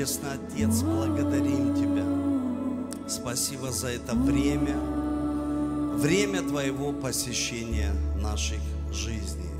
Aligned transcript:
Небесный 0.00 0.32
Отец, 0.32 0.80
благодарим 0.80 1.74
Тебя. 1.76 3.06
Спасибо 3.06 3.70
за 3.70 3.88
это 3.88 4.14
время, 4.14 4.74
время 5.94 6.40
Твоего 6.40 6.94
посещения 6.94 7.92
наших 8.16 8.60
жизней. 8.90 9.50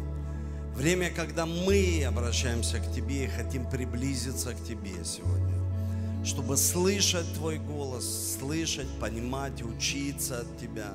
Время, 0.75 1.11
когда 1.11 1.45
мы 1.45 2.03
обращаемся 2.09 2.79
к 2.79 2.91
Тебе 2.91 3.27
и 3.27 3.29
хотим 3.29 3.68
приблизиться 3.68 4.55
к 4.55 4.64
Тебе 4.64 5.05
сегодня. 5.05 6.25
Чтобы 6.25 6.57
слышать 6.57 7.31
Твой 7.35 7.59
голос, 7.59 8.39
слышать, 8.41 8.89
понимать, 8.99 9.63
учиться 9.63 10.41
от 10.41 10.59
Тебя, 10.59 10.95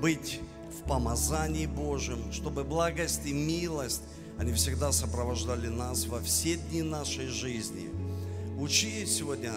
быть 0.00 0.40
в 0.76 0.88
помазании 0.88 1.66
Божьем, 1.66 2.32
чтобы 2.32 2.64
благость 2.64 3.24
и 3.24 3.32
милость, 3.32 4.02
они 4.36 4.52
всегда 4.52 4.90
сопровождали 4.90 5.68
нас 5.68 6.06
во 6.06 6.20
все 6.20 6.56
дни 6.56 6.82
нашей 6.82 7.28
жизни. 7.28 7.99
Учи 8.60 9.06
сегодня 9.06 9.54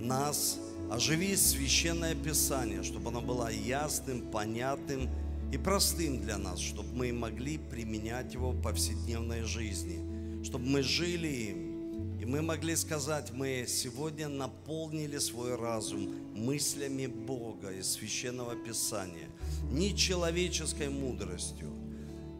нас, 0.00 0.58
оживи 0.90 1.36
священное 1.36 2.16
Писание, 2.16 2.82
чтобы 2.82 3.10
оно 3.10 3.20
было 3.20 3.48
ясным, 3.48 4.22
понятным 4.22 5.08
и 5.52 5.56
простым 5.56 6.20
для 6.20 6.36
нас, 6.36 6.58
чтобы 6.58 6.88
мы 6.92 7.12
могли 7.12 7.58
применять 7.58 8.34
его 8.34 8.50
в 8.50 8.60
повседневной 8.60 9.42
жизни, 9.42 10.42
чтобы 10.42 10.66
мы 10.66 10.82
жили 10.82 11.28
им, 11.28 12.18
и 12.18 12.24
мы 12.24 12.42
могли 12.42 12.74
сказать, 12.74 13.30
мы 13.30 13.66
сегодня 13.68 14.26
наполнили 14.26 15.18
свой 15.18 15.54
разум 15.54 16.12
мыслями 16.34 17.06
Бога 17.06 17.70
из 17.70 17.92
Священного 17.92 18.56
Писания, 18.56 19.28
не 19.70 19.96
человеческой 19.96 20.88
мудростью, 20.88 21.70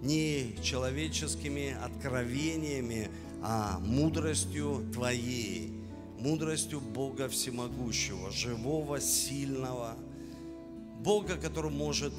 не 0.02 0.56
человеческими 0.60 1.76
откровениями, 1.80 3.10
а 3.42 3.78
мудростью 3.78 4.84
Твоей, 4.92 5.79
мудростью 6.20 6.80
Бога 6.80 7.28
Всемогущего, 7.28 8.30
живого, 8.30 9.00
сильного, 9.00 9.96
Бога, 11.00 11.36
который 11.36 11.70
может 11.70 12.12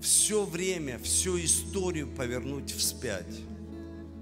все 0.00 0.44
время, 0.44 0.98
всю 0.98 1.38
историю 1.42 2.08
повернуть 2.14 2.70
вспять. 2.70 3.40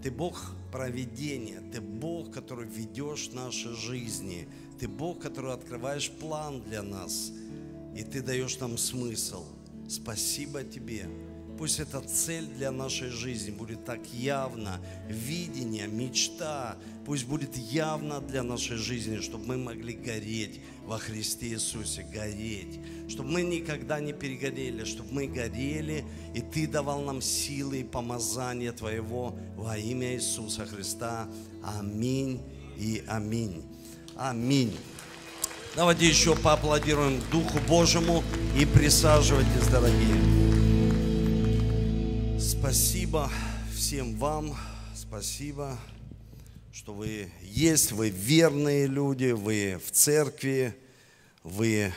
Ты 0.02 0.10
Бог 0.10 0.52
проведения, 0.72 1.60
Ты 1.72 1.80
Бог, 1.80 2.32
который 2.32 2.66
ведешь 2.66 3.30
наши 3.32 3.74
жизни, 3.74 4.48
Ты 4.78 4.88
Бог, 4.88 5.20
который 5.20 5.52
открываешь 5.52 6.10
план 6.10 6.62
для 6.62 6.82
нас, 6.82 7.30
и 7.94 8.02
Ты 8.02 8.22
даешь 8.22 8.58
нам 8.58 8.78
смысл. 8.78 9.44
Спасибо 9.88 10.62
Тебе. 10.62 11.06
Пусть 11.58 11.78
эта 11.78 12.00
цель 12.00 12.46
для 12.46 12.72
нашей 12.72 13.10
жизни 13.10 13.52
будет 13.52 13.84
так 13.84 14.00
явно, 14.12 14.80
видение, 15.08 15.86
мечта, 15.86 16.76
пусть 17.06 17.26
будет 17.26 17.56
явно 17.56 18.20
для 18.20 18.42
нашей 18.42 18.76
жизни, 18.76 19.20
чтобы 19.20 19.46
мы 19.46 19.56
могли 19.56 19.94
гореть 19.94 20.60
во 20.84 20.98
Христе 20.98 21.48
Иисусе, 21.50 22.02
гореть, 22.12 22.80
чтобы 23.08 23.30
мы 23.30 23.42
никогда 23.42 24.00
не 24.00 24.12
перегорели, 24.12 24.84
чтобы 24.84 25.12
мы 25.12 25.26
горели, 25.28 26.04
и 26.34 26.40
Ты 26.40 26.66
давал 26.66 27.02
нам 27.02 27.22
силы 27.22 27.80
и 27.80 27.84
помазание 27.84 28.72
Твоего 28.72 29.38
во 29.56 29.78
имя 29.78 30.14
Иисуса 30.14 30.66
Христа. 30.66 31.28
Аминь 31.62 32.42
и 32.76 33.04
аминь. 33.06 33.62
Аминь. 34.16 34.76
Давайте 35.76 36.08
еще 36.08 36.34
поаплодируем 36.36 37.20
Духу 37.30 37.58
Божьему 37.68 38.24
и 38.58 38.64
присаживайтесь, 38.64 39.66
дорогие. 39.68 40.63
Спасибо 42.64 43.30
всем 43.76 44.16
вам, 44.16 44.56
спасибо, 44.96 45.78
что 46.72 46.94
вы 46.94 47.30
есть, 47.42 47.92
вы 47.92 48.08
верные 48.08 48.86
люди, 48.86 49.32
вы 49.32 49.78
в 49.86 49.90
церкви, 49.90 50.74
вы 51.42 51.92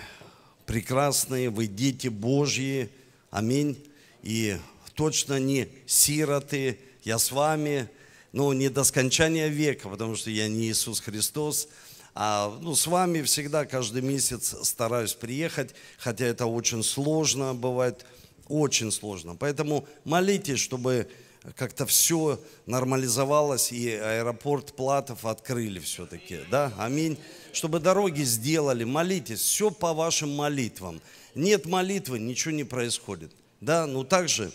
прекрасные, 0.66 1.50
вы 1.50 1.68
дети 1.68 2.10
Божьи, 2.10 2.90
аминь. 3.32 3.82
И 4.24 4.58
точно 4.94 5.40
не 5.40 5.70
сироты, 5.86 6.78
я 7.06 7.18
с 7.18 7.32
вами, 7.32 7.90
но 8.34 8.52
не 8.52 8.68
до 8.68 8.84
скончания 8.84 9.48
века, 9.48 9.88
потому 9.88 10.18
что 10.18 10.30
я 10.32 10.50
не 10.50 10.70
Иисус 10.70 11.00
Христос, 11.00 11.70
а 12.14 12.54
ну, 12.62 12.76
с 12.76 12.88
вами 12.88 13.22
всегда 13.22 13.66
каждый 13.66 14.02
месяц 14.02 14.54
стараюсь 14.64 15.14
приехать, 15.14 15.74
хотя 15.98 16.26
это 16.26 16.46
очень 16.46 16.84
сложно 16.84 17.54
бывает, 17.56 18.06
очень 18.48 18.92
сложно. 18.92 19.36
Поэтому 19.36 19.88
молитесь, 20.04 20.60
чтобы 20.60 21.08
как-то 21.56 21.86
все 21.86 22.40
нормализовалось 22.66 23.72
и 23.72 23.90
аэропорт 23.92 24.76
Платов 24.76 25.26
открыли 25.26 25.80
все-таки. 25.80 26.40
Да? 26.52 26.74
Аминь. 26.78 27.18
Чтобы 27.54 27.80
дороги 27.80 28.22
сделали, 28.22 28.84
молитесь, 28.84 29.40
все 29.40 29.72
по 29.72 29.94
вашим 29.94 30.36
молитвам. 30.36 31.02
Нет 31.36 31.66
молитвы, 31.66 32.20
ничего 32.20 32.54
не 32.54 32.64
происходит. 32.64 33.32
Да, 33.62 33.86
ну 33.88 34.04
также. 34.04 34.52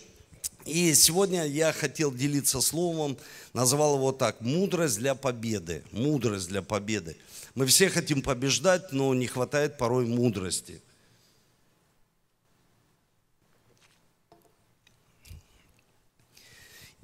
И 0.65 0.95
сегодня 0.95 1.45
я 1.47 1.73
хотел 1.73 2.13
делиться 2.13 2.61
словом, 2.61 3.17
назвал 3.53 3.97
его 3.97 4.13
так, 4.13 4.41
мудрость 4.41 4.99
для 4.99 5.15
победы. 5.15 5.83
Мудрость 5.91 6.49
для 6.49 6.63
победы. 6.63 7.17
Мы 7.55 7.67
все 7.67 7.89
хотим 7.89 8.23
побеждать, 8.23 8.93
но 8.93 9.13
не 9.15 9.27
хватает 9.27 9.77
порой 9.77 10.07
мудрости. 10.07 10.81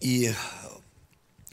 И, 0.00 0.32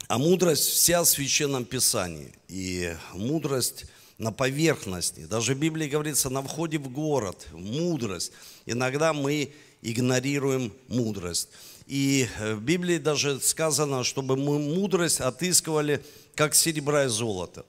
а 0.08 0.18
мудрость 0.18 0.68
вся 0.68 1.02
в 1.02 1.06
Священном 1.06 1.64
Писании. 1.64 2.32
И 2.48 2.94
мудрость 3.12 3.86
на 4.18 4.32
поверхности. 4.32 5.20
Даже 5.26 5.54
в 5.54 5.58
Библии 5.58 5.88
говорится, 5.88 6.30
на 6.30 6.42
входе 6.42 6.78
в 6.78 6.88
город, 6.88 7.46
мудрость. 7.52 8.32
Иногда 8.64 9.12
мы 9.12 9.52
игнорируем 9.82 10.72
мудрость. 10.88 11.48
И 11.86 12.28
в 12.38 12.60
Библии 12.60 12.98
даже 12.98 13.40
сказано, 13.40 14.04
чтобы 14.04 14.36
мы 14.36 14.58
мудрость 14.58 15.20
отыскивали, 15.20 16.04
как 16.34 16.54
серебра 16.54 17.04
и 17.04 17.08
золото. 17.08 17.64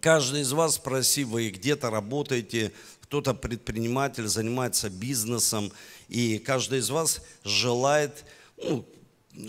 Каждый 0.00 0.40
из 0.40 0.52
вас, 0.52 0.76
спроси, 0.76 1.22
вы 1.22 1.50
где-то 1.50 1.90
работаете, 1.90 2.72
кто-то 3.02 3.34
предприниматель, 3.34 4.26
занимается 4.26 4.90
бизнесом, 4.90 5.70
и 6.08 6.38
каждый 6.38 6.80
из 6.80 6.90
вас 6.90 7.20
желает 7.44 8.24
ну, 8.56 8.84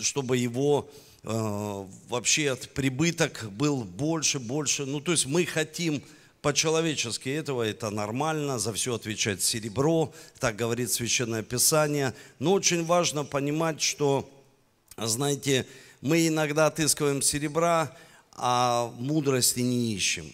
чтобы 0.00 0.36
его 0.36 0.88
э, 1.24 1.84
вообще 2.08 2.50
от 2.50 2.68
прибыток 2.70 3.44
был 3.52 3.84
больше, 3.84 4.38
больше. 4.38 4.84
Ну, 4.86 5.00
то 5.00 5.12
есть 5.12 5.26
мы 5.26 5.44
хотим 5.44 6.02
по-человечески 6.42 7.28
этого, 7.28 7.62
это 7.62 7.90
нормально, 7.90 8.58
за 8.58 8.72
все 8.72 8.94
отвечает 8.94 9.42
серебро, 9.42 10.12
так 10.38 10.56
говорит 10.56 10.92
Священное 10.92 11.42
Писание. 11.42 12.14
Но 12.38 12.52
очень 12.52 12.84
важно 12.84 13.24
понимать, 13.24 13.82
что, 13.82 14.28
знаете, 14.96 15.66
мы 16.00 16.28
иногда 16.28 16.66
отыскиваем 16.66 17.22
серебра, 17.22 17.94
а 18.32 18.92
мудрости 18.98 19.60
не 19.60 19.94
ищем. 19.94 20.32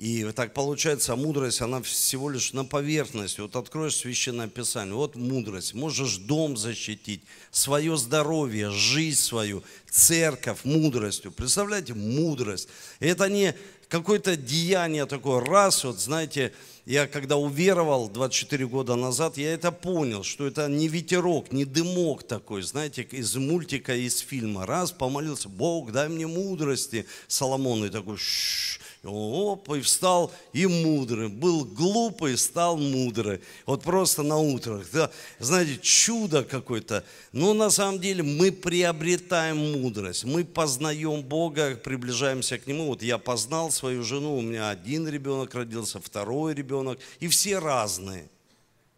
И 0.00 0.24
так 0.32 0.54
получается, 0.54 1.14
мудрость, 1.14 1.60
она 1.60 1.82
всего 1.82 2.30
лишь 2.30 2.54
на 2.54 2.64
поверхности. 2.64 3.42
Вот 3.42 3.54
откроешь 3.54 3.96
священное 3.96 4.48
писание, 4.48 4.94
вот 4.94 5.14
мудрость. 5.14 5.74
Можешь 5.74 6.16
дом 6.16 6.56
защитить, 6.56 7.20
свое 7.50 7.98
здоровье, 7.98 8.70
жизнь 8.70 9.20
свою, 9.20 9.62
церковь 9.90 10.60
мудростью. 10.64 11.32
Представляете, 11.32 11.92
мудрость. 11.92 12.70
Это 12.98 13.28
не 13.28 13.54
какое-то 13.90 14.36
деяние 14.36 15.04
такое, 15.04 15.44
раз, 15.44 15.84
вот 15.84 16.00
знаете, 16.00 16.54
я 16.86 17.06
когда 17.06 17.36
уверовал 17.36 18.08
24 18.08 18.66
года 18.68 18.94
назад, 18.94 19.36
я 19.36 19.52
это 19.52 19.70
понял, 19.70 20.22
что 20.22 20.46
это 20.46 20.66
не 20.68 20.88
ветерок, 20.88 21.52
не 21.52 21.66
дымок 21.66 22.22
такой, 22.22 22.62
знаете, 22.62 23.02
из 23.02 23.36
мультика, 23.36 23.94
из 23.94 24.20
фильма. 24.20 24.64
Раз, 24.64 24.92
помолился, 24.92 25.50
Бог, 25.50 25.92
дай 25.92 26.08
мне 26.08 26.26
мудрости. 26.26 27.04
Соломон 27.28 27.84
и 27.84 27.90
такой, 27.90 28.16
ш 28.16 28.80
Оп, 29.02 29.70
и 29.70 29.80
встал 29.80 30.30
и 30.52 30.66
мудрый. 30.66 31.28
Был 31.28 31.64
глупый, 31.64 32.36
стал 32.36 32.76
мудрый. 32.76 33.40
Вот 33.64 33.82
просто 33.82 34.22
на 34.22 34.36
утро. 34.36 34.84
Да, 34.92 35.10
знаете, 35.38 35.78
чудо 35.80 36.44
какое-то. 36.44 37.02
Но 37.32 37.54
на 37.54 37.70
самом 37.70 37.98
деле 37.98 38.22
мы 38.22 38.52
приобретаем 38.52 39.80
мудрость. 39.80 40.24
Мы 40.24 40.44
познаем 40.44 41.22
Бога, 41.22 41.76
приближаемся 41.76 42.58
к 42.58 42.66
Нему. 42.66 42.88
Вот 42.88 43.02
я 43.02 43.16
познал 43.16 43.70
свою 43.70 44.04
жену, 44.04 44.36
у 44.36 44.42
меня 44.42 44.68
один 44.68 45.08
ребенок 45.08 45.54
родился, 45.54 45.98
второй 45.98 46.52
ребенок. 46.52 46.98
И 47.20 47.28
все 47.28 47.58
разные. 47.58 48.28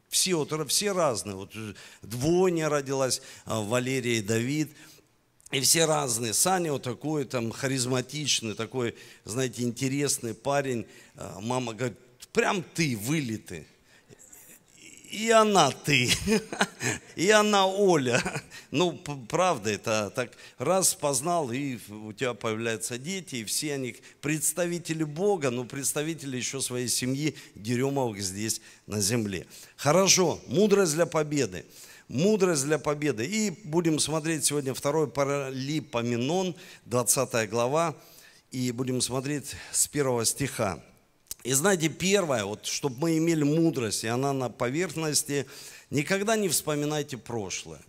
Все, 0.09 0.35
вот, 0.35 0.71
все 0.71 0.91
разные. 0.91 1.37
Вот 1.37 1.53
двойня 2.03 2.69
родилась, 2.69 3.23
а, 3.45 3.61
Валерия 3.61 4.19
и 4.19 4.23
Давид– 4.23 4.73
и 5.53 5.61
все 5.61 5.85
разные. 5.85 6.33
Саня 6.33 6.73
вот 6.73 6.83
такой 6.83 7.25
там 7.25 7.53
харизматичный, 7.53 8.55
такой, 8.55 8.97
знаете, 9.25 9.63
интересный 9.63 10.35
парень. 10.35 10.87
А, 11.15 11.39
мама 11.41 11.75
говорит, 11.75 11.99
прям 12.33 12.65
ты 12.75 12.97
вылитый. 12.97 13.67
И 15.11 15.31
она 15.31 15.71
ты, 15.71 16.11
и 17.17 17.29
она 17.29 17.67
Оля. 17.67 18.23
Ну, 18.71 18.97
правда, 19.29 19.69
это 19.69 20.11
так 20.17 20.33
раз 20.57 20.95
познал, 20.95 21.53
и 21.53 21.77
у 21.91 22.15
тебя 22.15 22.33
появляются 22.33 22.97
дети, 22.97 23.37
и 23.37 23.45
все 23.45 23.75
они 23.75 23.97
представители 24.23 25.05
Бога, 25.05 25.51
но 25.51 25.67
представители 25.67 26.39
еще 26.39 26.63
своей 26.63 26.89
семьи 26.89 27.35
Деремовых 27.55 28.23
здесь 28.23 28.63
на 28.87 29.03
земле. 29.03 29.47
Хорошо, 29.77 30.41
мудрость 30.47 30.95
для 30.95 31.05
победы. 31.05 31.67
Мудрость 32.13 32.67
для 32.67 32.79
победы. 32.79 33.25
И 33.25 33.49
будем 33.65 33.99
смотреть 33.99 34.45
сегодня 34.45 34.75
второй 34.75 35.09
Паралипоменон, 35.09 36.55
20 36.85 37.49
глава, 37.49 37.97
и 38.51 38.71
будем 38.71 39.01
смотреть 39.01 39.57
с 39.73 39.89
первого 39.89 40.27
стиха. 40.27 40.79
И 41.43 41.55
знаете, 41.55 41.89
первое, 41.89 42.45
вот, 42.45 42.67
чтобы 42.67 42.97
мы 42.99 43.17
имели 43.17 43.45
мудрость, 43.45 44.05
и 44.05 44.09
она 44.09 44.35
на 44.35 44.51
поверхности, 44.51 45.47
никогда 45.89 46.37
не 46.37 46.51
вспоминайте 46.51 47.17
прошлое. 47.17 47.81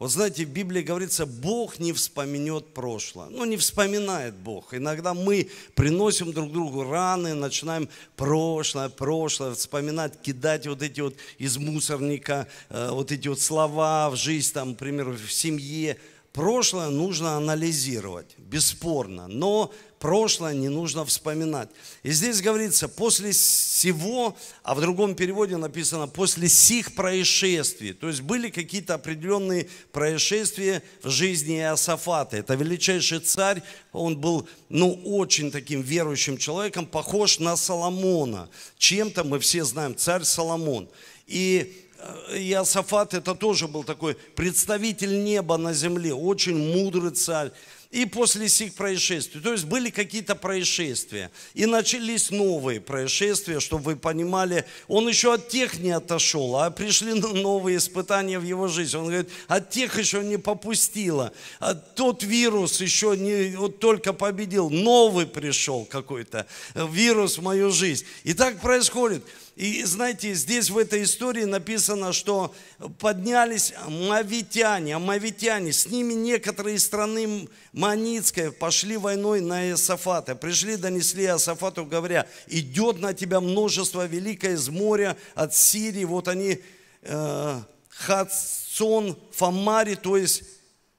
Вот 0.00 0.10
знаете, 0.10 0.46
в 0.46 0.48
Библии 0.48 0.80
говорится, 0.80 1.26
Бог 1.26 1.78
не 1.78 1.92
вспомнет 1.92 2.72
прошлое. 2.72 3.28
Ну, 3.28 3.44
не 3.44 3.58
вспоминает 3.58 4.34
Бог. 4.34 4.72
Иногда 4.72 5.12
мы 5.12 5.50
приносим 5.74 6.32
друг 6.32 6.50
другу 6.52 6.84
раны, 6.84 7.34
начинаем 7.34 7.86
прошлое, 8.16 8.88
прошлое, 8.88 9.52
вспоминать, 9.52 10.18
кидать 10.22 10.66
вот 10.66 10.80
эти 10.80 11.02
вот 11.02 11.16
из 11.36 11.58
мусорника, 11.58 12.48
э, 12.70 12.88
вот 12.90 13.12
эти 13.12 13.28
вот 13.28 13.40
слова 13.40 14.08
в 14.08 14.16
жизнь, 14.16 14.54
там, 14.54 14.70
например, 14.70 15.10
в 15.10 15.30
семье. 15.30 15.98
Прошлое 16.32 16.88
нужно 16.88 17.36
анализировать, 17.36 18.38
бесспорно. 18.38 19.28
Но 19.28 19.70
прошлое 20.00 20.54
не 20.54 20.68
нужно 20.68 21.04
вспоминать. 21.04 21.68
И 22.02 22.10
здесь 22.10 22.40
говорится, 22.40 22.88
после 22.88 23.32
всего, 23.32 24.34
а 24.62 24.74
в 24.74 24.80
другом 24.80 25.14
переводе 25.14 25.58
написано, 25.58 26.08
после 26.08 26.48
сих 26.48 26.94
происшествий. 26.94 27.92
То 27.92 28.08
есть 28.08 28.22
были 28.22 28.48
какие-то 28.48 28.94
определенные 28.94 29.68
происшествия 29.92 30.82
в 31.02 31.10
жизни 31.10 31.58
Иосафата. 31.58 32.38
Это 32.38 32.54
величайший 32.54 33.20
царь, 33.20 33.62
он 33.92 34.16
был, 34.16 34.48
ну, 34.70 34.94
очень 35.04 35.50
таким 35.50 35.82
верующим 35.82 36.38
человеком, 36.38 36.86
похож 36.86 37.38
на 37.38 37.54
Соломона. 37.56 38.48
Чем-то 38.78 39.22
мы 39.22 39.38
все 39.38 39.64
знаем, 39.64 39.94
царь 39.94 40.24
Соломон. 40.24 40.88
И 41.26 41.76
э, 41.98 42.38
Иосафат 42.38 43.12
это 43.12 43.34
тоже 43.34 43.68
был 43.68 43.84
такой 43.84 44.14
представитель 44.14 45.22
неба 45.22 45.58
на 45.58 45.74
земле, 45.74 46.14
очень 46.14 46.56
мудрый 46.56 47.10
царь 47.10 47.52
и 47.90 48.06
после 48.06 48.48
сих 48.48 48.74
происшествий. 48.74 49.40
То 49.40 49.52
есть 49.52 49.64
были 49.64 49.90
какие-то 49.90 50.36
происшествия. 50.36 51.30
И 51.54 51.66
начались 51.66 52.30
новые 52.30 52.80
происшествия, 52.80 53.58
чтобы 53.58 53.82
вы 53.84 53.96
понимали, 53.96 54.64
он 54.86 55.08
еще 55.08 55.34
от 55.34 55.48
тех 55.48 55.78
не 55.80 55.90
отошел, 55.90 56.56
а 56.56 56.70
пришли 56.70 57.14
новые 57.14 57.78
испытания 57.78 58.38
в 58.38 58.44
его 58.44 58.68
жизни. 58.68 58.96
Он 58.96 59.06
говорит, 59.06 59.28
от 59.48 59.70
тех 59.70 59.98
еще 59.98 60.22
не 60.22 60.36
попустило. 60.36 61.32
А 61.58 61.74
тот 61.74 62.22
вирус 62.22 62.80
еще 62.80 63.16
не 63.16 63.56
вот 63.56 63.80
только 63.80 64.12
победил, 64.12 64.70
новый 64.70 65.26
пришел 65.26 65.84
какой-то 65.84 66.46
вирус 66.74 67.38
в 67.38 67.42
мою 67.42 67.72
жизнь. 67.72 68.04
И 68.22 68.34
так 68.34 68.60
происходит. 68.60 69.24
И 69.56 69.82
знаете, 69.84 70.32
здесь 70.34 70.70
в 70.70 70.78
этой 70.78 71.02
истории 71.02 71.44
написано, 71.44 72.12
что 72.12 72.54
поднялись 72.98 73.74
мавитяне, 73.88 74.96
амавитяне, 74.96 75.72
с 75.72 75.86
ними 75.86 76.14
некоторые 76.14 76.78
страны 76.78 77.48
Маницкой 77.72 78.52
пошли 78.52 78.96
войной 78.96 79.40
на 79.40 79.68
Иосафата. 79.68 80.34
Пришли, 80.34 80.76
донесли 80.76 81.24
Иосафату, 81.24 81.84
говоря, 81.84 82.26
идет 82.46 83.00
на 83.00 83.12
тебя 83.12 83.40
множество 83.40 84.06
великое 84.06 84.54
из 84.54 84.68
моря 84.68 85.16
от 85.34 85.54
Сирии. 85.54 86.04
Вот 86.04 86.28
они, 86.28 86.60
э, 87.02 87.60
Хацон, 87.88 89.18
Фамари, 89.32 89.94
то 89.96 90.16
есть 90.16 90.44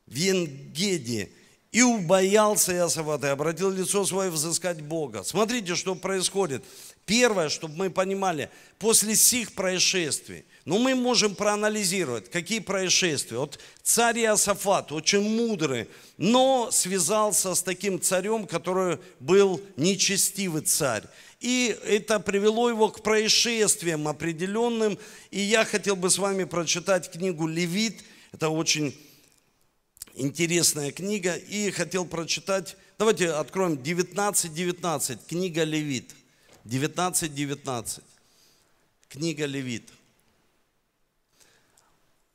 Венгеди. 0.05 1.33
И 1.71 1.81
убоялся 1.81 2.73
Иосафат 2.73 3.23
и 3.23 3.27
обратил 3.27 3.71
лицо 3.71 4.05
свое 4.05 4.29
взыскать 4.29 4.81
Бога. 4.81 5.23
Смотрите, 5.23 5.75
что 5.75 5.95
происходит. 5.95 6.65
Первое, 7.05 7.47
чтобы 7.47 7.75
мы 7.77 7.89
понимали, 7.89 8.49
после 8.77 9.15
сих 9.15 9.53
происшествий, 9.53 10.45
ну 10.65 10.79
мы 10.79 10.95
можем 10.95 11.33
проанализировать, 11.33 12.29
какие 12.29 12.59
происшествия. 12.59 13.37
Вот 13.37 13.57
царь 13.83 14.19
Иосафат, 14.19 14.91
очень 14.91 15.21
мудрый, 15.21 15.87
но 16.17 16.69
связался 16.71 17.55
с 17.55 17.63
таким 17.63 18.01
царем, 18.01 18.47
который 18.47 18.99
был 19.21 19.61
нечестивый 19.77 20.63
царь. 20.63 21.03
И 21.39 21.75
это 21.85 22.19
привело 22.19 22.69
его 22.69 22.89
к 22.89 23.01
происшествиям 23.01 24.09
определенным. 24.09 24.99
И 25.31 25.39
я 25.39 25.63
хотел 25.63 25.95
бы 25.95 26.09
с 26.09 26.17
вами 26.17 26.43
прочитать 26.43 27.09
книгу 27.09 27.47
«Левит». 27.47 28.03
Это 28.31 28.49
очень 28.49 28.95
интересная 30.15 30.91
книга. 30.91 31.35
И 31.35 31.71
хотел 31.71 32.05
прочитать, 32.05 32.77
давайте 32.97 33.31
откроем 33.31 33.73
19.19, 33.73 34.49
19, 34.49 35.27
книга 35.27 35.63
Левит. 35.63 36.15
19.19, 36.65 37.27
19, 37.29 38.03
книга 39.09 39.45
Левит. 39.45 39.89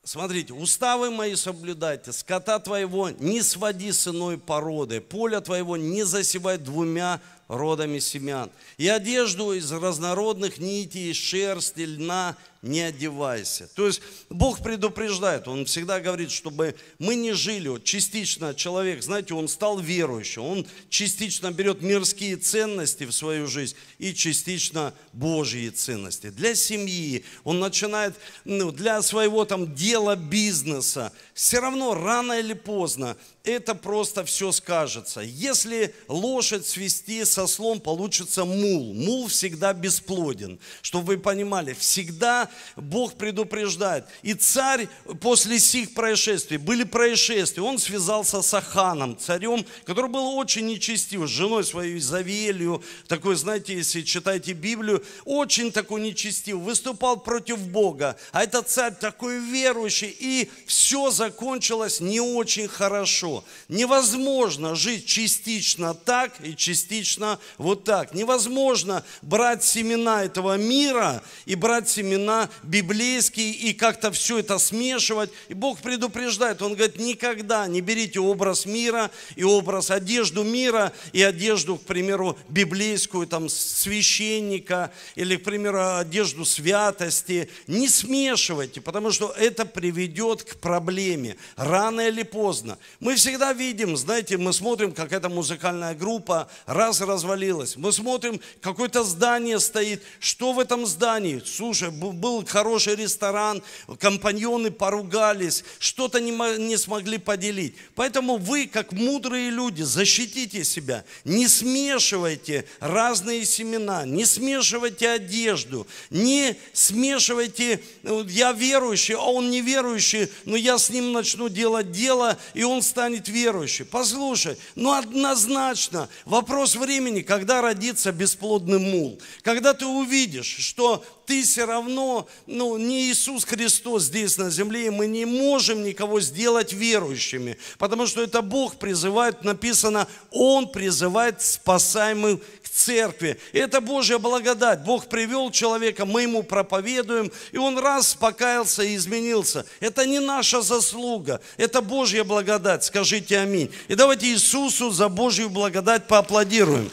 Смотрите, 0.06 0.52
уставы 0.52 1.10
мои 1.10 1.34
соблюдайте, 1.34 2.12
скота 2.12 2.60
твоего 2.60 3.10
не 3.10 3.42
своди 3.42 3.90
с 3.90 4.06
иной 4.06 4.38
породы, 4.38 5.00
поля 5.00 5.40
твоего 5.40 5.76
не 5.76 6.04
засевай 6.04 6.58
двумя 6.58 7.20
родами 7.48 7.98
семян. 7.98 8.50
И 8.76 8.88
одежду 8.88 9.52
из 9.52 9.70
разнородных 9.70 10.58
нитей, 10.58 11.12
шерсти, 11.12 11.80
льна 11.80 12.36
не 12.62 12.80
одевайся. 12.80 13.68
То 13.74 13.86
есть 13.86 14.00
Бог 14.28 14.60
предупреждает, 14.62 15.46
Он 15.48 15.64
всегда 15.66 16.00
говорит, 16.00 16.30
чтобы 16.30 16.74
мы 16.98 17.14
не 17.14 17.32
жили, 17.32 17.68
вот 17.68 17.84
частично 17.84 18.54
человек, 18.54 19.02
знаете, 19.02 19.34
он 19.34 19.48
стал 19.48 19.78
верующим, 19.78 20.42
он 20.42 20.66
частично 20.88 21.52
берет 21.52 21.82
мирские 21.82 22.36
ценности 22.36 23.04
в 23.04 23.12
свою 23.12 23.46
жизнь 23.46 23.76
и 23.98 24.12
частично 24.12 24.92
Божьи 25.12 25.68
ценности. 25.68 26.30
Для 26.30 26.54
семьи 26.54 27.24
он 27.44 27.60
начинает, 27.60 28.16
ну, 28.44 28.72
для 28.72 29.00
своего 29.02 29.44
там 29.44 29.74
дела, 29.74 30.16
бизнеса, 30.16 31.12
все 31.34 31.60
равно 31.60 31.94
рано 31.94 32.40
или 32.40 32.54
поздно 32.54 33.16
это 33.46 33.76
просто 33.76 34.24
все 34.24 34.50
скажется. 34.50 35.20
Если 35.20 35.94
лошадь 36.08 36.66
свести 36.66 37.24
со 37.36 37.46
слом, 37.46 37.80
получится 37.80 38.46
мул. 38.46 38.94
Мул 38.94 39.28
всегда 39.28 39.74
бесплоден. 39.74 40.58
Чтобы 40.80 41.04
вы 41.08 41.18
понимали, 41.18 41.74
всегда 41.74 42.48
Бог 42.76 43.14
предупреждает. 43.14 44.06
И 44.22 44.32
царь 44.32 44.88
после 45.20 45.58
сих 45.58 45.92
происшествий, 45.92 46.56
были 46.56 46.84
происшествия, 46.84 47.62
он 47.62 47.78
связался 47.78 48.40
с 48.40 48.54
Аханом, 48.54 49.18
царем, 49.18 49.66
который 49.84 50.10
был 50.10 50.38
очень 50.38 50.64
нечестив, 50.64 51.28
с 51.28 51.30
женой 51.30 51.64
своей 51.64 52.00
Завелью, 52.00 52.82
такой, 53.06 53.36
знаете, 53.36 53.74
если 53.74 54.00
читаете 54.00 54.54
Библию, 54.54 55.04
очень 55.26 55.70
такой 55.72 56.00
нечестив, 56.00 56.56
выступал 56.56 57.18
против 57.18 57.58
Бога. 57.58 58.16
А 58.32 58.44
этот 58.44 58.70
царь 58.70 58.94
такой 58.94 59.40
верующий, 59.40 60.16
и 60.18 60.48
все 60.66 61.10
закончилось 61.10 62.00
не 62.00 62.20
очень 62.20 62.68
хорошо. 62.68 63.44
Невозможно 63.68 64.74
жить 64.74 65.04
частично 65.04 65.92
так 65.92 66.32
и 66.40 66.56
частично 66.56 67.25
вот 67.58 67.84
так. 67.84 68.14
Невозможно 68.14 69.04
брать 69.22 69.62
семена 69.62 70.24
этого 70.24 70.56
мира 70.56 71.22
и 71.44 71.54
брать 71.54 71.88
семена 71.88 72.48
библейские 72.62 73.52
и 73.52 73.74
как-то 73.74 74.10
все 74.10 74.38
это 74.38 74.58
смешивать. 74.58 75.30
И 75.48 75.54
Бог 75.54 75.80
предупреждает, 75.80 76.62
Он 76.62 76.74
говорит, 76.74 76.98
никогда 76.98 77.66
не 77.66 77.80
берите 77.80 78.20
образ 78.20 78.66
мира 78.66 79.10
и 79.36 79.44
образ 79.44 79.90
одежду 79.90 80.42
мира 80.42 80.92
и 81.12 81.22
одежду, 81.22 81.76
к 81.76 81.82
примеру, 81.82 82.38
библейскую, 82.48 83.26
там, 83.26 83.48
священника 83.50 84.92
или, 85.14 85.36
к 85.36 85.44
примеру, 85.44 85.96
одежду 85.98 86.44
святости. 86.46 87.50
Не 87.66 87.88
смешивайте, 87.88 88.80
потому 88.80 89.10
что 89.10 89.34
это 89.36 89.66
приведет 89.66 90.42
к 90.42 90.56
проблеме. 90.56 91.36
Рано 91.56 92.08
или 92.08 92.22
поздно. 92.22 92.78
Мы 92.98 93.14
все 93.14 93.26
всегда 93.26 93.52
видим, 93.52 93.96
знаете, 93.96 94.36
мы 94.36 94.52
смотрим, 94.52 94.92
как 94.92 95.12
эта 95.12 95.28
музыкальная 95.28 95.96
группа 95.96 96.48
раз 96.66 97.00
развалилась. 97.16 97.76
Мы 97.76 97.92
смотрим, 97.92 98.40
какое-то 98.60 99.02
здание 99.02 99.58
стоит. 99.58 100.02
Что 100.20 100.52
в 100.52 100.60
этом 100.60 100.86
здании? 100.86 101.42
Слушай, 101.44 101.90
был 101.90 102.44
хороший 102.46 102.94
ресторан, 102.94 103.62
компаньоны 103.98 104.70
поругались, 104.70 105.64
что-то 105.78 106.20
не, 106.20 106.30
не 106.58 106.76
смогли 106.76 107.18
поделить. 107.18 107.74
Поэтому 107.94 108.36
вы, 108.36 108.66
как 108.66 108.92
мудрые 108.92 109.50
люди, 109.50 109.82
защитите 109.82 110.62
себя. 110.62 111.04
Не 111.24 111.48
смешивайте 111.48 112.66
разные 112.80 113.44
семена, 113.46 114.04
не 114.04 114.26
смешивайте 114.26 115.08
одежду, 115.08 115.86
не 116.10 116.56
смешивайте, 116.72 117.80
я 118.28 118.52
верующий, 118.52 119.14
а 119.14 119.22
он 119.22 119.50
неверующий, 119.50 120.28
но 120.44 120.56
я 120.56 120.78
с 120.78 120.90
ним 120.90 121.12
начну 121.12 121.48
делать 121.48 121.92
дело, 121.92 122.36
и 122.52 122.62
он 122.62 122.82
станет 122.82 123.28
верующий. 123.28 123.86
Послушай, 123.86 124.58
ну 124.74 124.92
однозначно 124.92 126.08
вопрос 126.26 126.76
времени, 126.76 127.05
когда 127.22 127.60
родится 127.60 128.12
бесплодный 128.12 128.78
мул. 128.78 129.20
Когда 129.42 129.74
ты 129.74 129.86
увидишь, 129.86 130.56
что 130.58 131.04
ты 131.26 131.42
все 131.42 131.64
равно, 131.64 132.28
ну, 132.46 132.76
не 132.76 133.10
Иисус 133.10 133.44
Христос 133.44 134.04
здесь 134.04 134.38
на 134.38 134.50
земле, 134.50 134.86
и 134.86 134.90
мы 134.90 135.06
не 135.06 135.24
можем 135.24 135.82
никого 135.82 136.20
сделать 136.20 136.72
верующими, 136.72 137.58
потому 137.78 138.06
что 138.06 138.22
это 138.22 138.42
Бог 138.42 138.76
призывает, 138.76 139.42
написано, 139.44 140.06
Он 140.30 140.68
призывает 140.68 141.42
спасаемых 141.42 142.40
к 142.62 142.68
церкви. 142.68 143.38
Это 143.52 143.80
Божья 143.80 144.18
благодать. 144.18 144.84
Бог 144.84 145.06
привел 145.06 145.50
человека, 145.50 146.04
мы 146.04 146.22
ему 146.22 146.42
проповедуем, 146.42 147.32
и 147.50 147.58
он 147.58 147.78
раз 147.78 148.14
покаялся 148.14 148.82
и 148.82 148.94
изменился. 148.94 149.66
Это 149.80 150.06
не 150.06 150.20
наша 150.20 150.62
заслуга, 150.62 151.40
это 151.56 151.80
Божья 151.80 152.22
благодать. 152.22 152.84
Скажите 152.84 153.38
аминь. 153.38 153.70
И 153.88 153.94
давайте 153.94 154.26
Иисусу 154.26 154.90
за 154.90 155.08
Божью 155.08 155.50
благодать 155.50 156.06
поаплодируем. 156.06 156.90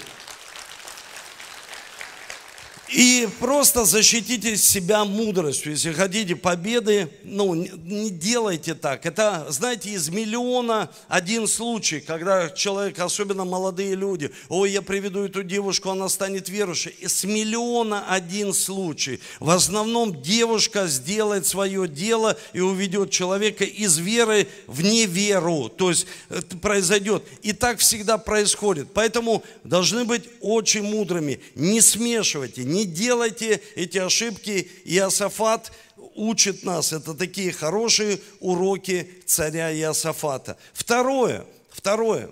И 2.94 3.28
просто 3.40 3.86
защитите 3.86 4.56
себя 4.56 5.04
мудростью. 5.04 5.72
Если 5.72 5.92
хотите 5.94 6.36
победы, 6.36 7.10
ну, 7.24 7.56
не 7.56 8.12
делайте 8.12 8.76
так. 8.76 9.08
Это, 9.08 9.48
знаете, 9.50 9.90
из 9.90 10.10
миллиона 10.10 10.92
один 11.08 11.48
случай, 11.48 12.02
когда 12.02 12.52
человек, 12.52 13.00
особенно 13.00 13.46
молодые 13.46 13.96
люди, 13.96 14.30
ой, 14.48 14.70
я 14.72 14.84
приведу 14.84 15.24
эту 15.24 15.42
девушку, 15.42 15.90
она 15.90 16.08
станет 16.08 16.50
верующей. 16.50 16.96
С 17.04 17.24
миллиона 17.24 18.06
один 18.08 18.54
случай. 18.54 19.20
В 19.40 19.50
основном 19.50 20.22
девушка 20.22 20.86
сделает 20.86 21.48
свое 21.48 21.88
дело 21.88 22.38
и 22.54 22.60
уведет 22.60 23.10
человека 23.10 23.64
из 23.64 23.98
веры 23.98 24.48
в 24.68 24.84
неверу. 24.84 25.68
То 25.70 25.90
есть 25.90 26.06
это 26.30 26.56
произойдет. 26.58 27.24
И 27.42 27.54
так 27.54 27.80
всегда 27.80 28.20
происходит. 28.20 28.90
Поэтому 28.94 29.44
должны 29.64 30.06
быть 30.06 30.26
очень 30.42 30.84
мудрыми. 30.84 31.40
Не 31.56 31.82
смешивайте, 31.82 32.64
не 32.64 32.83
делайте 32.86 33.62
эти 33.76 33.98
ошибки. 33.98 34.70
Иосафат 34.86 35.72
учит 36.16 36.64
нас. 36.64 36.94
Это 36.94 37.14
такие 37.14 37.52
хорошие 37.52 38.20
уроки 38.40 39.10
царя 39.26 39.74
Иосафата. 39.76 40.58
Второе, 40.74 41.46
второе. 41.70 42.30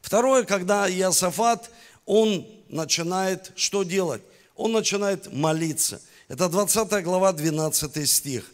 Второе, 0.00 0.44
когда 0.44 0.90
Иосафат, 0.90 1.70
он 2.04 2.46
начинает 2.68 3.52
что 3.56 3.82
делать? 3.82 4.22
Он 4.54 4.72
начинает 4.72 5.32
молиться. 5.32 6.00
Это 6.28 6.48
20 6.48 7.04
глава, 7.04 7.32
12 7.32 8.08
стих. 8.08 8.50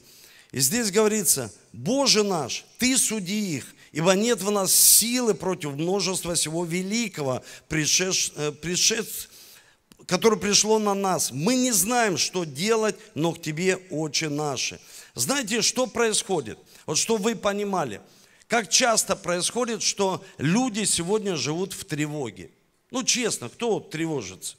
И 0.51 0.61
здесь 0.61 0.91
говорится, 0.91 1.51
Боже 1.73 2.23
наш, 2.23 2.65
Ты 2.79 2.99
суди 2.99 3.57
их, 3.57 3.67
ибо 3.93 4.13
нет 4.13 4.43
в 4.43 4.51
нас 4.51 4.75
силы 4.75 5.35
против 5.35 5.73
множества 5.73 6.35
всего 6.35 6.65
великого, 6.65 7.43
пришедш, 7.69 8.33
э, 8.37 8.53
пришедш, 8.53 9.29
которое 10.07 10.37
пришло 10.37 10.79
на 10.79 10.95
нас. 10.95 11.31
Мы 11.33 11.55
не 11.55 11.73
знаем, 11.73 12.17
что 12.17 12.45
делать, 12.45 12.97
но 13.15 13.33
к 13.33 13.41
Тебе 13.41 13.77
очи 13.91 14.25
наши. 14.27 14.81
Знаете, 15.15 15.63
что 15.63 15.87
происходит? 15.87 16.59
Вот 16.87 16.99
что 16.99 17.17
вы 17.17 17.35
понимали. 17.35 18.01
Как 18.49 18.69
часто 18.69 19.17
происходит, 19.17 19.83
что 19.83 20.25
люди 20.39 20.85
сегодня 20.85 21.37
живут 21.37 21.73
в 21.73 21.85
тревоге. 21.85 22.51
Ну, 22.91 23.03
честно, 23.03 23.49
кто 23.49 23.81
тревожится? 23.81 24.57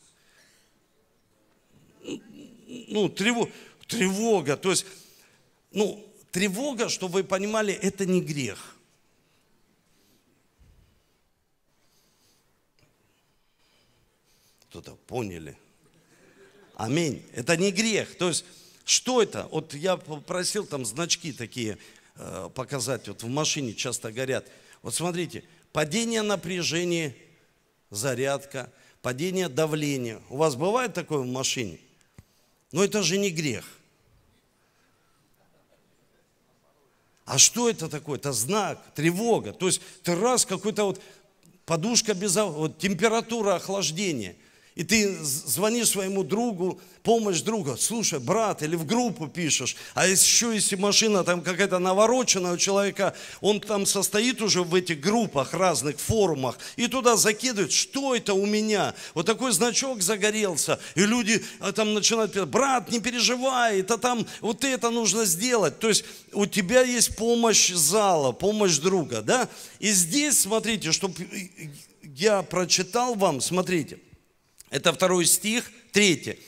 Ну, 2.03 3.09
тревога, 3.09 3.51
тревога. 3.87 4.57
То 4.57 4.71
есть, 4.71 4.85
ну, 5.71 6.03
тревога, 6.31 6.89
чтобы 6.89 7.13
вы 7.15 7.23
понимали, 7.23 7.73
это 7.73 8.05
не 8.05 8.21
грех. 8.21 8.72
Кто-то 14.73 14.95
поняли? 15.05 15.55
Аминь. 16.73 17.23
Это 17.33 17.55
не 17.57 17.71
грех. 17.71 18.17
То 18.17 18.29
есть, 18.29 18.43
что 18.85 19.21
это? 19.21 19.47
Вот 19.51 19.75
я 19.75 19.97
попросил 19.97 20.65
там 20.65 20.83
значки 20.83 21.31
такие 21.31 21.77
э, 22.15 22.49
показать. 22.55 23.07
Вот 23.07 23.21
в 23.21 23.27
машине 23.27 23.75
часто 23.75 24.11
горят. 24.11 24.47
Вот 24.81 24.95
смотрите, 24.95 25.43
падение 25.73 26.23
напряжения, 26.23 27.15
зарядка, 27.91 28.73
падение 29.03 29.47
давления. 29.47 30.19
У 30.31 30.37
вас 30.37 30.55
бывает 30.55 30.95
такое 30.95 31.19
в 31.19 31.27
машине? 31.27 31.77
Но 32.71 32.83
это 32.83 33.03
же 33.03 33.19
не 33.19 33.29
грех. 33.29 33.65
А 37.25 37.37
что 37.37 37.69
это 37.69 37.89
такое? 37.89 38.17
Это 38.17 38.31
знак, 38.31 38.83
тревога. 38.95 39.53
То 39.53 39.67
есть 39.67 39.83
ты 40.01 40.15
раз 40.15 40.47
какой-то 40.47 40.85
вот 40.85 41.01
подушка 41.67 42.15
без 42.15 42.35
вот, 42.37 42.79
температура 42.79 43.57
охлаждения. 43.57 44.35
И 44.75 44.83
ты 44.83 45.15
звонишь 45.23 45.89
своему 45.89 46.23
другу, 46.23 46.81
помощь 47.03 47.41
друга, 47.41 47.75
слушай, 47.77 48.19
брат, 48.19 48.63
или 48.63 48.75
в 48.75 48.85
группу 48.85 49.27
пишешь, 49.27 49.75
а 49.93 50.07
еще 50.07 50.51
если 50.55 50.75
машина 50.75 51.23
там 51.23 51.41
какая-то 51.41 51.77
навороченная 51.77 52.53
у 52.53 52.57
человека, 52.57 53.13
он 53.41 53.59
там 53.59 53.85
состоит 53.85 54.41
уже 54.41 54.63
в 54.63 54.73
этих 54.73 54.99
группах, 54.99 55.53
разных 55.53 55.99
форумах, 55.99 56.57
и 56.75 56.87
туда 56.87 57.17
закидывает, 57.17 57.71
что 57.71 58.15
это 58.15 58.33
у 58.33 58.45
меня? 58.47 58.95
Вот 59.13 59.27
такой 59.27 59.51
значок 59.51 60.01
загорелся, 60.01 60.79
и 60.95 61.01
люди 61.01 61.43
а, 61.59 61.71
там 61.71 61.93
начинают 61.93 62.33
писать, 62.33 62.47
брат, 62.47 62.89
не 62.89 62.99
переживай, 62.99 63.81
это 63.81 63.99
там, 63.99 64.25
вот 64.41 64.63
это 64.63 64.89
нужно 64.89 65.25
сделать. 65.25 65.77
То 65.79 65.89
есть 65.89 66.05
у 66.31 66.47
тебя 66.47 66.81
есть 66.81 67.15
помощь 67.15 67.71
зала, 67.71 68.31
помощь 68.31 68.77
друга, 68.77 69.21
да? 69.21 69.49
И 69.79 69.91
здесь, 69.91 70.39
смотрите, 70.39 70.91
чтобы 70.91 71.15
я 72.01 72.41
прочитал 72.41 73.15
вам, 73.15 73.41
смотрите, 73.41 73.99
это 74.73 74.91
второй 74.91 75.27
стих, 75.27 75.71
третий. 75.91 76.39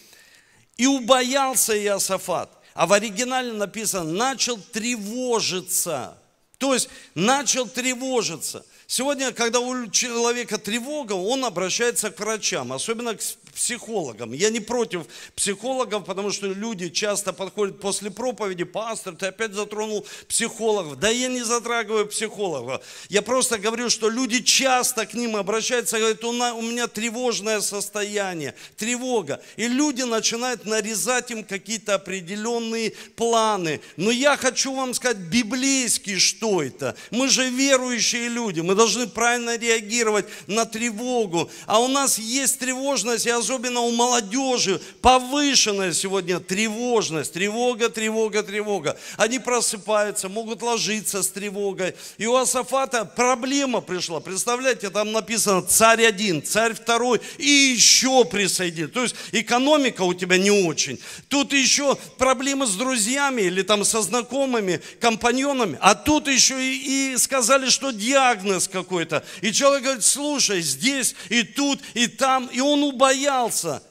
И 0.78 0.88
убоялся 0.88 1.78
Иосафат. 1.78 2.50
А 2.74 2.88
в 2.88 2.94
оригинале 2.94 3.54
написано, 3.54 4.12
начал 4.12 4.58
тревожиться. 4.58 6.18
То 6.58 6.74
есть 6.74 6.90
начал 7.14 7.68
тревожиться. 7.68 8.66
Сегодня, 8.88 9.32
когда 9.32 9.60
у 9.60 9.88
человека 9.92 10.58
тревога, 10.58 11.14
он 11.14 11.46
обращается 11.46 12.10
к 12.10 12.20
врачам, 12.20 12.74
особенно 12.74 13.16
к 13.16 13.22
психологам. 13.56 14.34
Я 14.34 14.50
не 14.50 14.60
против 14.60 15.08
психологов, 15.36 16.06
потому 16.06 16.32
что 16.32 16.48
люди 16.48 16.90
часто 16.90 17.34
подходят 17.34 17.80
после 17.80 18.12
проповеди, 18.12 18.66
пастор, 18.66 19.16
ты 19.16 19.28
опять 19.28 19.54
затронул 19.54 20.06
психологов. 20.28 21.00
Да 21.00 21.10
я 21.10 21.30
не 21.30 21.42
затрагиваю 21.42 22.06
психологов. 22.06 22.82
Я 23.10 23.22
просто 23.22 23.58
говорю, 23.58 23.90
что 23.90 24.10
люди 24.10 24.42
часто 24.42 25.06
к 25.06 25.14
ним 25.14 25.36
обращаются, 25.38 25.98
говорят, 25.98 26.24
у 26.24 26.62
меня 26.62 26.88
тревожное 26.88 27.62
состояние, 27.62 28.54
тревога. 28.78 29.42
И 29.56 29.68
люди 29.68 30.04
начинают 30.04 30.66
нарезать 30.66 31.32
им 31.32 31.44
какие-то 31.44 31.96
определенные 31.96 32.92
планы. 33.16 33.80
Но 33.96 34.12
я 34.12 34.36
хочу 34.36 34.76
вам 34.76 34.94
сказать 34.94 35.18
библейски, 35.18 36.18
что 36.18 36.62
это. 36.62 36.96
Мы 37.10 37.30
же 37.30 37.50
верующие 37.50 38.28
люди, 38.28 38.60
мы 38.60 38.76
должны 38.76 39.08
правильно 39.08 39.58
реагировать 39.58 40.26
на 40.48 40.66
тревогу. 40.66 41.50
А 41.66 41.80
у 41.80 41.88
нас 41.88 42.20
есть 42.20 42.60
тревожность, 42.60 43.26
и 43.26 43.30
особенно 43.46 43.82
у 43.82 43.92
молодежи, 43.92 44.82
повышенная 45.02 45.94
сегодня 45.94 46.40
тревожность. 46.40 47.34
Тревога, 47.34 47.90
тревога, 47.90 48.42
тревога. 48.42 48.98
Они 49.18 49.38
просыпаются, 49.38 50.30
могут 50.30 50.64
ложиться 50.64 51.22
с 51.22 51.28
тревогой. 51.28 51.94
И 52.18 52.26
у 52.26 52.36
Асафата 52.36 53.06
проблема 53.06 53.82
пришла. 53.82 54.20
Представляете, 54.20 54.90
там 54.90 55.12
написано 55.12 55.62
царь 55.62 56.06
один, 56.06 56.42
царь 56.42 56.74
второй 56.74 57.22
и 57.38 57.46
еще 57.76 58.26
присоединить. 58.26 58.94
То 58.94 59.04
есть 59.04 59.16
экономика 59.32 60.02
у 60.02 60.16
тебя 60.16 60.38
не 60.38 60.52
очень. 60.52 61.00
Тут 61.28 61.54
еще 61.54 61.96
проблемы 62.18 62.66
с 62.66 62.74
друзьями 62.76 63.44
или 63.44 63.62
там 63.62 63.86
со 63.86 64.02
знакомыми, 64.02 64.82
компаньонами. 65.00 65.78
А 65.82 65.94
тут 65.94 66.28
еще 66.28 66.56
и, 66.60 67.14
и 67.14 67.18
сказали, 67.18 67.70
что 67.70 67.92
диагноз 67.92 68.68
какой-то. 68.68 69.24
И 69.42 69.52
человек 69.54 69.84
говорит, 69.84 70.04
слушай, 70.04 70.62
здесь 70.62 71.16
и 71.30 71.44
тут, 71.44 71.80
и 71.94 72.08
там. 72.08 72.48
И 72.48 72.60
он 72.60 72.82
убоялся. 72.82 73.35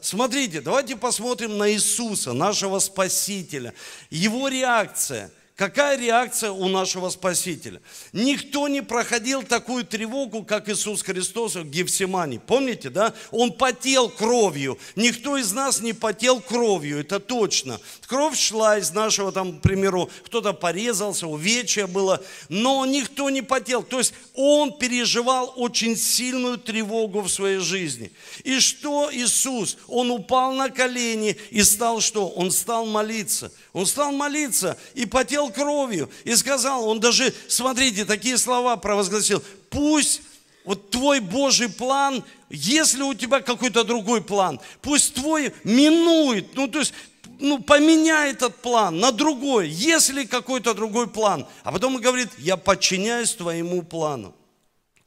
Смотрите, 0.00 0.60
давайте 0.60 0.96
посмотрим 0.96 1.58
на 1.58 1.70
Иисуса, 1.70 2.32
нашего 2.32 2.78
Спасителя. 2.78 3.74
Его 4.10 4.48
реакция– 4.48 5.30
Какая 5.56 5.96
реакция 5.96 6.50
у 6.50 6.66
нашего 6.66 7.10
Спасителя? 7.10 7.80
Никто 8.12 8.66
не 8.66 8.82
проходил 8.82 9.44
такую 9.44 9.84
тревогу, 9.84 10.42
как 10.42 10.68
Иисус 10.68 11.02
Христос 11.02 11.54
в 11.54 11.70
Гефсимане. 11.70 12.40
Помните, 12.40 12.90
да? 12.90 13.14
Он 13.30 13.52
потел 13.52 14.08
кровью. 14.08 14.76
Никто 14.96 15.36
из 15.36 15.52
нас 15.52 15.80
не 15.80 15.92
потел 15.92 16.40
кровью, 16.40 16.98
это 16.98 17.20
точно. 17.20 17.78
Кровь 18.08 18.36
шла 18.36 18.78
из 18.78 18.90
нашего, 18.90 19.30
там, 19.30 19.58
к 19.58 19.62
примеру, 19.62 20.10
кто-то 20.24 20.54
порезался, 20.54 21.28
увечья 21.28 21.86
было, 21.86 22.20
но 22.48 22.84
никто 22.84 23.30
не 23.30 23.42
потел. 23.42 23.84
То 23.84 23.98
есть 23.98 24.12
он 24.34 24.76
переживал 24.76 25.52
очень 25.54 25.96
сильную 25.96 26.58
тревогу 26.58 27.20
в 27.20 27.30
своей 27.30 27.58
жизни. 27.58 28.10
И 28.42 28.58
что 28.58 29.08
Иисус? 29.12 29.76
Он 29.86 30.10
упал 30.10 30.52
на 30.52 30.68
колени 30.68 31.36
и 31.50 31.62
стал 31.62 32.00
что? 32.00 32.28
Он 32.28 32.50
стал 32.50 32.86
молиться. 32.86 33.52
Он 33.74 33.86
стал 33.86 34.12
молиться 34.12 34.78
и 34.94 35.04
потел 35.04 35.50
кровью. 35.50 36.08
И 36.22 36.34
сказал, 36.36 36.88
он 36.88 37.00
даже, 37.00 37.34
смотрите, 37.48 38.04
такие 38.04 38.38
слова 38.38 38.76
провозгласил. 38.76 39.42
Пусть 39.68 40.22
вот 40.64 40.90
твой 40.90 41.18
Божий 41.18 41.68
план, 41.68 42.24
если 42.48 43.02
у 43.02 43.14
тебя 43.14 43.40
какой-то 43.40 43.82
другой 43.82 44.22
план, 44.22 44.60
пусть 44.80 45.14
твой 45.14 45.52
минует. 45.64 46.54
Ну, 46.54 46.68
то 46.68 46.78
есть 46.78 46.94
ну, 47.40 47.58
поменяй 47.58 48.30
этот 48.30 48.54
план 48.62 49.00
на 49.00 49.10
другой, 49.10 49.68
если 49.68 50.24
какой-то 50.24 50.72
другой 50.72 51.08
план. 51.08 51.44
А 51.64 51.72
потом 51.72 51.96
он 51.96 52.00
говорит, 52.00 52.30
я 52.38 52.56
подчиняюсь 52.56 53.34
твоему 53.34 53.82
плану. 53.82 54.36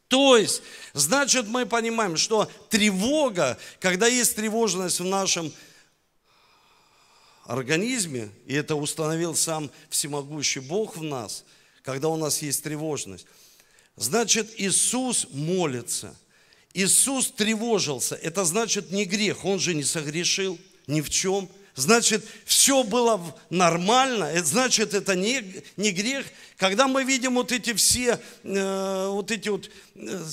То 0.09 0.35
есть, 0.35 0.61
значит, 0.93 1.47
мы 1.47 1.65
понимаем, 1.65 2.17
что 2.17 2.49
тревога, 2.69 3.57
когда 3.79 4.07
есть 4.07 4.35
тревожность 4.35 4.99
в 4.99 5.05
нашем 5.05 5.53
организме, 7.47 8.29
и 8.45 8.53
это 8.53 8.75
установил 8.75 9.35
сам 9.35 9.71
всемогущий 9.89 10.59
Бог 10.59 10.97
в 10.97 11.03
нас, 11.03 11.45
когда 11.81 12.09
у 12.09 12.17
нас 12.17 12.41
есть 12.41 12.63
тревожность, 12.63 13.25
значит, 13.95 14.53
Иисус 14.57 15.27
молится. 15.31 16.15
Иисус 16.73 17.31
тревожился. 17.31 18.15
Это 18.15 18.45
значит 18.45 18.91
не 18.91 19.05
грех, 19.05 19.45
Он 19.45 19.59
же 19.59 19.73
не 19.73 19.83
согрешил 19.83 20.59
ни 20.85 21.01
в 21.01 21.09
чем. 21.09 21.49
Значит, 21.75 22.25
все 22.45 22.83
было 22.83 23.21
нормально, 23.51 24.23
это 24.25 24.45
значит, 24.45 24.95
это 24.95 25.15
не, 25.15 25.63
не 25.75 25.91
грех. 25.91 26.25
Когда 26.57 26.87
мы 26.87 27.03
видим 27.03 27.35
вот 27.35 27.51
эти 27.51 27.73
все, 27.73 28.19
э, 28.43 29.07
вот 29.09 29.29
эти 29.29 29.49
вот, 29.49 29.69
э, 29.93 30.23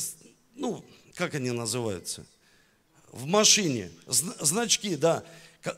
ну, 0.55 0.83
как 1.15 1.35
они 1.35 1.51
называются, 1.51 2.25
в 3.13 3.27
машине, 3.27 3.91
значки, 4.07 4.97
да, 4.97 5.23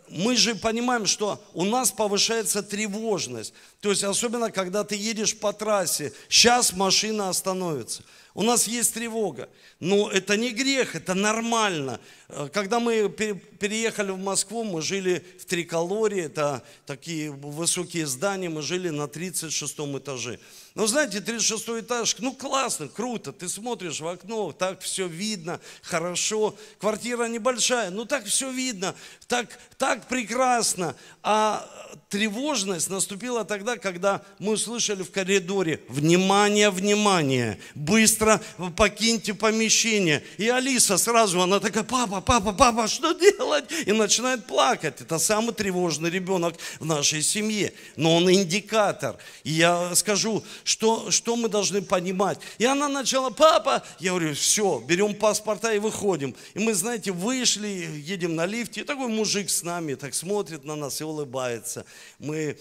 мы 0.09 0.37
же 0.37 0.55
понимаем, 0.55 1.07
что 1.07 1.43
у 1.55 1.65
нас 1.65 1.93
повышается 1.93 2.63
тревожность. 2.63 3.53
То 3.81 3.91
есть 3.91 4.05
особенно, 4.05 4.51
когда 4.51 4.85
ты 4.85 4.97
едешь 4.97 5.39
по 5.39 5.53
трассе, 5.53 6.13
сейчас 6.29 6.73
машина 6.73 7.29
остановится. 7.29 8.03
У 8.35 8.43
нас 8.43 8.67
есть 8.67 8.95
тревога. 8.95 9.49
Но 9.81 10.11
это 10.11 10.37
не 10.37 10.51
грех, 10.51 10.95
это 10.95 11.15
нормально. 11.15 12.01
Э, 12.29 12.49
когда 12.53 12.81
мы 12.81 13.09
переехали 13.09 14.11
в 14.11 14.19
Москву, 14.19 14.65
мы 14.65 14.83
жили 14.83 15.25
в 15.41 15.45
Триколоре, 15.45 16.25
это 16.25 16.63
такие 16.87 17.31
высокие 17.31 18.07
здания, 18.07 18.49
мы 18.49 18.63
жили 18.63 18.89
на 18.89 19.09
36 19.09 19.79
этаже. 19.99 20.39
Но 20.75 20.87
знаете, 20.87 21.21
36 21.21 21.69
этаж, 21.81 22.17
ну 22.19 22.35
классно, 22.35 22.89
круто, 22.89 23.33
ты 23.33 23.49
смотришь 23.49 24.01
в 24.01 24.07
окно, 24.07 24.53
так 24.53 24.81
все 24.81 25.07
видно, 25.07 25.59
хорошо. 25.83 26.55
Квартира 26.79 27.29
небольшая, 27.29 27.91
ну 27.91 28.05
так 28.05 28.27
все 28.27 28.51
видно, 28.51 28.95
так, 29.27 29.59
так 29.79 30.07
прекрасно. 30.07 30.95
А 31.23 31.67
тревожность 32.11 32.91
наступила 32.91 33.45
тогда, 33.45 33.79
когда 33.79 34.23
мы 34.39 34.53
услышали 34.53 35.03
в 35.03 35.11
коридоре, 35.11 35.81
внимание, 35.89 36.69
внимание, 36.71 37.59
быстро 37.75 38.43
покиньте 38.77 39.33
помещение. 39.33 40.23
И 40.37 40.49
Алиса 40.49 40.99
сразу, 40.99 41.41
она 41.41 41.59
такая, 41.59 41.85
папа, 41.85 42.16
папа, 42.21 42.53
папа, 42.53 42.89
что 42.89 43.13
делать? 43.13 43.65
И 43.87 43.93
начинает 43.93 44.47
плакать. 44.47 45.01
Это 45.01 45.19
самый 45.19 45.55
тревожный 45.55 46.11
ребенок 46.11 46.57
в 46.81 46.85
нашей 46.85 47.23
семье. 47.23 47.73
Но 47.97 48.17
он 48.17 48.31
индикатор. 48.31 49.17
И 49.45 49.53
я 49.53 49.95
скажу, 49.95 50.43
что, 50.65 51.11
что 51.11 51.37
мы 51.37 51.49
должны 51.49 51.83
понимать. 51.83 52.39
И 52.59 52.65
она 52.65 52.89
начала, 52.89 53.31
папа, 53.31 53.83
я 53.99 54.11
говорю, 54.11 54.35
все, 54.35 54.83
берем 54.87 55.15
паспорта 55.15 55.73
и 55.73 55.79
выходим. 55.79 56.35
И 56.55 56.59
мы, 56.59 56.75
знаете, 56.75 57.13
вышли, 57.13 57.89
едем 57.95 58.35
на 58.35 58.47
лифте, 58.47 58.81
и 58.81 58.85
такой 58.85 59.09
мужик 59.09 59.51
с 59.51 59.63
нами 59.63 59.95
так 59.95 60.15
смотрит 60.15 60.65
на 60.65 60.77
нас 60.77 61.01
и 61.01 61.05
улыбается. 61.05 61.85
Мы 62.19 62.59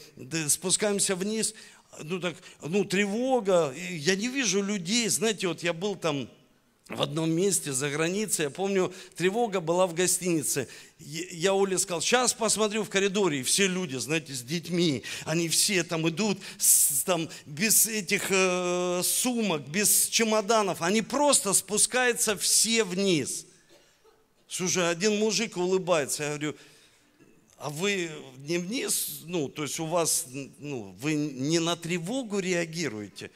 спускаемся 0.47 1.15
вниз, 1.15 1.53
ну 2.03 2.19
так, 2.19 2.35
ну 2.61 2.83
тревога, 2.83 3.73
я 3.89 4.15
не 4.15 4.27
вижу 4.27 4.61
людей, 4.61 5.07
знаете, 5.09 5.47
вот 5.47 5.63
я 5.63 5.73
был 5.73 5.95
там 5.95 6.29
в 6.87 7.01
одном 7.01 7.31
месте 7.31 7.73
за 7.73 7.89
границей, 7.89 8.43
я 8.43 8.49
помню, 8.51 8.93
тревога 9.15 9.59
была 9.59 9.87
в 9.87 9.95
гостинице. 9.95 10.67
Я 10.99 11.55
Оле 11.55 11.79
сказал, 11.79 11.99
сейчас 11.99 12.33
посмотрю 12.33 12.83
в 12.83 12.89
коридоре, 12.89 13.39
и 13.39 13.43
все 13.43 13.65
люди, 13.65 13.95
знаете, 13.95 14.33
с 14.33 14.43
детьми, 14.43 15.03
они 15.25 15.49
все 15.49 15.83
там 15.83 16.07
идут 16.07 16.37
с, 16.59 17.03
там, 17.03 17.27
без 17.47 17.87
этих 17.87 18.27
э, 18.29 19.01
сумок, 19.03 19.67
без 19.67 20.07
чемоданов, 20.07 20.83
они 20.83 21.01
просто 21.01 21.53
спускаются 21.53 22.37
все 22.37 22.83
вниз. 22.83 23.47
Слушай, 24.47 24.91
один 24.91 25.17
мужик 25.17 25.57
улыбается, 25.57 26.23
я 26.23 26.29
говорю, 26.29 26.55
а 27.57 27.71
вы 27.71 28.11
не 28.37 28.59
вниз, 28.59 29.21
ну, 29.25 29.49
то 29.49 29.63
есть 29.63 29.79
у 29.79 29.85
вас, 29.85 30.27
ну, 30.59 30.95
вы 31.01 31.15
не 31.15 31.57
на 31.57 31.75
тревогу 31.75 32.37
реагируете? 32.37 33.31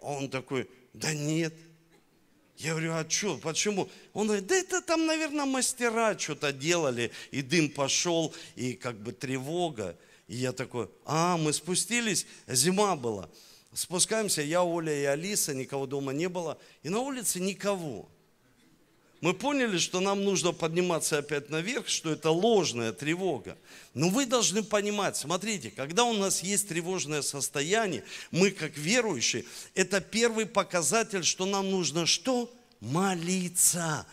Он 0.00 0.28
такой, 0.28 0.68
да 0.92 1.14
нет, 1.14 1.54
я 2.58 2.72
говорю, 2.72 2.92
а 2.92 3.08
что, 3.08 3.36
почему? 3.38 3.88
Он 4.12 4.26
говорит, 4.26 4.46
да 4.46 4.56
это 4.56 4.82
там, 4.82 5.06
наверное, 5.06 5.44
мастера 5.44 6.18
что-то 6.18 6.52
делали, 6.52 7.12
и 7.30 7.40
дым 7.40 7.70
пошел, 7.70 8.34
и 8.56 8.74
как 8.74 9.00
бы 9.00 9.12
тревога. 9.12 9.96
И 10.26 10.36
я 10.36 10.52
такой, 10.52 10.90
а, 11.04 11.36
мы 11.36 11.52
спустились, 11.52 12.26
зима 12.48 12.96
была. 12.96 13.30
Спускаемся, 13.72 14.42
я, 14.42 14.64
Оля 14.64 14.92
и 14.92 15.04
Алиса, 15.04 15.54
никого 15.54 15.86
дома 15.86 16.12
не 16.12 16.28
было, 16.28 16.58
и 16.82 16.88
на 16.88 16.98
улице 16.98 17.38
никого 17.38 18.08
мы 19.20 19.34
поняли, 19.34 19.78
что 19.78 20.00
нам 20.00 20.24
нужно 20.24 20.52
подниматься 20.52 21.18
опять 21.18 21.50
наверх, 21.50 21.88
что 21.88 22.12
это 22.12 22.30
ложная 22.30 22.92
тревога. 22.92 23.58
Но 23.94 24.08
вы 24.10 24.26
должны 24.26 24.62
понимать, 24.62 25.16
смотрите, 25.16 25.70
когда 25.70 26.04
у 26.04 26.12
нас 26.12 26.42
есть 26.42 26.68
тревожное 26.68 27.22
состояние, 27.22 28.04
мы 28.30 28.50
как 28.50 28.76
верующие, 28.76 29.44
это 29.74 30.00
первый 30.00 30.46
показатель, 30.46 31.24
что 31.24 31.46
нам 31.46 31.70
нужно 31.70 32.06
что? 32.06 32.52
Молиться 32.80 34.06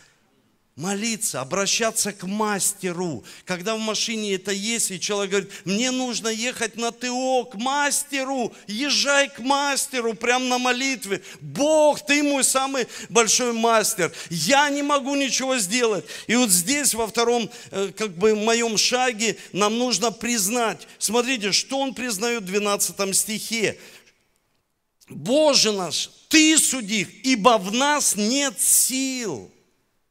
молиться, 0.76 1.40
обращаться 1.40 2.12
к 2.12 2.24
мастеру. 2.24 3.24
Когда 3.46 3.74
в 3.74 3.78
машине 3.78 4.34
это 4.34 4.52
есть, 4.52 4.90
и 4.90 5.00
человек 5.00 5.30
говорит, 5.30 5.52
мне 5.64 5.90
нужно 5.90 6.28
ехать 6.28 6.76
на 6.76 6.92
ТО, 6.92 7.44
к 7.46 7.54
мастеру, 7.54 8.52
езжай 8.66 9.30
к 9.30 9.38
мастеру, 9.38 10.12
прям 10.12 10.50
на 10.50 10.58
молитве. 10.58 11.22
Бог, 11.40 12.04
ты 12.04 12.22
мой 12.22 12.44
самый 12.44 12.86
большой 13.08 13.54
мастер. 13.54 14.12
Я 14.28 14.68
не 14.68 14.82
могу 14.82 15.14
ничего 15.14 15.56
сделать. 15.56 16.04
И 16.26 16.36
вот 16.36 16.50
здесь, 16.50 16.92
во 16.92 17.06
втором, 17.06 17.50
э, 17.70 17.90
как 17.96 18.14
бы, 18.18 18.34
моем 18.34 18.76
шаге, 18.76 19.38
нам 19.52 19.78
нужно 19.78 20.12
признать. 20.12 20.86
Смотрите, 20.98 21.52
что 21.52 21.78
он 21.78 21.94
признает 21.94 22.42
в 22.42 22.46
12 22.46 23.14
стихе. 23.14 23.78
Боже 25.08 25.72
наш, 25.72 26.10
Ты 26.28 26.58
суди 26.58 27.06
ибо 27.22 27.56
в 27.56 27.72
нас 27.72 28.16
нет 28.16 28.60
сил 28.60 29.50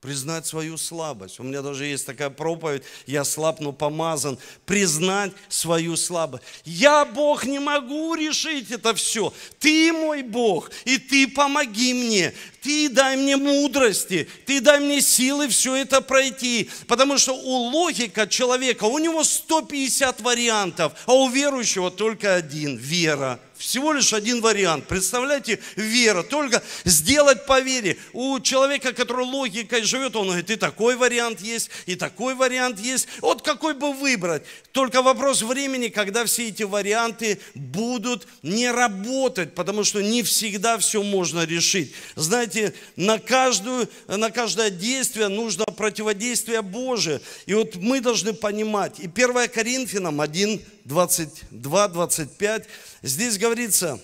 признать 0.06 0.46
свою 0.46 0.78
слабость. 0.78 1.40
У 1.40 1.44
меня 1.44 1.64
даже 1.64 1.86
есть 1.86 2.06
такая 2.06 2.30
проповедь, 2.30 2.84
я 3.08 3.24
слаб, 3.24 3.60
но 3.60 3.72
помазан. 3.72 4.38
Признать 4.68 5.32
свою 5.50 5.98
слабость. 5.98 6.44
Я, 6.64 7.06
Бог, 7.06 7.46
не 7.46 7.58
могу 7.58 8.14
решить 8.14 8.70
это 8.70 8.94
все. 8.94 9.34
Ты 9.58 9.92
мой 9.92 10.22
Бог, 10.22 10.70
и 10.86 11.00
ты 11.00 11.28
помоги 11.28 11.96
мне. 11.96 12.36
Ты 12.62 12.88
дай 12.88 13.18
мне 13.18 13.36
мудрости, 13.36 14.30
ты 14.46 14.62
дай 14.62 14.80
мне 14.80 15.02
силы 15.02 15.48
все 15.48 15.76
это 15.76 16.02
пройти. 16.02 16.70
Потому 16.88 17.18
что 17.18 17.34
у 17.34 17.70
логика 17.72 18.28
человека, 18.28 18.84
у 18.84 19.00
него 19.00 19.24
150 19.24 20.22
вариантов, 20.22 20.94
а 21.08 21.16
у 21.16 21.30
верующего 21.30 21.90
только 21.90 22.36
один– 22.36 22.78
вера. 22.78 23.40
Всего 23.58 23.94
лишь 23.94 24.12
один 24.12 24.42
вариант. 24.42 24.88
Представляете, 24.88 25.60
вера. 25.76 26.24
Только 26.24 26.62
сделать 26.84 27.46
по 27.46 27.62
вере. 27.62 27.98
У 28.12 28.40
человека, 28.42 28.92
который 28.92 29.26
логикой 29.26 29.84
живет, 29.84 30.16
он 30.16 30.28
говорит, 30.28 30.50
и 30.50 30.58
такой 30.58 30.96
вариант 30.98 31.40
есть, 31.40 31.70
и 31.86 31.96
такой 31.96 32.36
вариант 32.36 32.80
есть. 32.80 33.08
Вот 33.22 33.42
какой 33.44 33.74
бы 33.74 33.94
выбрать. 33.94 34.44
Только 34.74 35.02
вопрос 35.02 35.42
времени, 35.42 35.88
когда 35.88 36.26
все 36.26 36.50
эти 36.50 36.64
варианты 36.64 37.40
будут 37.54 38.28
не 38.44 38.70
работать, 38.70 39.56
потому 39.56 39.86
что 39.86 40.02
не 40.02 40.22
всегда 40.22 40.78
все 40.78 41.02
можно 41.02 41.46
решить. 41.46 41.94
Знаете, 42.16 42.74
на, 42.98 43.20
каждую, 43.20 43.88
на 44.08 44.32
каждое 44.32 44.70
действие 44.70 45.30
нужно 45.30 45.64
противодействие 45.64 46.62
Божие. 46.62 47.22
И 47.46 47.54
вот 47.54 47.78
мы 47.78 48.02
должны 48.02 48.34
понимать. 48.34 49.00
И 49.00 49.06
1 49.08 49.48
Коринфянам 49.48 50.20
1, 50.20 50.62
22, 50.86 51.88
25 51.90 52.68
Здесь 53.02 53.38
говорится, 53.38 54.00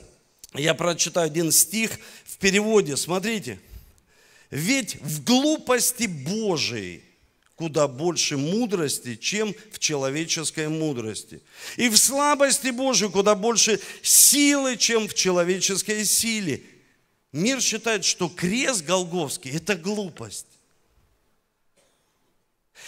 я 0.53 0.73
прочитаю 0.73 1.27
один 1.27 1.51
стих 1.51 1.91
в 2.25 2.37
переводе, 2.37 2.97
смотрите. 2.97 3.59
Ведь 4.49 4.97
в 5.01 5.23
глупости 5.23 6.07
Божией 6.07 7.03
куда 7.55 7.87
больше 7.87 8.37
мудрости, 8.37 9.15
чем 9.15 9.55
в 9.71 9.77
человеческой 9.77 10.67
мудрости. 10.67 11.41
И 11.77 11.89
в 11.89 11.97
слабости 11.97 12.69
Божией 12.69 13.11
куда 13.11 13.35
больше 13.35 13.79
силы, 14.01 14.77
чем 14.77 15.07
в 15.07 15.13
человеческой 15.13 16.03
силе. 16.05 16.63
Мир 17.31 17.61
считает, 17.61 18.03
что 18.03 18.27
крест 18.27 18.83
Голговский– 18.83 19.51
это 19.55 19.75
глупость. 19.75 20.47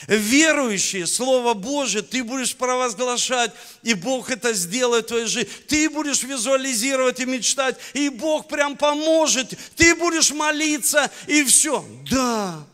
Верующие, 0.08 1.08
Слово 1.08 1.54
Божие, 1.54 2.02
ты 2.02 2.24
будешь 2.24 2.56
провозглашать, 2.56 3.52
и 3.84 3.94
Бог 3.94 4.30
это 4.30 4.54
сделает 4.54 5.06
в 5.06 5.08
твоей 5.10 5.26
жизни. 5.26 5.50
Ты 5.68 5.90
будешь 5.90 6.24
визуализировать 6.24 7.20
и 7.20 7.26
мечтать, 7.26 7.78
и 7.94 8.10
Бог 8.10 8.48
прям 8.48 8.76
поможет. 8.76 9.54
Ты 9.76 9.96
будешь 9.96 10.32
молиться, 10.32 11.10
и 11.28 11.44
все. 11.44 11.86
Да, 12.10 12.66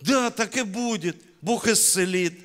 да, 0.00 0.30
так 0.30 0.56
и 0.56 0.62
будет. 0.62 1.16
Бог 1.40 1.68
исцелит, 1.68 2.38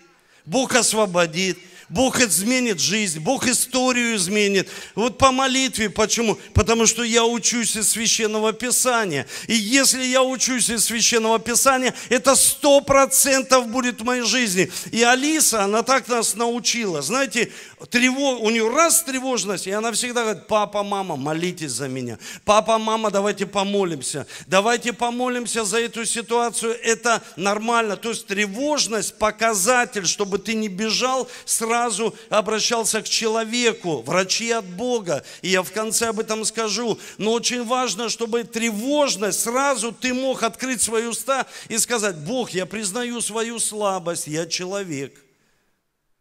Бог 0.46 0.76
освободит, 0.76 1.58
Бог 1.94 2.20
изменит 2.22 2.80
жизнь, 2.80 3.20
Бог 3.20 3.48
историю 3.48 4.16
изменит. 4.16 4.68
Вот 4.96 5.20
по 5.20 5.32
молитве, 5.32 5.92
почему? 5.92 6.40
Потому 6.56 6.88
что 6.88 7.04
я 7.04 7.24
учусь 7.24 7.76
из 7.76 7.92
Священного 7.92 8.52
Писания. 8.52 9.28
И 9.46 9.54
если 9.54 10.04
я 10.04 10.24
учусь 10.24 10.72
из 10.72 10.86
Священного 10.86 11.38
Писания, 11.38 11.94
это 12.10 12.36
сто 12.36 12.82
процентов 12.82 13.68
будет 13.68 14.02
в 14.02 14.06
моей 14.06 14.24
жизни. 14.24 14.72
И 14.92 15.04
Алиса, 15.04 15.66
она 15.66 15.84
так 15.84 16.08
нас 16.08 16.34
научила. 16.34 17.04
Знаете, 17.04 17.52
тревог, 17.92 18.42
у 18.42 18.50
нее 18.50 18.68
раз 18.68 19.04
тревожность, 19.04 19.68
и 19.68 19.72
она 19.72 19.92
всегда 19.92 20.24
говорит, 20.24 20.48
папа, 20.48 20.82
мама, 20.82 21.16
молитесь 21.16 21.74
за 21.74 21.88
меня. 21.88 22.18
Папа, 22.44 22.80
мама, 22.80 23.12
давайте 23.12 23.46
помолимся. 23.46 24.26
Давайте 24.48 24.94
помолимся 24.94 25.64
за 25.64 25.80
эту 25.80 26.06
ситуацию. 26.06 26.76
Это 26.84 27.22
нормально. 27.36 27.98
То 27.98 28.10
есть 28.10 28.26
тревожность 28.26 29.20
показатель, 29.20 30.08
чтобы 30.08 30.40
ты 30.40 30.56
не 30.56 30.70
бежал, 30.70 31.30
сразу 31.46 31.83
обращался 32.30 33.02
к 33.02 33.10
человеку. 33.10 34.02
Врачи 34.02 34.52
от 34.52 34.66
Бога. 34.66 35.24
И 35.42 35.50
я 35.50 35.64
в 35.64 35.72
конце 35.72 36.10
об 36.10 36.20
этом 36.20 36.46
скажу. 36.46 37.00
Но 37.18 37.32
очень 37.32 37.64
важно, 37.64 38.10
чтобы 38.10 38.44
тревожность, 38.44 39.40
сразу 39.40 39.92
ты 39.92 40.14
мог 40.14 40.44
открыть 40.44 40.82
свои 40.82 41.06
уста 41.06 41.46
и 41.70 41.78
сказать, 41.78 42.18
Бог, 42.18 42.52
я 42.52 42.66
признаю 42.66 43.22
свою 43.22 43.60
слабость, 43.60 44.28
я 44.28 44.46
человек. 44.46 45.23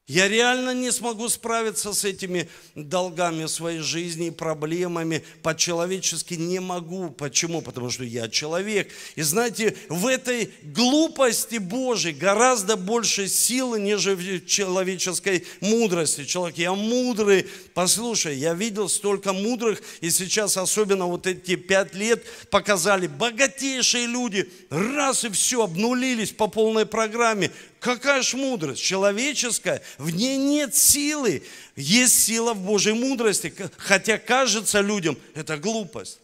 Я 0.09 0.27
реально 0.27 0.75
не 0.75 0.91
смогу 0.91 1.29
справиться 1.29 1.93
с 1.93 2.05
этими 2.05 2.49
долгами 2.75 3.47
своей 3.47 3.79
жизни 3.79 4.31
проблемами. 4.31 5.23
По-человечески 5.43 6.35
не 6.35 6.59
могу. 6.59 7.11
Почему? 7.11 7.63
Потому 7.63 7.89
что 7.89 8.03
я 8.03 8.29
человек. 8.29 8.91
И 9.15 9.23
знаете, 9.23 9.77
в 9.89 10.09
этой 10.09 10.53
глупости 10.65 11.59
Божьей 11.59 12.15
гораздо 12.15 12.77
больше 12.77 13.29
силы, 13.29 13.79
нежели 13.79 14.41
в 14.41 14.47
человеческой 14.47 15.47
мудрости. 15.61 16.25
Человек, 16.25 16.59
я 16.59 16.75
мудрый. 16.75 17.47
Послушай, 17.73 18.37
я 18.39 18.55
видел 18.55 18.89
столько 18.89 19.33
мудрых, 19.33 19.81
и 20.01 20.11
сейчас 20.11 20.57
особенно 20.57 21.07
вот 21.07 21.29
эти 21.29 21.55
пять 21.55 21.95
лет 21.95 22.25
показали 22.51 23.07
богатейшие 23.07 24.07
люди. 24.07 24.51
Раз 24.69 25.25
и 25.25 25.29
все, 25.29 25.63
обнулились 25.63 26.33
по 26.33 26.49
полной 26.49 26.87
программе. 26.87 27.53
Какая 27.83 28.23
ж 28.23 28.35
мудрость? 28.35 28.81
Человеческая. 28.81 29.83
В 29.99 30.11
ней 30.11 30.37
нет 30.37 30.77
силы. 30.77 31.43
Есть 31.75 32.23
сила 32.23 32.55
в 32.55 32.61
Божьей 32.61 32.93
мудрости. 32.93 33.53
Хотя 33.77 34.19
кажется 34.19 34.81
людям, 34.81 35.19
это 35.35 35.57
глупость. 35.57 36.21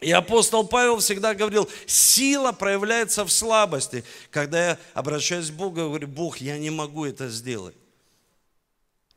И 0.00 0.10
апостол 0.10 0.66
Павел 0.66 0.98
всегда 0.98 1.36
говорил, 1.36 1.68
сила 1.86 2.50
проявляется 2.50 3.24
в 3.24 3.30
слабости. 3.30 4.02
Когда 4.30 4.70
я 4.70 4.78
обращаюсь 4.92 5.50
к 5.50 5.54
Богу, 5.54 5.78
я 5.78 5.86
говорю, 5.86 6.08
Бог, 6.08 6.38
я 6.38 6.58
не 6.58 6.70
могу 6.70 7.04
это 7.04 7.28
сделать. 7.28 7.76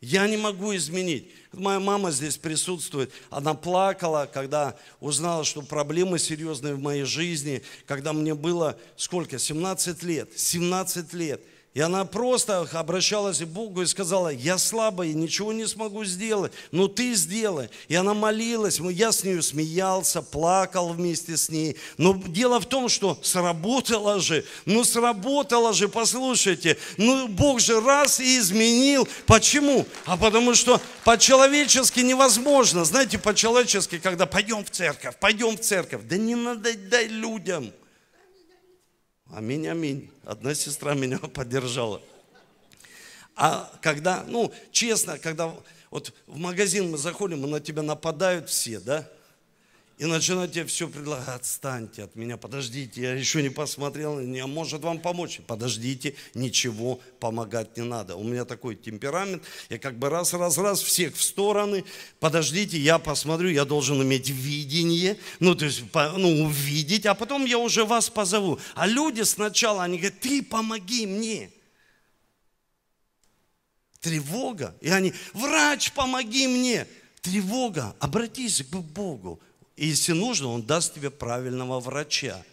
Я 0.02 0.28
не 0.28 0.38
могу 0.38 0.76
изменить. 0.76 1.32
Моя 1.52 1.80
мама 1.80 2.12
здесь 2.12 2.38
присутствует. 2.38 3.12
Она 3.32 3.56
плакала, 3.56 4.30
когда 4.32 4.78
узнала, 5.00 5.44
что 5.44 5.64
проблемы 5.64 6.20
серьезные 6.20 6.76
в 6.76 6.80
моей 6.80 7.06
жизни. 7.06 7.64
Когда 7.88 8.14
мне 8.14 8.36
было 8.36 8.78
сколько? 8.98 9.40
17 9.40 10.04
лет. 10.04 10.30
17 10.38 11.14
лет. 11.14 11.42
И 11.74 11.80
она 11.80 12.04
просто 12.04 12.68
обращалась 12.74 13.40
к 13.40 13.46
Богу 13.46 13.82
и 13.82 13.86
сказала, 13.86 14.28
я 14.28 14.58
слабая, 14.58 15.14
ничего 15.14 15.54
не 15.54 15.66
смогу 15.66 16.04
сделать, 16.04 16.52
но 16.72 16.90
ты 16.90 17.14
сделай. 17.14 17.70
И 17.88 17.96
она 17.96 18.14
молилась, 18.14 18.80
я 18.80 19.14
с 19.14 19.24
ней 19.24 19.42
смеялся, 19.42 20.22
плакал 20.22 20.90
вместе 20.90 21.38
с 21.38 21.48
ней. 21.48 21.78
Но 21.98 22.14
дело 22.28 22.60
в 22.60 22.66
том, 22.66 22.90
что 22.90 23.18
сработало 23.22 24.20
же, 24.20 24.44
ну 24.66 24.84
сработало 24.84 25.72
же, 25.72 25.88
послушайте, 25.88 26.78
ну 26.98 27.30
Бог 27.30 27.62
же 27.62 27.80
раз 27.80 28.20
и 28.20 28.38
изменил. 28.38 29.08
Почему? 29.26 29.86
А 30.06 30.18
потому 30.18 30.56
что 30.56 30.82
по-человечески 31.06 32.02
невозможно. 32.02 32.84
Знаете, 32.84 33.18
по-человечески, 33.18 33.98
когда 33.98 34.26
пойдем 34.26 34.66
в 34.66 34.70
церковь, 34.72 35.16
пойдем 35.22 35.56
в 35.56 35.62
церковь, 35.62 36.02
да 36.04 36.18
не 36.18 36.36
надо 36.36 36.74
дай 36.78 37.08
людям. 37.08 37.72
Аминь, 39.34 39.66
аминь. 39.70 40.10
Одна 40.26 40.54
сестра 40.54 40.94
меня 40.94 41.18
поддержала. 41.34 42.02
А 43.38 43.72
когда, 43.82 44.26
ну, 44.28 44.52
честно, 44.74 45.18
когда 45.18 45.56
вот 45.90 46.14
в 46.28 46.38
магазин 46.38 46.92
мы 46.92 46.98
заходим, 46.98 47.46
и 47.46 47.50
на 47.50 47.62
тебя 47.62 47.82
нападают 47.82 48.50
все, 48.50 48.82
да? 48.82 49.10
И 50.02 50.06
начинают 50.06 50.52
тебе 50.52 50.66
все 50.66 50.88
предлагать, 50.88 51.28
отстаньте 51.28 52.02
от 52.02 52.16
меня, 52.16 52.36
подождите, 52.36 53.02
я 53.02 53.14
еще 53.14 53.44
не 53.44 53.50
посмотрел, 53.50 54.20
не 54.20 54.44
может 54.48 54.82
вам 54.82 54.98
помочь. 54.98 55.42
Подождите, 55.46 56.16
ничего 56.34 57.00
помогать 57.20 57.78
не 57.78 57.84
надо. 57.84 58.16
У 58.16 58.24
меня 58.24 58.44
такой 58.44 58.76
темперамент, 58.76 59.44
я 59.70 59.78
как 59.78 60.00
бы 60.00 60.10
раз, 60.10 60.34
раз, 60.34 60.58
раз, 60.58 60.82
всех 60.82 61.16
в 61.16 61.22
стороны, 61.22 61.86
подождите, 62.20 62.80
я 62.80 62.98
посмотрю, 62.98 63.50
я 63.50 63.64
должен 63.64 64.02
иметь 64.02 64.28
видение, 64.28 65.20
ну, 65.40 65.54
то 65.54 65.66
есть, 65.66 65.84
ну, 65.94 66.46
увидеть, 66.46 67.06
а 67.06 67.14
потом 67.14 67.46
я 67.46 67.60
уже 67.60 67.86
вас 67.86 68.10
позову. 68.10 68.58
А 68.74 68.88
люди 68.88 69.22
сначала, 69.22 69.84
они 69.84 70.00
говорят, 70.00 70.20
ты 70.20 70.42
помоги 70.42 71.06
мне. 71.06 71.52
Тревога. 74.00 74.76
И 74.82 74.90
они, 74.90 75.14
врач, 75.34 75.92
помоги 75.92 76.48
мне. 76.48 76.88
Тревога. 77.22 77.96
Обратись 78.00 78.64
к 78.64 78.76
Богу. 78.76 79.40
И 79.82 79.88
если 79.88 80.12
нужно, 80.12 80.50
Он 80.50 80.62
даст 80.62 80.94
тебе 80.94 81.10
правильного 81.10 81.80
врача. 81.80 82.44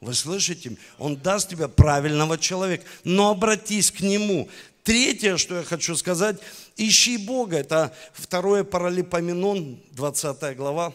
Вы 0.00 0.14
слышите? 0.14 0.76
Он 0.98 1.16
даст 1.16 1.48
тебе 1.50 1.66
правильного 1.66 2.38
человека. 2.38 2.84
Но 3.02 3.30
обратись 3.30 3.90
к 3.90 3.98
Нему. 3.98 4.48
Третье, 4.84 5.38
что 5.38 5.56
я 5.56 5.64
хочу 5.64 5.96
сказать, 5.96 6.38
ищи 6.76 7.16
Бога. 7.16 7.56
Это 7.56 7.92
второе 8.12 8.62
Паралипоменон, 8.62 9.80
20 9.90 10.56
глава. 10.56 10.92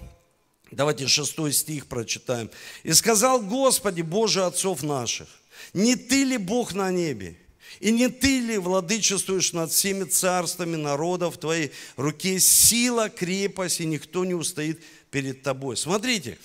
Давайте 0.72 1.06
шестой 1.06 1.52
стих 1.52 1.88
прочитаем. 1.88 2.50
«И 2.84 2.94
сказал 2.94 3.42
Господи, 3.42 4.04
Боже 4.04 4.46
отцов 4.46 4.84
наших, 4.84 5.28
не 5.74 5.98
Ты 5.98 6.24
ли 6.24 6.38
Бог 6.38 6.74
на 6.74 6.92
небе? 6.92 7.38
И 7.80 7.92
не 7.92 8.10
Ты 8.10 8.40
ли 8.40 8.58
владычествуешь 8.58 9.54
над 9.54 9.72
всеми 9.72 10.04
царствами 10.04 10.76
народов 10.76 11.36
в 11.36 11.40
Твоей 11.40 11.72
руке 11.96 12.40
сила, 12.40 13.10
крепость, 13.10 13.82
и 13.82 13.86
никто 13.86 14.26
не 14.26 14.34
устоит 14.34 14.82
перед 15.12 15.44
тобой. 15.44 15.78
Смотрите, 15.78 16.38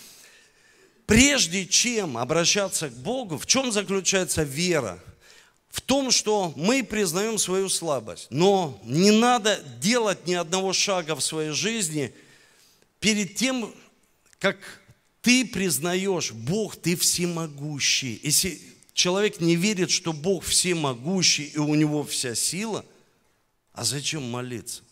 прежде 1.07 1.67
чем 1.67 2.19
обращаться 2.19 2.89
к 2.89 2.95
Богу, 2.95 3.39
в 3.39 3.47
чем 3.47 3.73
заключается 3.73 4.43
вера? 4.43 5.03
В 5.71 5.81
том, 5.81 6.11
что 6.11 6.53
мы 6.57 6.83
признаем 6.83 7.39
свою 7.39 7.69
слабость. 7.69 8.29
Но 8.31 8.81
не 8.85 9.11
надо 9.11 9.63
делать 9.81 10.27
ни 10.27 10.35
одного 10.35 10.73
шага 10.73 11.15
в 11.15 11.21
своей 11.23 11.51
жизни 11.51 12.13
перед 13.01 13.37
тем, 13.37 13.73
как 14.39 14.57
ты 15.21 15.45
признаешь, 15.45 16.33
Бог, 16.33 16.77
ты 16.77 16.97
всемогущий. 16.97 18.19
Если 18.23 18.61
человек 18.99 19.41
не 19.41 19.55
верит, 19.55 19.93
что 19.93 20.13
Бог 20.13 20.45
всемогущий 20.45 21.45
и 21.45 21.59
у 21.59 21.75
него 21.77 22.03
вся 22.03 22.35
сила, 22.35 22.85
а 23.73 23.85
зачем 23.85 24.29
молиться? 24.29 24.83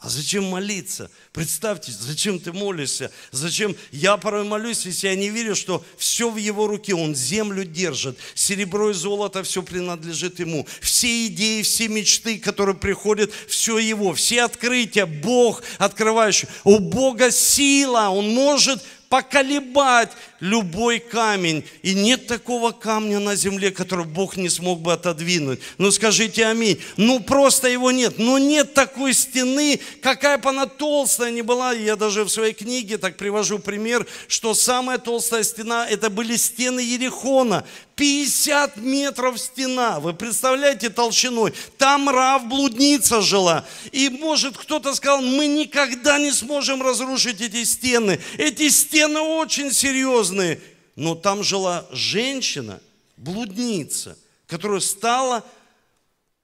А 0.00 0.08
зачем 0.08 0.42
молиться? 0.46 1.08
Представьте, 1.32 1.92
зачем 1.92 2.40
ты 2.40 2.52
молишься? 2.52 3.12
Зачем? 3.30 3.76
Я 3.92 4.16
порой 4.16 4.42
молюсь, 4.42 4.84
если 4.84 5.06
я 5.06 5.14
не 5.14 5.30
верю, 5.30 5.54
что 5.54 5.84
все 5.96 6.28
в 6.28 6.36
его 6.36 6.66
руке. 6.66 6.96
Он 6.96 7.14
землю 7.14 7.64
держит. 7.64 8.18
Серебро 8.34 8.90
и 8.90 8.94
золото, 8.94 9.44
все 9.44 9.62
принадлежит 9.62 10.40
ему. 10.40 10.66
Все 10.80 11.28
идеи, 11.28 11.62
все 11.62 11.86
мечты, 11.86 12.40
которые 12.40 12.74
приходят, 12.74 13.30
все 13.46 13.78
его. 13.78 14.12
Все 14.12 14.42
открытия, 14.42 15.06
Бог 15.06 15.62
открывающий. 15.78 16.48
У 16.64 16.80
Бога 16.80 17.30
сила. 17.30 18.08
Он 18.08 18.28
может 18.30 18.82
поколебать 19.12 20.10
любой 20.40 20.98
камень. 20.98 21.64
И 21.82 21.92
нет 21.92 22.26
такого 22.26 22.72
камня 22.72 23.18
на 23.18 23.36
земле, 23.36 23.70
который 23.70 24.06
Бог 24.06 24.38
не 24.38 24.48
смог 24.48 24.80
бы 24.80 24.94
отодвинуть. 24.94 25.60
Ну 25.76 25.90
скажите 25.90 26.46
аминь. 26.46 26.80
Ну 26.96 27.20
просто 27.20 27.68
его 27.68 27.90
нет. 27.90 28.14
Но 28.16 28.38
нет 28.38 28.72
такой 28.72 29.12
стены, 29.12 29.78
какая 30.00 30.38
бы 30.38 30.48
она 30.48 30.64
толстая 30.64 31.30
ни 31.30 31.42
была. 31.42 31.74
Я 31.74 31.96
даже 31.96 32.24
в 32.24 32.30
своей 32.30 32.54
книге 32.54 32.96
так 32.96 33.18
привожу 33.18 33.58
пример, 33.58 34.06
что 34.28 34.54
самая 34.54 34.96
толстая 34.96 35.42
стена, 35.42 35.86
это 35.86 36.08
были 36.08 36.34
стены 36.36 36.80
Ерехона. 36.80 37.66
50 37.96 38.78
метров 38.78 39.38
стена. 39.38 40.00
Вы 40.00 40.14
представляете 40.14 40.88
толщиной? 40.88 41.52
Там 41.76 42.08
Рав 42.08 42.46
блудница 42.46 43.20
жила. 43.20 43.66
И 43.92 44.08
может 44.08 44.56
кто-то 44.56 44.94
сказал, 44.94 45.20
мы 45.20 45.46
никогда 45.46 46.18
не 46.18 46.32
сможем 46.32 46.82
разрушить 46.82 47.42
эти 47.42 47.62
стены. 47.64 48.18
Эти 48.38 48.70
стены 48.70 49.01
очень 49.06 49.72
серьезные. 49.72 50.60
Но 50.96 51.14
там 51.14 51.42
жила 51.42 51.86
женщина, 51.90 52.80
блудница, 53.16 54.18
которая 54.46 54.80
стала, 54.80 55.44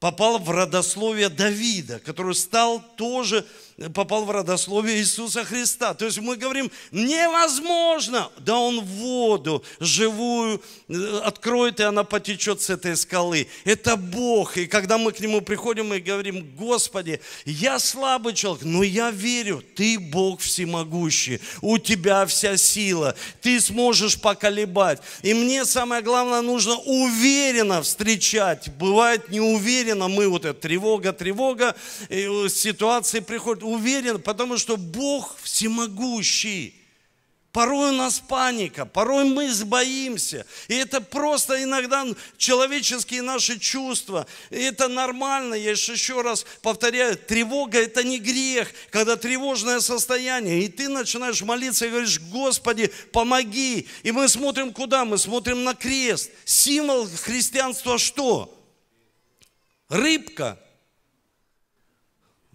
попала 0.01 0.39
в 0.39 0.51
родословие 0.51 1.29
Давида, 1.29 1.99
который 1.99 2.35
стал 2.35 2.83
тоже 2.97 3.47
попал 3.95 4.25
в 4.25 4.31
родословие 4.31 4.99
Иисуса 4.99 5.45
Христа. 5.45 5.95
То 5.95 6.07
есть 6.07 6.19
мы 6.19 6.37
говорим, 6.37 6.71
невозможно. 6.91 8.31
Да 8.39 8.59
он 8.59 8.81
воду 8.81 9.63
живую 9.79 10.61
э, 10.89 11.21
откроет, 11.25 11.79
и 11.79 11.85
она 11.85 12.03
потечет 12.03 12.61
с 12.61 12.71
этой 12.71 12.97
скалы. 12.97 13.47
Это 13.65 13.97
Бог. 13.97 14.57
И 14.57 14.67
когда 14.67 14.99
мы 14.99 15.13
к 15.13 15.21
Нему 15.21 15.41
приходим 15.41 15.95
и 15.95 16.01
говорим, 16.01 16.45
Господи, 16.57 17.21
я 17.45 17.79
слабый 17.79 18.35
человек, 18.35 18.65
но 18.65 18.83
я 18.83 19.11
верю, 19.11 19.63
Ты 19.77 19.99
Бог 19.99 20.41
всемогущий. 20.41 21.41
У 21.63 21.79
Тебя 21.79 22.27
вся 22.27 22.57
сила. 22.57 23.15
Ты 23.41 23.61
сможешь 23.61 24.21
поколебать. 24.21 25.01
И 25.23 25.35
мне 25.35 25.65
самое 25.65 26.03
главное, 26.03 26.43
нужно 26.43 26.77
уверенно 26.79 27.81
встречать. 27.83 28.71
Бывает 28.77 29.29
неуверенно, 29.29 30.09
мы 30.09 30.29
вот 30.29 30.45
это 30.45 30.59
тревога, 30.59 31.13
тревога, 31.13 31.77
ситуации 32.09 33.21
приходят 33.21 33.68
уверен, 33.73 34.21
потому 34.21 34.59
что 34.59 34.77
Бог 34.77 35.37
всемогущий. 35.43 36.75
Порой 37.51 37.91
у 37.91 37.93
нас 37.93 38.21
паника, 38.21 38.85
порой 38.85 39.25
мы 39.25 39.51
сбоимся. 39.51 40.47
И 40.69 40.75
это 40.75 41.01
просто 41.01 41.63
иногда 41.63 42.07
человеческие 42.37 43.23
наши 43.23 43.59
чувства. 43.59 44.27
И 44.51 44.59
это 44.59 44.87
нормально, 44.87 45.55
я 45.55 45.71
еще 45.71 46.21
раз 46.21 46.45
повторяю, 46.61 47.17
тревога 47.17 47.79
это 47.79 48.05
не 48.05 48.19
грех, 48.19 48.71
когда 48.91 49.17
тревожное 49.17 49.81
состояние. 49.81 50.63
И 50.63 50.69
ты 50.69 50.89
начинаешь 50.89 51.41
молиться 51.41 51.87
и 51.87 51.91
говоришь, 51.91 52.21
Господи, 52.21 52.93
помоги. 53.13 53.89
И 54.03 54.13
мы 54.13 54.29
смотрим 54.29 54.73
куда? 54.73 55.07
Мы 55.07 55.17
смотрим 55.17 55.65
на 55.65 55.75
крест. 55.75 56.31
Символ 56.45 57.09
христианства 57.09 57.97
что? 57.99 58.55
Рыбка. 59.89 60.61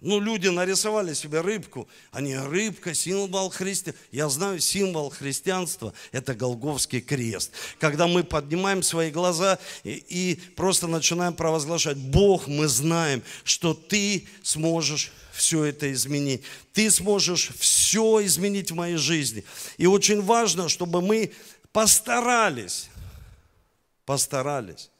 Ну, 0.04 0.20
люди 0.20 0.48
нарисовали 0.48 1.14
себе 1.14 1.40
рыбку. 1.40 1.88
Они, 2.10 2.36
рыбка, 2.36 2.92
символ 2.92 3.48
христианства. 3.48 4.04
Я 4.12 4.28
знаю, 4.28 4.60
символ 4.60 5.08
христианства– 5.08 5.94
это 6.12 6.34
Голговский 6.34 7.00
крест. 7.00 7.52
Когда 7.78 8.06
мы 8.06 8.22
поднимаем 8.22 8.82
свои 8.82 9.10
глаза 9.10 9.58
и, 9.82 9.92
и 9.92 10.34
просто 10.56 10.88
начинаем 10.88 11.32
провозглашать, 11.32 11.96
Бог, 11.96 12.48
мы 12.48 12.68
знаем, 12.68 13.22
что 13.44 13.72
Ты 13.72 14.28
сможешь 14.42 15.10
все 15.32 15.64
это 15.64 15.90
изменить. 15.90 16.42
Ты 16.74 16.90
сможешь 16.90 17.52
все 17.58 18.22
изменить 18.26 18.72
в 18.72 18.74
моей 18.74 18.96
жизни. 18.96 19.42
И 19.78 19.86
очень 19.86 20.20
важно, 20.20 20.68
чтобы 20.68 21.00
мы 21.00 21.32
постарались, 21.72 22.90
постарались. 24.04 24.90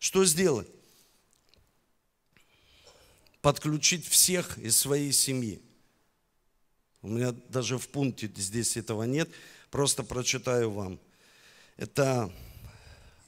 Что 0.00 0.24
сделать? 0.24 0.66
Подключить 3.42 4.06
всех 4.06 4.58
из 4.58 4.76
своей 4.76 5.12
семьи. 5.12 5.60
У 7.02 7.08
меня 7.08 7.34
даже 7.48 7.78
в 7.78 7.88
пункте 7.88 8.30
здесь 8.36 8.76
этого 8.76 9.04
нет, 9.04 9.28
просто 9.70 10.02
прочитаю 10.02 10.70
вам. 10.70 11.00
Это 11.76 12.30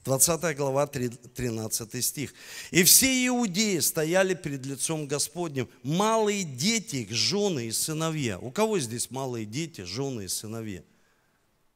20 0.05 0.57
глава, 0.57 0.87
13 0.87 2.05
стих. 2.05 2.35
«И 2.71 2.83
все 2.83 3.27
иудеи 3.27 3.79
стояли 3.79 4.35
перед 4.35 4.67
лицом 4.67 5.07
Господним, 5.07 5.69
малые 5.83 6.43
дети 6.43 6.97
их, 6.97 7.11
жены 7.13 7.69
и 7.69 7.73
сыновья». 7.73 8.39
У 8.39 8.51
кого 8.51 8.79
здесь 8.79 9.11
малые 9.11 9.47
дети, 9.47 9.83
жены 9.83 10.25
и 10.25 10.29
сыновья? 10.29 10.83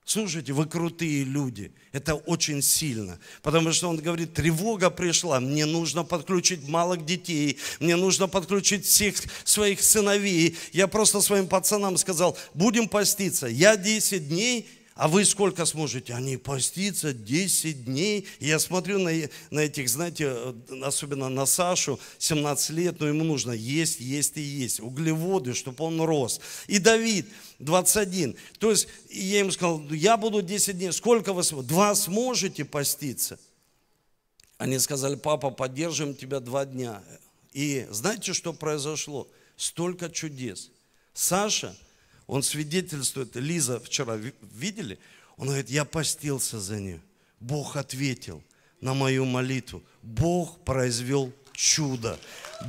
Слушайте, 0.08 0.52
вы 0.52 0.66
крутые 0.66 1.24
люди. 1.24 1.72
Это 1.90 2.14
очень 2.14 2.62
сильно. 2.62 3.18
Потому 3.42 3.72
что 3.72 3.88
он 3.88 3.96
говорит, 3.96 4.34
тревога 4.34 4.88
пришла, 4.88 5.40
мне 5.40 5.66
нужно 5.66 6.04
подключить 6.04 6.68
малых 6.68 7.04
детей, 7.04 7.58
мне 7.80 7.96
нужно 7.96 8.28
подключить 8.28 8.86
всех 8.86 9.16
своих 9.42 9.82
сыновей. 9.82 10.56
Я 10.72 10.86
просто 10.86 11.20
своим 11.20 11.48
пацанам 11.48 11.96
сказал, 11.96 12.38
будем 12.54 12.88
поститься. 12.88 13.48
Я 13.48 13.76
10 13.76 14.28
дней 14.28 14.68
а 14.96 15.09
вы 15.09 15.26
сколько 15.26 15.66
сможете? 15.66 16.14
Они 16.14 16.38
поститься 16.38 17.12
10 17.12 17.85
дней. 17.85 18.26
Я 18.40 18.59
смотрю 18.59 18.98
на, 18.98 19.12
на 19.50 19.61
этих, 19.61 19.90
знаете, 19.90 20.54
особенно 20.82 21.28
на 21.28 21.44
Сашу, 21.44 22.00
17 22.16 22.70
лет, 22.70 22.98
но 22.98 23.09
ему 23.09 23.22
нужно 23.22 23.52
есть, 23.52 24.00
есть 24.00 24.38
и 24.38 24.40
есть. 24.40 24.80
Углеводы, 24.80 25.52
чтобы 25.52 25.85
он 25.85 26.00
рос. 26.00 26.40
И 26.66 26.78
Давид, 26.78 27.28
21. 27.59 28.37
То 28.59 28.70
есть 28.70 28.88
я 29.11 29.40
им 29.40 29.52
сказал, 29.52 29.82
я 29.90 30.16
буду 30.16 30.40
10 30.40 30.78
дней. 30.78 30.92
Сколько 30.92 31.35
вы 31.35 31.44
сможете? 31.44 31.68
Два 31.68 31.94
сможете 31.94 32.64
поститься? 32.64 33.38
Они 34.56 34.78
сказали, 34.78 35.16
папа, 35.16 35.50
поддержим 35.50 36.14
тебя 36.14 36.40
два 36.40 36.64
дня. 36.64 37.02
И 37.52 37.87
знаете, 37.90 38.32
что 38.32 38.54
произошло? 38.54 39.28
Столько 39.59 40.09
чудес. 40.09 40.70
Саша– 41.12 41.76
он 42.26 42.42
свидетельствует, 42.42 43.36
Лиза 43.36 43.80
вчера 43.80 44.16
видели? 44.16 44.98
Он 45.36 45.48
говорит, 45.48 45.70
я 45.70 45.84
постился 45.84 46.60
за 46.60 46.80
нее. 46.80 47.00
Бог 47.40 47.76
ответил 47.76 48.42
на 48.80 48.94
мою 48.94 49.24
молитву. 49.24 49.82
Бог 50.02 50.58
произвел 50.64 51.32
чудо. 51.52 52.18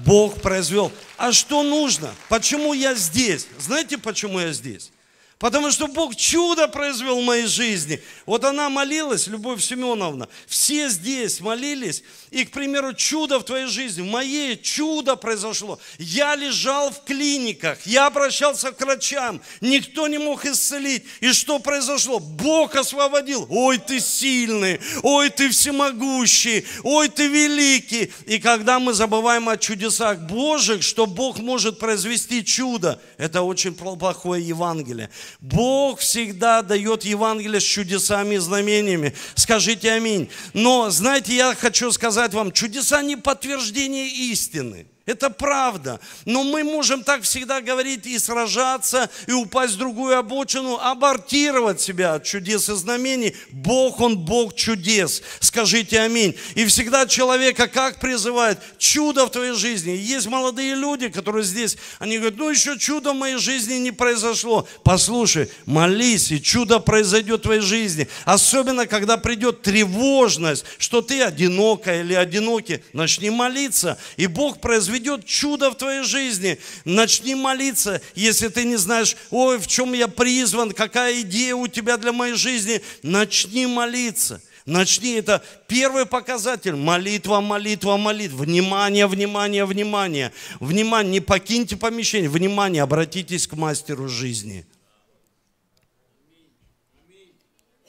Бог 0.05 0.41
произвел. 0.41 0.91
А 1.17 1.31
что 1.31 1.63
нужно? 1.63 2.13
Почему 2.29 2.73
я 2.73 2.93
здесь? 2.95 3.47
Знаете, 3.59 3.97
почему 3.97 4.39
я 4.39 4.53
здесь? 4.53 4.91
Потому 5.39 5.69
что 5.69 5.87
Бог 5.87 6.15
чудо 6.15 6.67
произвел 6.67 7.21
в 7.21 7.23
моей 7.23 7.45
жизни. 7.45 8.01
Вот 8.25 8.43
она 8.43 8.69
молилась, 8.69 9.27
Любовь 9.27 9.63
Семеновна, 9.63 10.27
все 10.47 10.89
здесь 10.89 11.41
молились, 11.41 12.03
и, 12.31 12.43
к 12.43 12.49
примеру, 12.49 12.93
чудо 12.93 13.39
в 13.39 13.43
твоей 13.43 13.67
жизни, 13.67 14.01
в 14.01 14.11
моей 14.11 14.57
чудо 14.59 15.15
произошло. 15.15 15.79
Я 15.99 16.35
лежал 16.35 16.89
в 16.89 17.03
клиниках, 17.03 17.85
я 17.85 18.07
обращался 18.07 18.71
к 18.71 18.81
врачам, 18.81 19.39
никто 19.61 20.07
не 20.07 20.17
мог 20.17 20.43
исцелить. 20.45 21.05
И 21.19 21.31
что 21.33 21.59
произошло? 21.59 22.17
Бог 22.17 22.75
освободил. 22.75 23.45
Ой, 23.51 23.77
ты 23.77 23.99
сильный, 23.99 24.79
ой, 25.03 25.29
ты 25.29 25.49
всемогущий, 25.49 26.65
ой, 26.81 27.09
ты 27.09 27.27
великий. 27.27 28.11
И 28.25 28.39
когда 28.39 28.79
мы 28.79 28.93
забываем 28.93 29.49
о 29.49 29.57
чудесах 29.57 30.19
Божьих, 30.21 30.81
что 30.81 31.05
Бог 31.05 31.37
может 31.37 31.77
произвести 31.77 32.43
чудо, 32.43 32.99
это 33.17 33.43
очень 33.43 33.75
плохое 33.75 34.43
Евангелие. 34.45 35.11
Бог 35.39 35.99
всегда 35.99 36.61
дает 36.61 37.03
Евангелие 37.03 37.59
с 37.59 37.63
чудесами 37.63 38.35
и 38.35 38.39
знамениями. 38.39 39.13
Скажите 39.35 39.91
аминь. 39.91 40.29
Но, 40.53 40.89
знаете, 40.89 41.35
я 41.35 41.55
хочу 41.55 41.91
сказать 41.91 42.33
вам, 42.33 42.51
чудеса 42.51 43.01
не 43.01 43.15
подтверждение 43.15 44.07
истины. 44.07 44.87
Это 45.07 45.29
правда. 45.29 46.01
Но 46.25 46.43
мы 46.43 46.65
можем 46.65 47.01
так 47.01 47.21
всегда 47.21 47.61
говорить 47.61 48.05
и 48.05 48.19
сражаться, 48.19 49.09
и 49.25 49.31
упасть 49.31 49.75
в 49.75 49.77
другую 49.77 50.17
обочину, 50.17 50.77
абортировать 50.77 51.79
себя 51.79 52.15
от 52.15 52.25
чудес 52.25 52.67
и 52.67 52.75
знамений. 52.75 53.33
Бог, 53.49 54.01
Он 54.01 54.17
Бог 54.17 54.53
чудес. 54.53 55.23
Скажите 55.39 56.01
аминь. 56.01 56.35
И 56.55 56.65
всегда 56.65 57.07
человека 57.07 57.69
как 57.69 58.01
призывает? 58.01 58.59
Чудо 58.77 59.25
в 59.25 59.31
твоей 59.31 59.53
жизни. 59.53 59.91
Есть 59.91 60.27
молодые 60.27 60.75
люди, 60.75 61.07
которые 61.07 61.45
здесь, 61.45 61.77
они 61.99 62.17
говорят, 62.17 62.37
ну 62.37 62.49
еще 62.49 62.77
чудо 62.77 63.13
в 63.13 63.15
моей 63.15 63.37
жизни 63.37 63.75
не 63.75 63.93
произошло. 63.93 64.67
Послушай, 64.83 65.49
молись, 65.65 66.33
и 66.33 66.41
чудо 66.41 66.79
произойдет 66.79 67.39
в 67.39 67.43
твоей 67.43 67.61
жизни. 67.61 68.09
Особенно, 68.25 68.85
когда 68.85 69.15
придет 69.15 69.61
тревожность, 69.61 70.65
что 70.79 71.01
ты 71.01 71.21
одинокая 71.21 72.01
или 72.01 72.13
одинокий. 72.13 72.83
Начни 72.91 73.29
молиться, 73.29 73.97
и 74.17 74.27
Бог 74.27 74.59
произведет 74.59 74.96
произведет 74.97 75.25
чудо 75.25 75.71
в 75.71 75.75
твоей 75.75 76.03
жизни. 76.03 76.59
Начни 76.85 77.35
молиться, 77.35 78.01
если 78.15 78.47
ты 78.47 78.63
не 78.63 78.77
знаешь, 78.77 79.15
ой, 79.29 79.57
в 79.59 79.67
чем 79.67 79.93
я 79.93 80.07
призван, 80.07 80.71
какая 80.71 81.21
идея 81.21 81.55
у 81.55 81.67
тебя 81.67 81.97
для 81.97 82.11
моей 82.11 82.35
жизни. 82.35 82.81
Начни 83.03 83.65
молиться. 83.67 84.41
Начни, 84.65 85.13
это 85.13 85.43
первый 85.67 86.05
показатель. 86.05 86.75
Молитва, 86.75 87.39
молитва, 87.39 87.97
молитва. 87.97 88.43
Внимание, 88.43 89.07
внимание, 89.07 89.65
внимание. 89.65 90.33
Внимание, 90.59 91.11
не 91.11 91.19
покиньте 91.21 91.77
помещение. 91.77 92.29
Внимание, 92.29 92.83
обратитесь 92.83 93.47
к 93.47 93.53
мастеру 93.53 94.09
жизни. 94.09 94.65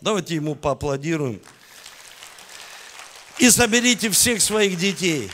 Давайте 0.00 0.36
ему 0.36 0.54
поаплодируем. 0.54 1.40
И 3.40 3.50
соберите 3.50 4.10
всех 4.10 4.40
своих 4.40 4.78
детей. 4.78 5.30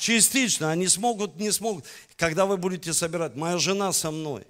Частично, 0.00 0.70
они 0.70 0.88
смогут, 0.88 1.36
не 1.36 1.52
смогут. 1.52 1.84
Когда 2.16 2.46
вы 2.46 2.56
будете 2.56 2.94
собирать, 2.94 3.36
моя 3.36 3.58
жена 3.58 3.92
со 3.92 4.10
мной. 4.10 4.46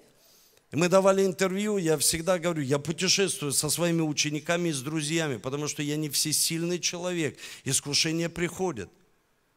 Мы 0.71 0.87
давали 0.87 1.25
интервью, 1.25 1.77
я 1.77 1.97
всегда 1.97 2.39
говорю, 2.39 2.63
я 2.63 2.79
путешествую 2.79 3.51
со 3.51 3.69
своими 3.69 3.99
учениками 3.99 4.69
и 4.69 4.71
с 4.71 4.79
друзьями, 4.79 5.35
потому 5.35 5.67
что 5.67 5.83
я 5.83 5.97
не 5.97 6.09
всесильный 6.09 6.79
человек, 6.79 7.37
искушения 7.65 8.29
приходят. 8.29 8.89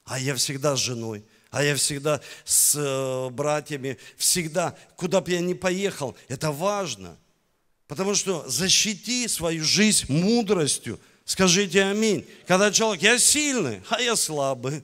А 0.04 0.18
я 0.18 0.34
всегда 0.34 0.74
с 0.74 0.80
женой, 0.80 1.24
а 1.50 1.62
я 1.62 1.76
всегда 1.76 2.20
с 2.44 2.74
э, 2.76 3.30
братьями, 3.30 3.96
всегда, 4.16 4.76
куда 4.96 5.20
бы 5.20 5.30
я 5.30 5.40
ни 5.40 5.54
поехал, 5.54 6.16
это 6.26 6.50
важно. 6.50 7.16
Потому 7.86 8.16
что 8.16 8.44
защити 8.48 9.28
свою 9.28 9.62
жизнь 9.62 10.06
мудростью, 10.08 10.98
Скажите 11.24 11.82
аминь. 11.84 12.26
Когда 12.46 12.70
человек, 12.70 13.02
я 13.02 13.18
сильный, 13.18 13.80
а 13.88 14.00
я 14.00 14.14
слабый. 14.14 14.82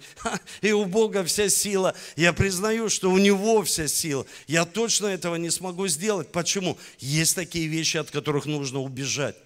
И 0.63 0.73
у 0.73 0.87
Бога 0.87 1.23
вся 1.23 1.51
сила. 1.51 1.95
Я 2.17 2.33
признаю, 2.33 2.89
что 2.89 3.11
у 3.11 3.19
Него 3.19 3.63
вся 3.63 3.87
сила. 3.89 4.25
Я 4.47 4.65
точно 4.65 5.09
этого 5.09 5.37
не 5.37 5.51
смогу 5.51 5.87
сделать. 5.87 6.33
Почему? 6.33 6.79
Есть 6.99 7.35
такие 7.35 7.67
вещи, 7.67 7.99
от 7.99 8.11
которых 8.11 8.47
нужно 8.47 8.81
убежать. 8.81 9.37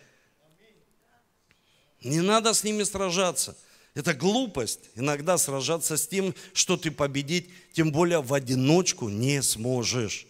Не 2.02 2.20
надо 2.20 2.54
с 2.54 2.62
ними 2.62 2.84
сражаться. 2.84 3.56
Это 3.94 4.14
глупость. 4.14 4.80
Иногда 4.94 5.36
сражаться 5.36 5.96
с 5.96 6.06
тем, 6.06 6.32
что 6.52 6.76
ты 6.76 6.92
победить, 6.92 7.50
тем 7.72 7.90
более 7.90 8.22
в 8.22 8.32
одиночку 8.32 9.08
не 9.08 9.42
сможешь. 9.42 10.26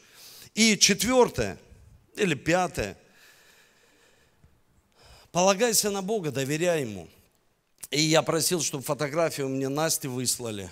И 0.55 0.79
четвертое, 0.79 1.59
или 2.16 2.35
пятое– 2.35 2.96
Полагайся 5.35 5.90
на 5.90 6.01
Бога, 6.01 6.31
доверяй 6.31 6.83
Ему. 6.83 7.09
И 7.90 8.01
я 8.01 8.23
просил, 8.23 8.62
чтобы 8.62 8.85
фотографию 8.85 9.49
мне 9.49 9.68
Насти 9.68 10.07
выслали. 10.07 10.70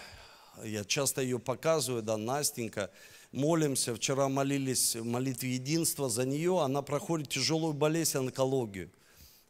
Я 0.63 0.85
часто 0.85 1.21
ее 1.21 1.41
показываю, 1.41 2.01
да, 2.01 2.17
Настенька. 2.17 2.93
Молимся, 3.33 3.93
вчера 3.93 4.29
молились 4.29 4.95
в 4.95 5.05
молитве 5.05 5.55
единства 5.55 6.09
за 6.09 6.25
нее. 6.25 6.63
Она 6.63 6.81
проходит 6.81 7.31
тяжелую 7.31 7.73
болезнь, 7.73 8.19
онкологию. 8.19 8.93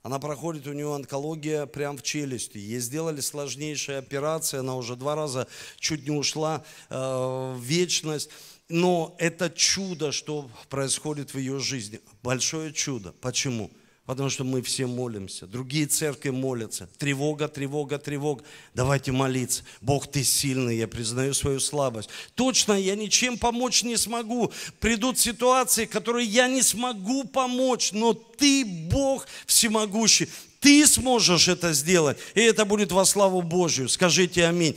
Она 0.03 0.19
проходит, 0.19 0.67
у 0.67 0.73
нее 0.73 0.95
онкология 0.95 1.67
прямо 1.67 1.99
в 1.99 2.03
челюсти. 2.03 2.57
Ей 2.57 2.81
сделали 2.81 3.21
сложнейшая 3.21 3.99
операция, 3.99 4.61
она 4.61 4.77
уже 4.77 4.97
два 4.97 5.15
раза 5.15 5.47
чуть 5.79 6.09
не 6.09 6.17
ушла 6.17 6.65
э, 6.89 6.97
в 6.97 7.61
вечность. 7.61 8.31
Но 8.71 9.15
это 9.19 9.51
чудо, 9.51 10.11
что 10.11 10.51
происходит 10.71 11.35
в 11.35 11.39
ее 11.39 11.59
жизни. 11.59 12.01
Большое 12.23 12.73
чудо. 12.73 13.13
Почему? 13.21 13.71
Потому 14.05 14.31
что 14.31 14.43
мы 14.43 14.63
все 14.63 14.87
молимся. 14.87 15.47
Другие 15.47 15.87
церкви 15.87 16.31
молятся. 16.31 16.89
Тревога, 16.99 17.47
тревога, 17.47 17.99
тревога. 17.99 18.43
Давайте 18.75 19.13
молиться. 19.13 19.63
Бог, 19.81 20.11
ты 20.11 20.25
сильный, 20.25 20.77
я 20.77 20.89
признаю 20.89 21.35
свою 21.35 21.61
слабость. 21.61 22.09
Точно, 22.35 22.73
я 22.73 22.97
ничем 22.97 23.39
помочь 23.39 23.85
не 23.85 23.97
смогу. 23.97 24.51
Придут 24.81 25.21
ситуации, 25.21 25.85
которые 25.85 26.27
я 26.27 26.49
не 26.49 26.63
смогу 26.63 27.25
помочь, 27.25 27.93
но 27.93 28.13
ты, 28.13 28.65
Бог 28.65 29.29
всемогущий. 29.47 30.29
Ты 30.59 30.85
сможешь 30.87 31.47
это 31.49 31.73
сделать, 31.73 32.19
и 32.35 32.41
это 32.41 32.65
будет 32.65 32.91
во 32.91 33.05
славу 33.05 33.43
Божью. 33.43 33.89
Скажите 33.89 34.47
аминь 34.47 34.77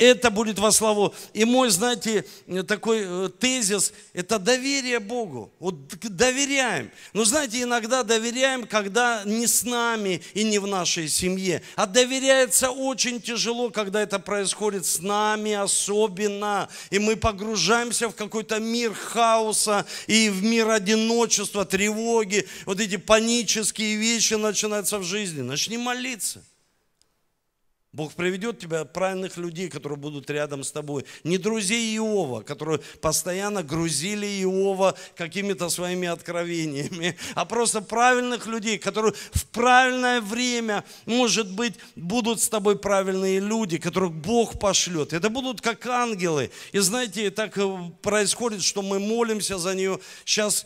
это 0.00 0.30
будет 0.30 0.58
во 0.58 0.72
славу. 0.72 1.14
И 1.34 1.44
мой, 1.44 1.68
знаете, 1.68 2.24
такой 2.66 3.02
э, 3.04 3.28
тезис, 3.38 3.92
это 4.14 4.38
доверие 4.38 4.98
Богу. 4.98 5.52
Вот 5.60 5.88
доверяем. 6.02 6.90
Но 7.12 7.24
знаете, 7.24 7.62
иногда 7.62 8.02
доверяем, 8.02 8.66
когда 8.66 9.22
не 9.26 9.46
с 9.46 9.62
нами 9.62 10.22
и 10.32 10.42
не 10.42 10.58
в 10.58 10.66
нашей 10.66 11.06
семье. 11.08 11.62
А 11.76 11.86
доверяется 11.86 12.70
очень 12.70 13.20
тяжело, 13.20 13.68
когда 13.68 14.00
это 14.00 14.18
происходит 14.18 14.86
с 14.86 15.00
нами 15.00 15.52
особенно. 15.52 16.70
И 16.90 16.98
мы 16.98 17.16
погружаемся 17.16 18.08
в 18.08 18.14
какой-то 18.14 18.58
мир 18.58 18.94
хаоса 18.94 19.84
и 20.06 20.30
в 20.30 20.42
мир 20.42 20.70
одиночества, 20.70 21.66
тревоги. 21.66 22.48
Вот 22.64 22.80
эти 22.80 22.96
панические 22.96 23.96
вещи 23.96 24.34
начинаются 24.34 24.98
в 24.98 25.04
жизни. 25.04 25.42
Начни 25.42 25.76
молиться. 25.76 26.42
Бог 27.92 28.12
приведет 28.14 28.60
тебя 28.60 28.84
правильных 28.84 29.36
людей, 29.36 29.68
которые 29.68 29.98
будут 29.98 30.30
рядом 30.30 30.62
с 30.62 30.70
тобой. 30.70 31.04
Не 31.24 31.38
друзей 31.38 31.96
Иова, 31.96 32.42
которые 32.42 32.78
постоянно 33.00 33.64
грузили 33.64 34.26
Иова 34.44 34.96
какими-то 35.16 35.68
своими 35.70 36.06
откровениями, 36.06 37.16
а 37.34 37.44
просто 37.44 37.80
правильных 37.80 38.46
людей, 38.46 38.78
которые 38.78 39.12
в 39.32 39.44
правильное 39.46 40.20
время, 40.20 40.84
может 41.04 41.50
быть, 41.50 41.74
будут 41.96 42.40
с 42.40 42.48
тобой 42.48 42.78
правильные 42.78 43.40
люди, 43.40 43.76
которых 43.78 44.12
Бог 44.12 44.60
пошлет. 44.60 45.12
Это 45.12 45.28
будут 45.28 45.60
как 45.60 45.84
ангелы. 45.86 46.52
И 46.70 46.78
знаете, 46.78 47.32
так 47.32 47.58
э, 47.58 47.90
происходит, 48.02 48.62
что 48.62 48.82
мы 48.82 49.00
молимся 49.00 49.58
за 49.58 49.74
нее. 49.74 49.98
Сейчас 50.24 50.64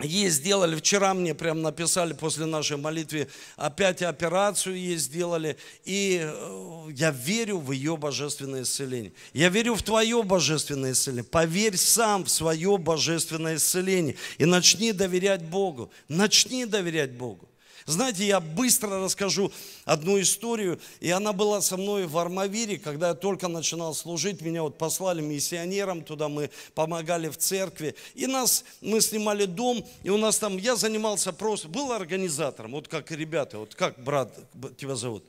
Ей 0.00 0.30
сделали, 0.30 0.76
вчера 0.76 1.12
мне 1.12 1.34
прям 1.34 1.60
написали 1.60 2.12
после 2.12 2.46
нашей 2.46 2.76
молитвы, 2.76 3.26
опять 3.56 4.00
операцию 4.00 4.76
ей 4.76 4.96
сделали. 4.96 5.56
И 5.84 6.20
э, 6.22 6.90
я 6.94 7.10
верю 7.10 7.58
в 7.58 7.72
ее 7.72 7.96
божественное 7.96 8.62
исцеление. 8.62 9.12
Я 9.32 9.48
верю 9.48 9.74
в 9.74 9.82
твое 9.82 10.22
божественное 10.22 10.92
исцеление. 10.92 11.24
Поверь 11.24 11.76
сам 11.76 12.24
в 12.24 12.30
свое 12.30 12.78
божественное 12.78 13.56
исцеление. 13.56 14.14
И 14.38 14.44
начни 14.44 14.92
доверять 14.92 15.42
Богу. 15.42 15.90
Начни 16.06 16.64
доверять 16.64 17.12
Богу. 17.12 17.47
Знаете, 17.88 18.26
я 18.26 18.40
быстро 18.40 19.02
расскажу 19.02 19.50
одну 19.86 20.20
историю, 20.20 20.78
и 21.00 21.08
она 21.08 21.32
была 21.32 21.62
со 21.62 21.78
мной 21.78 22.06
в 22.06 22.18
Армавире, 22.18 22.78
когда 22.78 23.08
я 23.08 23.14
только 23.14 23.48
начинал 23.48 23.94
служить, 23.94 24.42
меня 24.42 24.62
вот 24.62 24.76
послали 24.76 25.22
миссионером 25.22 26.04
туда, 26.04 26.28
мы 26.28 26.50
помогали 26.74 27.28
в 27.28 27.38
церкви, 27.38 27.94
и 28.14 28.26
нас, 28.26 28.66
мы 28.82 29.00
снимали 29.00 29.46
дом, 29.46 29.82
и 30.02 30.10
у 30.10 30.18
нас 30.18 30.38
там, 30.38 30.58
я 30.58 30.76
занимался 30.76 31.32
просто, 31.32 31.68
был 31.68 31.90
организатором, 31.90 32.72
вот 32.72 32.88
как 32.88 33.10
ребята, 33.10 33.58
вот 33.58 33.74
как 33.74 33.98
брат 33.98 34.36
тебя 34.76 34.94
зовут? 34.94 35.24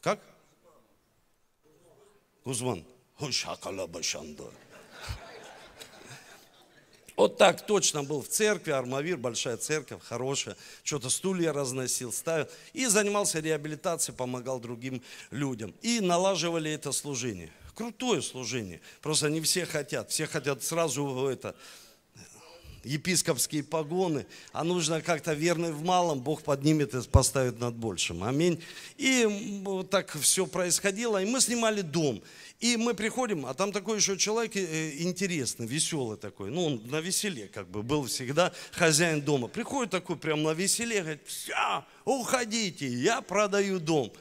Как? 0.00 0.20
Кузман. 2.44 2.84
Шакала. 3.32 3.88
Вот 7.16 7.38
так 7.38 7.64
точно 7.64 8.02
был 8.02 8.22
в 8.22 8.28
церкви, 8.28 8.72
Армавир, 8.72 9.16
большая 9.16 9.56
церковь, 9.56 10.02
хорошая. 10.02 10.56
Что-то 10.82 11.10
стулья 11.10 11.52
разносил, 11.52 12.12
ставил. 12.12 12.48
И 12.72 12.86
занимался 12.86 13.38
реабилитацией, 13.38 14.16
помогал 14.16 14.58
другим 14.58 15.02
людям. 15.30 15.74
И 15.82 16.00
налаживали 16.00 16.72
это 16.72 16.90
служение. 16.90 17.52
Крутое 17.74 18.20
служение. 18.20 18.80
Просто 19.00 19.30
не 19.30 19.40
все 19.40 19.64
хотят. 19.64 20.10
Все 20.10 20.26
хотят 20.26 20.64
сразу 20.64 21.28
это, 21.28 21.54
епископские 22.84 23.62
погоны, 23.62 24.26
а 24.52 24.62
нужно 24.64 25.00
как-то 25.00 25.32
верный 25.32 25.72
в 25.72 25.82
малом, 25.82 26.20
Бог 26.20 26.42
поднимет 26.42 26.94
и 26.94 27.02
поставит 27.02 27.58
над 27.58 27.74
большим. 27.74 28.22
Аминь. 28.22 28.62
И 28.96 29.60
вот 29.64 29.90
так 29.90 30.10
все 30.20 30.46
происходило, 30.46 31.22
и 31.22 31.26
мы 31.26 31.40
снимали 31.40 31.80
дом. 31.80 32.22
И 32.60 32.76
мы 32.76 32.94
приходим, 32.94 33.46
а 33.46 33.54
там 33.54 33.72
такой 33.72 33.98
еще 33.98 34.16
человек 34.16 34.56
э, 34.56 35.02
интересный, 35.02 35.66
веселый 35.66 36.16
такой. 36.16 36.50
Ну, 36.50 36.66
он 36.66 36.82
на 36.86 37.00
веселе 37.00 37.48
как 37.48 37.68
бы 37.68 37.82
был 37.82 38.06
всегда 38.06 38.52
хозяин 38.72 39.20
дома. 39.20 39.48
Приходит 39.48 39.90
такой 39.90 40.16
прям 40.16 40.42
на 40.42 40.52
веселе, 40.54 41.00
говорит, 41.00 41.26
все, 41.26 41.84
уходите, 42.04 42.86
я 42.86 43.20
продаю 43.20 43.80
дом. 43.80 44.12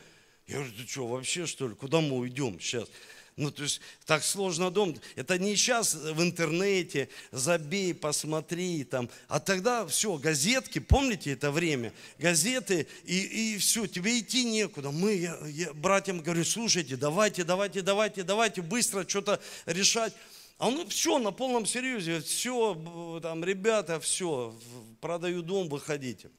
Я 0.48 0.56
говорю, 0.56 0.74
ты 0.78 0.88
что, 0.88 1.08
вообще 1.08 1.46
что 1.46 1.70
ли, 1.70 1.76
куда 1.76 2.02
мы 2.02 2.18
уйдем 2.18 2.60
сейчас? 2.60 2.90
Ну, 3.36 3.50
то 3.50 3.64
есть 3.64 3.82
так 4.06 4.24
сложно 4.24 4.70
дом. 4.70 4.96
Это 5.16 5.40
не 5.40 5.56
сейчас 5.56 5.96
в 5.96 6.22
интернете, 6.22 7.10
забей, 7.32 7.94
посмотри 7.94 8.84
там. 8.84 9.10
А 9.28 9.40
тогда 9.40 9.88
все, 9.88 10.16
газетки, 10.18 10.80
помните 10.80 11.32
это 11.32 11.50
время? 11.50 11.94
Газеты, 12.20 12.88
и, 13.06 13.56
и 13.56 13.58
все, 13.58 13.88
тебе 13.88 14.20
идти 14.20 14.46
некуда. 14.46 14.92
Мы, 14.92 15.16
я, 15.16 15.38
я 15.48 15.74
братьям 15.74 16.20
говорю, 16.20 16.46
слушайте, 16.46 16.96
давайте, 16.96 17.44
давайте, 17.44 17.82
давайте, 17.82 18.24
давайте 18.24 18.62
быстро 18.62 19.08
что-то 19.08 19.42
решать. 19.66 20.14
А 20.60 20.68
он 20.68 20.88
все 20.88 21.18
на 21.18 21.32
полном 21.32 21.66
серьезе, 21.66 22.22
все, 22.22 23.20
там, 23.22 23.44
ребята, 23.44 24.00
все, 24.00 24.56
продаю 25.02 25.42
дом, 25.42 25.68
выходите. 25.70 26.30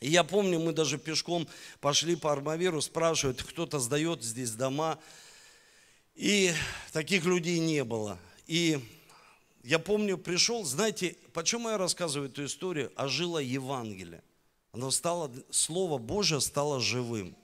И 0.00 0.08
я 0.08 0.22
помню, 0.22 0.60
мы 0.60 0.72
даже 0.72 0.98
пешком 0.98 1.48
пошли 1.80 2.14
по 2.14 2.32
Армавиру, 2.32 2.80
спрашивают, 2.80 3.42
кто-то 3.42 3.80
сдает 3.80 4.22
здесь 4.22 4.52
дома. 4.52 5.00
И 6.18 6.52
таких 6.90 7.24
людей 7.26 7.60
не 7.60 7.84
было. 7.84 8.18
И 8.48 8.80
я 9.62 9.78
помню, 9.78 10.18
пришел, 10.18 10.64
знаете, 10.64 11.16
почему 11.32 11.68
я 11.68 11.78
рассказываю 11.78 12.28
эту 12.28 12.44
историю? 12.44 12.92
Ожило 12.96 13.38
Евангелие. 13.38 14.24
Оно 14.72 14.90
стало, 14.90 15.30
Слово 15.50 15.98
Божье 15.98 16.40
стало 16.40 16.80
живым. 16.80 17.36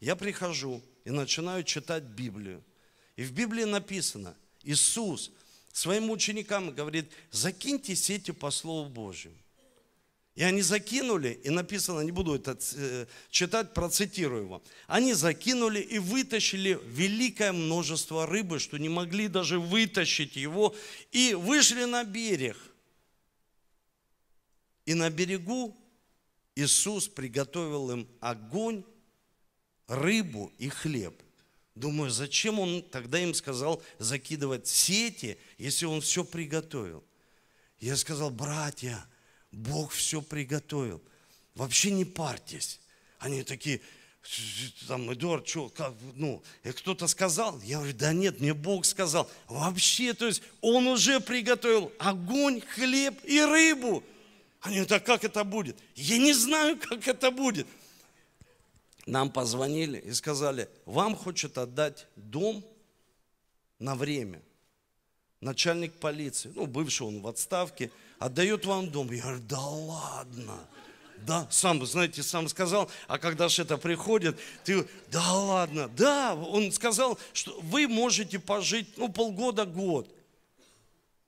Я 0.00 0.16
прихожу 0.16 0.82
и 1.06 1.10
начинаю 1.10 1.64
читать 1.64 2.02
Библию. 2.02 2.62
И 3.16 3.24
в 3.24 3.32
Библии 3.32 3.64
написано, 3.64 4.36
Иисус 4.64 5.30
своим 5.72 6.10
ученикам 6.10 6.74
говорит, 6.74 7.10
закиньте 7.30 7.96
сети 7.96 8.32
по 8.32 8.50
Слову 8.50 8.90
Божьему. 8.90 9.36
И 10.34 10.42
они 10.42 10.62
закинули, 10.62 11.40
и 11.44 11.50
написано, 11.50 12.00
не 12.00 12.10
буду 12.10 12.34
это 12.34 12.58
э, 12.74 13.06
читать, 13.30 13.72
процитирую 13.72 14.42
его. 14.42 14.62
Они 14.88 15.14
закинули 15.14 15.78
и 15.78 16.00
вытащили 16.00 16.80
великое 16.86 17.52
множество 17.52 18.26
рыбы, 18.26 18.58
что 18.58 18.76
не 18.78 18.88
могли 18.88 19.28
даже 19.28 19.60
вытащить 19.60 20.34
его, 20.34 20.74
и 21.12 21.34
вышли 21.34 21.84
на 21.84 22.02
берег. 22.02 22.56
И 24.86 24.94
на 24.94 25.08
берегу 25.08 25.76
Иисус 26.56 27.06
приготовил 27.06 27.92
им 27.92 28.08
огонь, 28.18 28.84
рыбу 29.86 30.52
и 30.58 30.68
хлеб. 30.68 31.14
Думаю, 31.76 32.10
зачем 32.10 32.58
он 32.58 32.82
тогда 32.82 33.20
им 33.20 33.34
сказал 33.34 33.82
закидывать 33.98 34.66
сети, 34.66 35.38
если 35.58 35.86
он 35.86 36.00
все 36.00 36.24
приготовил? 36.24 37.04
Я 37.78 37.96
сказал, 37.96 38.30
братья, 38.30 39.04
Бог 39.54 39.92
все 39.92 40.20
приготовил. 40.20 41.00
Вообще 41.54 41.90
не 41.90 42.04
парьтесь. 42.04 42.80
Они 43.18 43.42
такие, 43.42 43.80
там, 44.88 45.12
Эдуард, 45.12 45.46
что, 45.46 45.68
как, 45.68 45.94
ну, 46.14 46.42
кто-то 46.62 47.06
сказал? 47.06 47.60
Я 47.60 47.78
говорю, 47.78 47.94
да 47.94 48.12
нет, 48.12 48.40
мне 48.40 48.54
Бог 48.54 48.84
сказал. 48.84 49.30
Вообще, 49.48 50.14
то 50.14 50.26
есть 50.26 50.42
он 50.60 50.86
уже 50.86 51.20
приготовил 51.20 51.92
огонь, 51.98 52.60
хлеб 52.60 53.18
и 53.24 53.40
рыбу. 53.40 54.02
Они 54.60 54.76
говорят, 54.76 54.92
а 54.92 55.00
как 55.00 55.24
это 55.24 55.44
будет? 55.44 55.76
Я 55.94 56.18
не 56.18 56.32
знаю, 56.32 56.78
как 56.88 57.06
это 57.06 57.30
будет. 57.30 57.66
Нам 59.06 59.30
позвонили 59.30 59.98
и 59.98 60.12
сказали, 60.12 60.68
вам 60.86 61.14
хочет 61.14 61.58
отдать 61.58 62.06
дом 62.16 62.64
на 63.78 63.94
время. 63.94 64.42
Начальник 65.40 65.92
полиции, 65.92 66.50
ну, 66.54 66.66
бывший 66.66 67.06
он 67.06 67.20
в 67.20 67.26
отставке, 67.26 67.90
отдает 68.18 68.64
вам 68.66 68.90
дом. 68.90 69.10
Я 69.12 69.22
говорю, 69.22 69.40
да 69.48 69.60
ладно. 69.60 70.58
Да, 71.26 71.46
сам, 71.50 71.84
знаете, 71.86 72.22
сам 72.22 72.48
сказал, 72.48 72.90
а 73.08 73.18
когда 73.18 73.48
же 73.48 73.62
это 73.62 73.78
приходит, 73.78 74.38
ты, 74.62 74.86
да 75.10 75.32
ладно, 75.32 75.88
да, 75.88 76.34
он 76.34 76.70
сказал, 76.70 77.18
что 77.32 77.58
вы 77.62 77.88
можете 77.88 78.38
пожить, 78.38 78.98
ну, 78.98 79.08
полгода-год. 79.08 80.06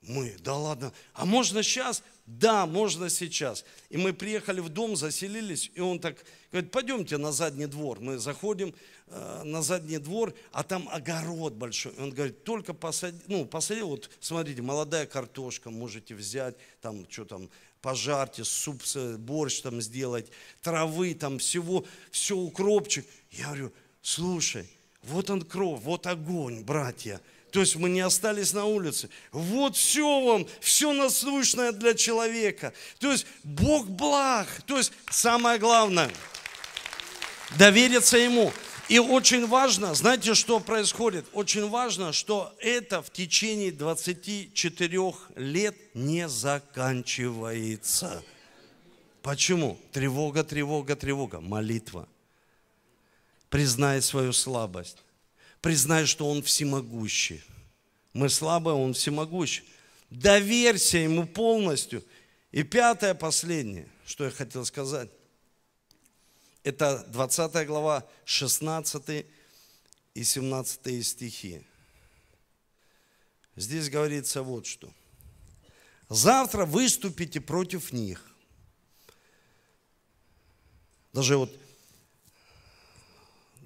Мы, 0.03 0.37
да 0.41 0.55
ладно, 0.55 0.93
а 1.15 1.25
можно 1.25 1.63
сейчас? 1.63 2.03
Да, 2.27 2.67
можно 2.67 3.09
сейчас. 3.09 3.65
И 3.89 3.97
мы 3.97 4.13
приехали 4.13 4.59
в 4.59 4.69
дом, 4.69 4.97
заселились, 4.97 5.71
и 5.75 5.81
он 5.81 6.01
так 6.01 6.25
говорит, 6.51 6.73
пойдемте 6.73 7.19
на 7.19 7.31
задний 7.31 7.67
двор. 7.67 8.01
Мы 8.01 8.19
заходим 8.19 8.75
э, 9.07 9.43
на 9.45 9.63
задний 9.63 9.99
двор, 9.99 10.35
а 10.51 10.65
там 10.65 10.89
огород 10.91 11.55
большой. 11.55 11.93
И 11.93 12.01
он 12.01 12.11
говорит, 12.11 12.43
только 12.43 12.75
посади, 12.75 13.19
ну, 13.29 13.45
посадил, 13.45 13.91
вот 13.91 14.11
смотрите, 14.19 14.61
молодая 14.61 15.07
картошка 15.07 15.71
можете 15.71 16.17
взять, 16.17 16.57
там, 16.81 17.07
что 17.09 17.27
там, 17.27 17.49
пожарьте, 17.81 18.43
суп, 18.43 18.83
борщ 19.19 19.61
там 19.61 19.81
сделать, 19.81 20.27
травы 20.63 21.15
там, 21.15 21.39
всего, 21.39 21.85
все, 22.11 22.37
укропчик. 22.37 23.07
Я 23.31 23.47
говорю, 23.47 23.73
слушай, 24.03 24.69
вот 25.05 25.31
он 25.31 25.43
кровь, 25.43 25.81
вот 25.83 26.09
огонь, 26.09 26.65
братья. 26.65 27.21
То 27.51 27.61
есть 27.61 27.77
мы 27.77 27.89
не 27.89 28.01
остались 28.01 28.53
на 28.53 28.65
улице. 28.65 29.09
Вот 29.33 29.77
все 29.77 30.21
вам, 30.21 30.47
все 30.61 30.93
насущное 30.93 31.73
для 31.73 31.95
человека. 31.95 32.73
То 32.99 33.13
есть 33.13 33.27
Бог 33.43 33.87
благ. 33.89 34.47
То 34.67 34.77
есть 34.77 34.93
самое 35.11 35.59
главное, 35.59 36.11
довериться 37.59 38.19
Ему. 38.19 38.53
И 38.89 39.01
очень 39.01 39.47
важно, 39.49 39.95
знаете, 39.95 40.35
что 40.35 40.61
происходит? 40.61 41.27
Очень 41.33 41.69
важно, 41.69 42.13
что 42.13 42.55
это 42.61 43.03
в 43.03 43.11
течение 43.11 43.73
24 43.73 45.13
лет 45.35 45.77
не 45.95 46.29
заканчивается. 46.29 48.23
Почему? 49.23 49.77
Тревога, 49.91 50.45
тревога, 50.45 50.95
тревога. 50.95 51.41
Молитва. 51.41 52.07
Признай 53.51 54.01
свою 54.03 54.33
слабость. 54.33 54.99
Признай, 55.67 56.07
что 56.07 56.31
Он 56.31 56.45
всемогущий. 56.45 57.43
Мы 58.13 58.29
слабые, 58.29 58.77
Он 58.77 58.95
всемогущий. 58.95 59.65
Доверься 60.11 60.99
Ему 60.99 61.27
полностью. 61.27 62.05
И 62.53 62.63
пятое, 62.63 63.15
последнее, 63.15 63.89
что 64.07 64.23
я 64.23 64.31
хотел 64.31 64.65
сказать. 64.65 65.11
Это 66.63 67.05
20 67.09 67.67
глава, 67.67 68.09
16 68.27 69.27
и 70.15 70.23
17 70.23 71.05
стихи. 71.05 71.67
Здесь 73.57 73.91
говорится 73.91 74.45
вот 74.45 74.67
что. 74.67 74.95
Завтра 76.09 76.65
выступите 76.65 77.41
против 77.41 77.93
них. 77.93 78.25
Даже 81.13 81.37
вот, 81.37 81.53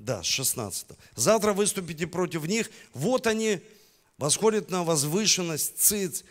да, 0.00 0.22
16. 0.22 0.86
Завтра 1.14 1.52
выступите 1.52 2.06
против 2.06 2.46
них. 2.46 2.70
Вот 2.94 3.26
они 3.26 3.60
восходят 4.16 4.70
на 4.70 4.82
возвышенность 4.82 5.78
циц. 5.78 6.24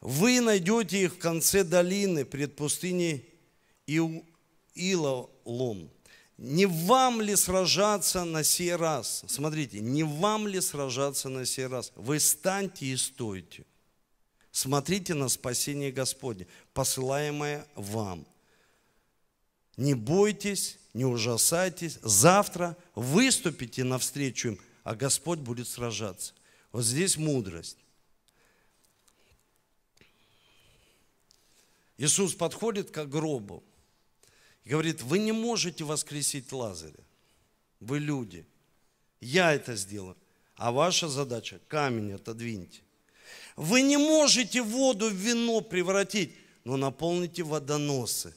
Вы 0.00 0.40
найдете 0.40 1.02
их 1.02 1.14
в 1.14 1.18
конце 1.18 1.62
долины 1.62 2.24
пред 2.24 2.56
пустыней 2.56 3.28
Илолом. 4.74 5.90
Не 6.38 6.64
вам 6.64 7.20
ли 7.20 7.36
сражаться 7.36 8.24
на 8.24 8.42
сей 8.42 8.74
раз? 8.74 9.24
Смотрите, 9.26 9.80
не 9.80 10.02
вам 10.02 10.46
ли 10.46 10.60
сражаться 10.62 11.28
на 11.28 11.44
сей 11.44 11.66
раз? 11.66 11.92
Вы 11.96 12.18
станьте 12.18 12.86
и 12.86 12.96
стойте. 12.96 13.66
Смотрите 14.52 15.12
на 15.12 15.28
спасение 15.28 15.92
Господне, 15.92 16.46
посылаемое 16.72 17.66
вам. 17.74 18.26
Не 19.76 19.92
бойтесь, 19.92 20.78
не 20.96 21.04
ужасайтесь. 21.04 21.98
Завтра 22.02 22.74
выступите 22.94 23.84
навстречу 23.84 24.48
им, 24.48 24.60
а 24.82 24.94
Господь 24.94 25.40
будет 25.40 25.68
сражаться. 25.68 26.32
Вот 26.72 26.84
здесь 26.84 27.18
мудрость. 27.18 27.76
Иисус 31.98 32.34
подходит 32.34 32.90
к 32.90 33.04
гробу 33.04 33.62
и 34.64 34.70
говорит, 34.70 35.02
вы 35.02 35.18
не 35.18 35.32
можете 35.32 35.84
воскресить 35.84 36.50
Лазаря. 36.50 37.04
Вы 37.80 37.98
люди. 37.98 38.46
Я 39.20 39.52
это 39.52 39.76
сделаю. 39.76 40.16
А 40.54 40.72
ваша 40.72 41.08
задача– 41.08 41.60
камень 41.68 42.14
отодвиньте. 42.14 42.80
Вы 43.54 43.82
не 43.82 43.98
можете 43.98 44.62
воду 44.62 45.10
в 45.10 45.14
вино 45.14 45.60
превратить, 45.60 46.34
но 46.64 46.78
наполните 46.78 47.42
водоносы. 47.42 48.34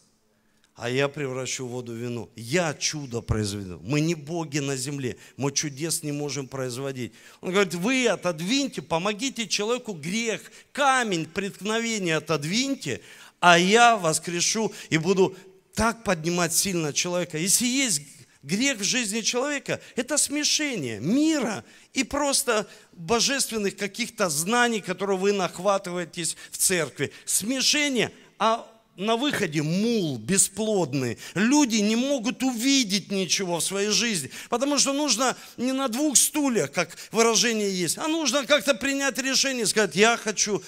А 0.82 0.89
я 0.89 1.09
превращу 1.09 1.67
воду 1.67 1.91
в 1.91 1.97
вино. 1.97 2.30
Я 2.38 2.73
чудо 2.73 3.19
произведу. 3.19 3.82
Мы 3.84 3.99
не 3.99 4.15
боги 4.15 4.59
на 4.59 4.77
земле. 4.77 5.17
Мы 5.36 5.51
чудес 5.51 6.03
не 6.03 6.13
можем 6.13 6.47
производить. 6.47 7.11
Он 7.41 7.51
говорит, 7.51 7.73
вы 7.73 8.07
отодвиньте, 8.07 8.82
помогите 8.82 9.45
человеку 9.45 9.91
грех, 9.91 10.41
камень 10.71 11.25
преткновения 11.25 12.15
отодвиньте, 12.15 13.01
а 13.41 13.59
я 13.59 13.97
воскрешу 13.97 14.71
и 14.89 14.97
буду 14.97 15.36
так 15.73 16.05
поднимать 16.05 16.53
сильно 16.53 16.93
человека. 16.93 17.38
Если 17.38 17.65
есть 17.65 18.01
грех 18.41 18.77
в 18.77 18.84
жизни 18.84 19.19
человека, 19.19 19.82
это 19.97 20.17
смешение 20.17 21.01
мира 21.01 21.65
и 21.91 22.05
просто 22.05 22.65
божественных 22.93 23.75
каких-то 23.75 24.30
знаний, 24.30 24.80
которые 24.80 25.17
вы 25.17 25.34
нахватываетесь 25.34 26.38
в 26.51 26.57
церкви. 26.57 27.11
Смешение, 27.25 28.13
а 28.38 28.65
на 28.99 29.15
выходе 29.15 29.63
мул 29.63 30.17
бесплодный. 30.17 31.17
Люди 31.33 31.77
не 31.77 31.95
могут 31.95 32.43
увидеть 32.43 33.11
ничего 33.11 33.59
в 33.59 33.63
своей 33.63 33.89
жизни, 33.89 34.29
потому 34.49 34.77
что 34.77 34.91
нужно 34.91 35.37
не 35.57 35.71
на 35.71 35.87
двух 35.87 36.17
стульях, 36.17 36.71
как 36.71 36.95
выражение 37.11 37.73
есть, 37.73 37.97
а 37.97 38.07
нужно 38.07 38.45
как-то 38.45 38.75
принять 38.75 39.17
решение, 39.17 39.65
сказать, 39.65 39.95
я 39.95 40.17
хочу 40.17 40.61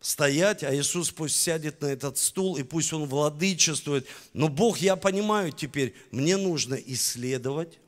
стоять, 0.00 0.64
а 0.64 0.74
Иисус 0.74 1.12
пусть 1.12 1.40
сядет 1.40 1.80
на 1.80 1.86
этот 1.86 2.18
стул 2.18 2.56
и 2.56 2.64
пусть 2.64 2.92
Он 2.92 3.06
владычествует. 3.06 4.08
Но 4.32 4.48
Бог, 4.48 4.78
я 4.78 4.96
понимаю 4.96 5.52
теперь, 5.52 5.94
мне 6.10 6.36
нужно 6.36 6.74
исследовать. 6.74 7.78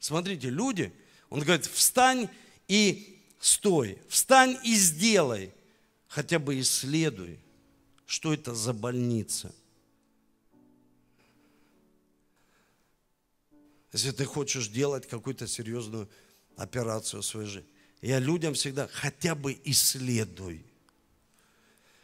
Смотрите, 0.00 0.48
люди, 0.48 0.94
Он 1.28 1.40
говорит, 1.40 1.66
встань 1.66 2.30
и 2.68 3.20
стой, 3.38 3.98
встань 4.08 4.56
и 4.64 4.74
сделай, 4.76 5.52
хотя 6.06 6.38
бы 6.38 6.58
исследуй, 6.58 7.38
что 8.08 8.32
это 8.32 8.54
за 8.54 8.72
больница. 8.72 9.54
Если 13.92 14.12
ты 14.12 14.24
хочешь 14.24 14.68
делать 14.68 15.06
какую-то 15.06 15.46
серьезную 15.46 16.08
операцию 16.56 17.20
в 17.20 17.26
своей 17.26 17.46
жизни. 17.46 17.68
Я 18.00 18.18
людям 18.18 18.54
всегда 18.54 18.88
хотя 18.90 19.34
бы 19.34 19.60
исследуй. 19.62 20.64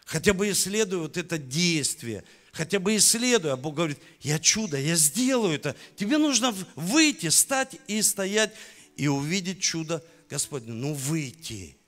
Хотя 0.05 0.35
бы 0.35 0.51
исследуй 0.51 0.99
вот 0.99 1.17
это 1.17 1.39
действие. 1.39 2.23
Хотя 2.53 2.81
бы 2.81 2.95
исследуй. 2.97 3.51
А 3.51 3.57
Бог 3.57 3.77
говорит, 3.77 3.99
я 4.21 4.39
чудо, 4.39 4.79
я 4.79 4.97
сделаю 4.97 5.55
это. 5.55 5.75
Тебе 5.97 6.19
нужно 6.19 6.55
выйти, 6.75 7.31
стать 7.31 7.77
и 7.87 8.03
стоять 8.03 8.55
и 8.97 9.09
увидеть 9.09 9.63
чудо 9.63 10.05
Господне. 10.29 10.73
Ну 10.75 10.93
выйти. 10.93 11.79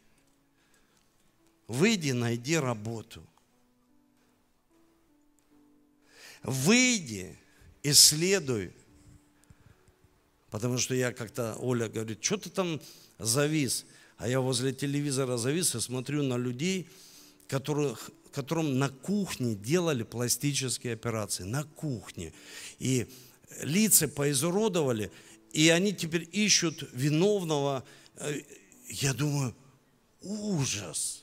Выйди, 1.69 2.13
найди 2.13 2.57
работу. 2.57 3.23
Выйди, 6.47 7.39
исследуй. 7.83 8.73
Потому 10.51 10.79
что 10.79 10.95
я 10.95 11.13
как-то, 11.13 11.57
Оля 11.57 11.89
говорит, 11.89 12.25
что 12.25 12.39
ты 12.39 12.51
там 12.51 12.81
завис? 13.19 13.85
а 14.19 14.29
я 14.29 14.41
возле 14.41 14.73
телевизора 14.73 15.37
завис 15.37 15.75
и 15.75 15.81
смотрю 15.81 16.23
на 16.23 16.37
людей, 16.37 16.89
которых, 17.49 18.11
которым 18.33 18.79
на 18.79 18.89
кухне 18.89 19.55
делали 19.55 20.03
пластические 20.03 20.95
операции, 20.95 21.45
на 21.45 21.65
кухне. 21.65 22.33
И 22.79 23.07
лица 23.63 24.09
поизуродовали, 24.09 25.13
и 25.53 25.69
они 25.69 25.93
теперь 25.93 26.29
ищут 26.33 26.89
виновного. 26.93 27.85
Э, 28.17 28.41
я 28.89 29.13
думаю, 29.13 29.55
ужас. 30.23 31.23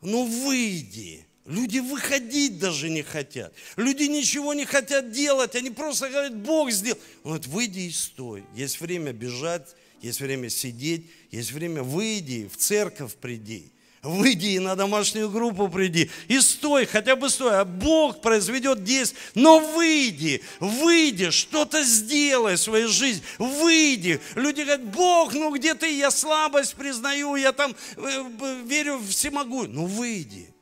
Ну 0.00 0.24
выйди, 0.24 1.26
Люди 1.48 1.78
выходить 1.78 2.58
даже 2.58 2.90
не 2.90 3.02
хотят. 3.02 3.54
Люди 3.76 4.02
ничего 4.02 4.52
не 4.52 4.66
хотят 4.66 5.12
делать. 5.12 5.56
Они 5.56 5.70
просто 5.70 6.10
говорят, 6.10 6.36
Бог 6.36 6.70
сделал. 6.70 6.98
Он 7.24 7.32
говорит, 7.32 7.46
выйди 7.46 7.80
и 7.80 7.90
стой. 7.90 8.44
Есть 8.54 8.82
время 8.82 9.14
бежать, 9.14 9.74
есть 10.02 10.20
время 10.20 10.50
сидеть, 10.50 11.06
есть 11.30 11.52
время 11.52 11.82
выйди, 11.82 12.50
в 12.52 12.58
церковь 12.58 13.14
приди. 13.14 13.72
Выйди 14.02 14.48
и 14.48 14.58
на 14.58 14.76
домашнюю 14.76 15.30
группу 15.30 15.70
приди. 15.70 16.10
И 16.28 16.38
стой, 16.40 16.84
хотя 16.84 17.16
бы 17.16 17.30
стой. 17.30 17.60
А 17.60 17.64
Бог 17.64 18.20
произведет 18.20 18.84
действие. 18.84 19.18
Но 19.34 19.58
выйди, 19.58 20.42
выйди, 20.60 21.30
что-то 21.30 21.82
сделай 21.82 22.56
в 22.56 22.60
своей 22.60 22.88
жизни. 22.88 23.22
Выйди. 23.38 24.20
Люди 24.34 24.60
говорят, 24.60 24.84
Бог, 24.84 25.32
ну 25.32 25.50
где 25.56 25.72
ты? 25.72 25.96
Я 25.96 26.10
слабость 26.10 26.74
признаю, 26.74 27.36
я 27.36 27.52
там 27.52 27.74
э, 27.96 28.62
верю 28.66 28.98
в 28.98 29.08
всемогу. 29.08 29.66
Ну 29.66 29.86
выйди. 29.86 30.52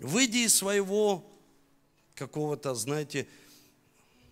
Выйди 0.00 0.38
из 0.38 0.54
своего 0.54 1.24
какого-то, 2.14 2.74
знаете, 2.74 3.26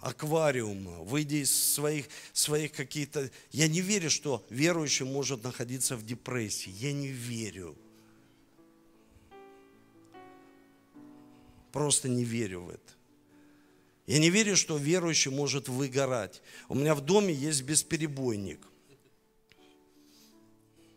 аквариума, 0.00 0.98
выйди 1.02 1.36
из 1.36 1.54
своих, 1.74 2.06
своих 2.32 2.72
каких-то... 2.72 3.30
Я 3.50 3.68
не 3.68 3.80
верю, 3.80 4.10
что 4.10 4.44
верующий 4.50 5.06
может 5.06 5.42
находиться 5.42 5.96
в 5.96 6.04
депрессии. 6.04 6.70
Я 6.70 6.92
не 6.92 7.08
верю. 7.08 7.76
Просто 11.72 12.08
не 12.08 12.24
верю 12.24 12.60
в 12.60 12.68
это. 12.68 12.92
Я 14.06 14.18
не 14.18 14.28
верю, 14.28 14.56
что 14.56 14.76
верующий 14.76 15.30
может 15.30 15.68
выгорать. 15.68 16.42
У 16.68 16.74
меня 16.74 16.94
в 16.94 17.00
доме 17.00 17.32
есть 17.32 17.62
бесперебойник. 17.62 18.60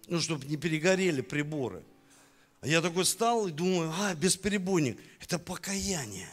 Ну, 0.08 0.20
чтобы 0.20 0.46
не 0.46 0.58
перегорели 0.58 1.22
приборы. 1.22 1.84
А 2.62 2.68
я 2.68 2.82
такой 2.82 3.06
стал 3.06 3.48
и 3.48 3.52
думаю, 3.52 3.94
а, 4.00 4.16
бесперебойник, 4.16 5.00
это 5.20 5.38
покаяние 5.38 6.30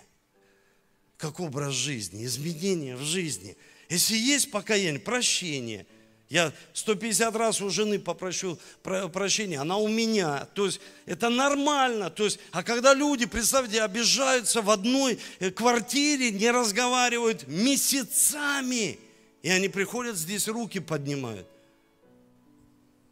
как 1.17 1.41
образ 1.41 1.73
жизни, 1.75 2.25
изменения 2.25 2.97
в 2.97 3.03
жизни. 3.03 3.57
Если 3.89 4.17
есть 4.17 4.51
покаяние, 4.51 5.01
прощение. 5.01 5.87
Я 6.29 6.53
150 6.73 7.37
раз 7.37 7.61
у 7.61 7.71
жены 7.71 7.99
попрошу 7.99 8.59
прощения, 8.83 9.61
она 9.61 9.77
у 9.77 9.89
меня. 9.89 10.47
То 10.55 10.67
есть 10.67 10.81
это 11.07 11.29
нормально. 11.29 12.11
То 12.11 12.25
есть, 12.25 12.39
а 12.51 12.63
когда 12.63 12.93
люди, 12.93 13.27
представьте, 13.27 13.83
обижаются 13.83 14.63
в 14.63 14.71
одной 14.71 15.19
э, 15.39 15.51
квартире, 15.51 16.31
не 16.31 16.51
разговаривают 16.51 17.47
месяцами, 17.47 18.99
и 19.43 19.49
они 19.51 19.69
приходят 19.69 20.17
здесь, 20.17 20.49
руки 20.49 20.81
поднимают. 20.81 21.47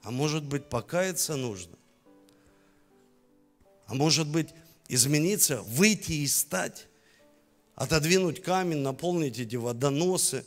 А 0.03 0.11
может 0.11 0.43
быть, 0.43 0.69
покаяться 0.69 1.37
нужно? 1.37 1.77
А 3.93 3.95
может 3.95 4.27
быть, 4.27 4.49
измениться, 4.89 5.61
выйти 5.61 6.13
и 6.13 6.27
стать? 6.27 6.89
отодвинуть 7.75 8.43
камень, 8.43 8.79
наполнить 8.79 9.39
эти 9.39 9.57
водоносы, 9.57 10.47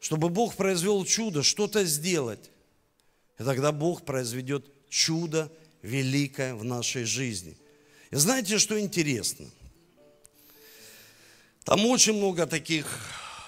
чтобы 0.00 0.28
Бог 0.28 0.54
произвел 0.54 1.04
чудо, 1.04 1.42
что-то 1.42 1.84
сделать. 1.84 2.50
И 3.38 3.42
тогда 3.42 3.72
Бог 3.72 4.04
произведет 4.04 4.66
чудо 4.88 5.50
великое 5.82 6.54
в 6.54 6.64
нашей 6.64 7.04
жизни. 7.04 7.56
И 8.10 8.16
знаете, 8.16 8.58
что 8.58 8.78
интересно? 8.78 9.46
Там 11.64 11.84
очень 11.86 12.12
много 12.12 12.46
таких, 12.46 12.86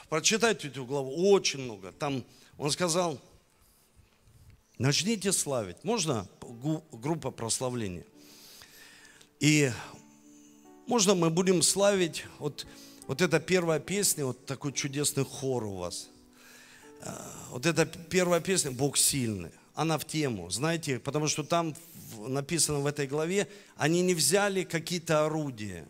прочитайте 0.09 0.69
эту 0.69 0.85
главу, 0.85 1.31
очень 1.31 1.61
много. 1.61 1.93
Там 1.93 2.25
он 2.59 2.71
сказал, 2.71 3.21
начните 4.79 5.33
славить. 5.33 5.85
Можно 5.85 6.27
группа 6.91 7.31
прославления? 7.31 8.05
И 9.41 9.71
можно 10.87 11.15
мы 11.15 11.31
будем 11.31 11.63
славить, 11.63 12.25
вот 12.39 12.67
вот 13.07 13.23
эта 13.23 13.39
первая 13.39 13.79
песня, 13.79 14.27
вот 14.27 14.47
такой 14.47 14.73
чудесный 14.73 15.25
хор 15.25 15.65
у 15.65 15.77
вас. 15.77 16.09
А, 17.03 17.33
вот 17.51 17.67
эта 17.67 17.87
первая 17.87 18.41
песня 18.41 18.73
«Бог 18.73 18.97
сильный». 18.97 19.53
Она 19.75 19.99
в 19.99 20.07
тему, 20.07 20.51
знаете, 20.51 20.99
потому 20.99 21.29
что 21.29 21.45
там 21.45 21.75
написано 22.17 22.81
в 22.81 22.87
этой 22.87 23.07
главе, 23.07 23.47
они 23.77 24.01
не 24.01 24.15
взяли 24.15 24.65
какие-то 24.65 25.27
орудия. 25.27 25.87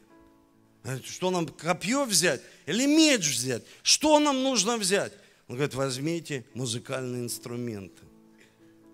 Что 1.04 1.30
нам, 1.30 1.46
копье 1.46 2.04
взять 2.04 2.42
или 2.66 2.86
меч 2.86 3.20
взять? 3.20 3.62
Что 3.82 4.18
нам 4.18 4.42
нужно 4.42 4.76
взять? 4.76 5.12
Он 5.48 5.54
говорит, 5.54 5.74
возьмите 5.74 6.44
музыкальные 6.54 7.22
инструменты. 7.22 8.02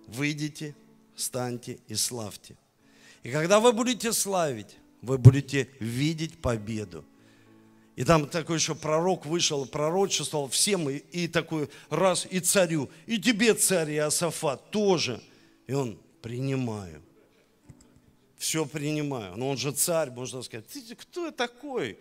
Выйдите, 0.07 0.75
встаньте 1.15 1.79
и 1.87 1.95
славьте. 1.95 2.55
И 3.23 3.31
когда 3.31 3.59
вы 3.59 3.71
будете 3.71 4.11
славить, 4.13 4.77
вы 5.01 5.17
будете 5.17 5.69
видеть 5.79 6.41
победу. 6.41 7.05
И 7.95 8.03
там 8.03 8.27
такой 8.27 8.57
еще 8.57 8.75
пророк 8.75 9.25
вышел, 9.25 9.65
пророчествовал 9.65 10.49
всем, 10.49 10.89
и, 10.89 10.97
и 10.97 11.27
такой 11.27 11.69
раз, 11.89 12.27
и 12.29 12.39
царю, 12.39 12.89
и 13.05 13.19
тебе, 13.19 13.53
царь 13.53 13.91
Иосафат, 13.91 14.71
тоже. 14.71 15.21
И 15.67 15.73
он, 15.73 15.99
принимаю. 16.21 17.01
Все 18.37 18.65
принимаю. 18.65 19.37
Но 19.37 19.49
он 19.49 19.57
же 19.57 19.71
царь, 19.71 20.09
можно 20.09 20.41
сказать. 20.41 20.67
Ты 20.67 20.95
кто 20.95 21.31
такой? 21.31 21.99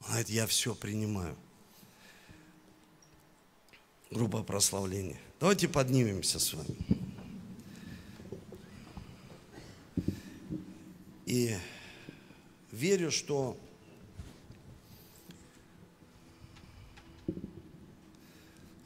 Он 0.00 0.06
говорит, 0.08 0.30
я 0.30 0.46
все 0.46 0.74
принимаю. 0.74 1.36
Группа 4.10 4.42
прославления. 4.42 5.20
Давайте 5.38 5.68
поднимемся 5.68 6.40
с 6.40 6.54
вами. 6.54 6.76
И 11.30 11.56
верю, 12.72 13.12
что 13.12 13.56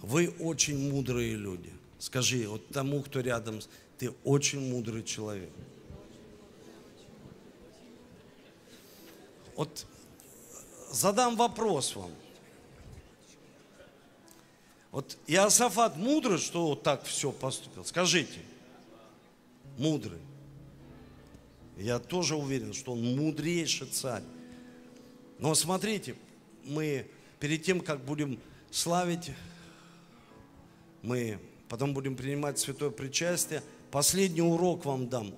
Вы 0.03 0.28
очень 0.38 0.90
мудрые 0.90 1.34
люди. 1.34 1.72
Скажи 1.99 2.47
вот 2.47 2.68
тому, 2.68 3.03
кто 3.03 3.20
рядом, 3.20 3.61
ты 3.97 4.11
очень 4.22 4.61
мудрый 4.61 5.03
человек. 5.03 5.49
Вот 9.57 9.86
задам 10.90 11.36
вопрос 11.36 11.97
вам. 11.97 12.11
Вот 14.90 15.16
Иосафат 15.26 15.97
мудрый, 15.97 16.36
что 16.36 16.66
вот 16.66 16.82
так 16.82 17.05
все 17.05 17.32
поступил? 17.32 17.86
Скажите. 17.86 18.40
Мудрый. 19.78 20.20
Я 21.77 21.99
тоже 21.99 22.37
уверен, 22.37 22.72
что 22.72 22.93
он 22.93 23.16
мудрейший 23.16 23.89
царь. 23.89 24.22
Но 25.39 25.55
смотрите, 25.55 26.14
мы 26.64 27.07
перед 27.41 27.62
тем, 27.62 27.81
как 27.81 28.05
будем 28.05 28.39
славить 28.70 29.31
мы 31.05 31.39
потом 31.68 31.93
будем 31.93 32.16
принимать 32.16 32.59
святое 32.59 32.91
причастие. 32.91 33.62
Последний 33.91 34.41
урок 34.41 34.87
вам 34.87 35.09
дам. 35.09 35.35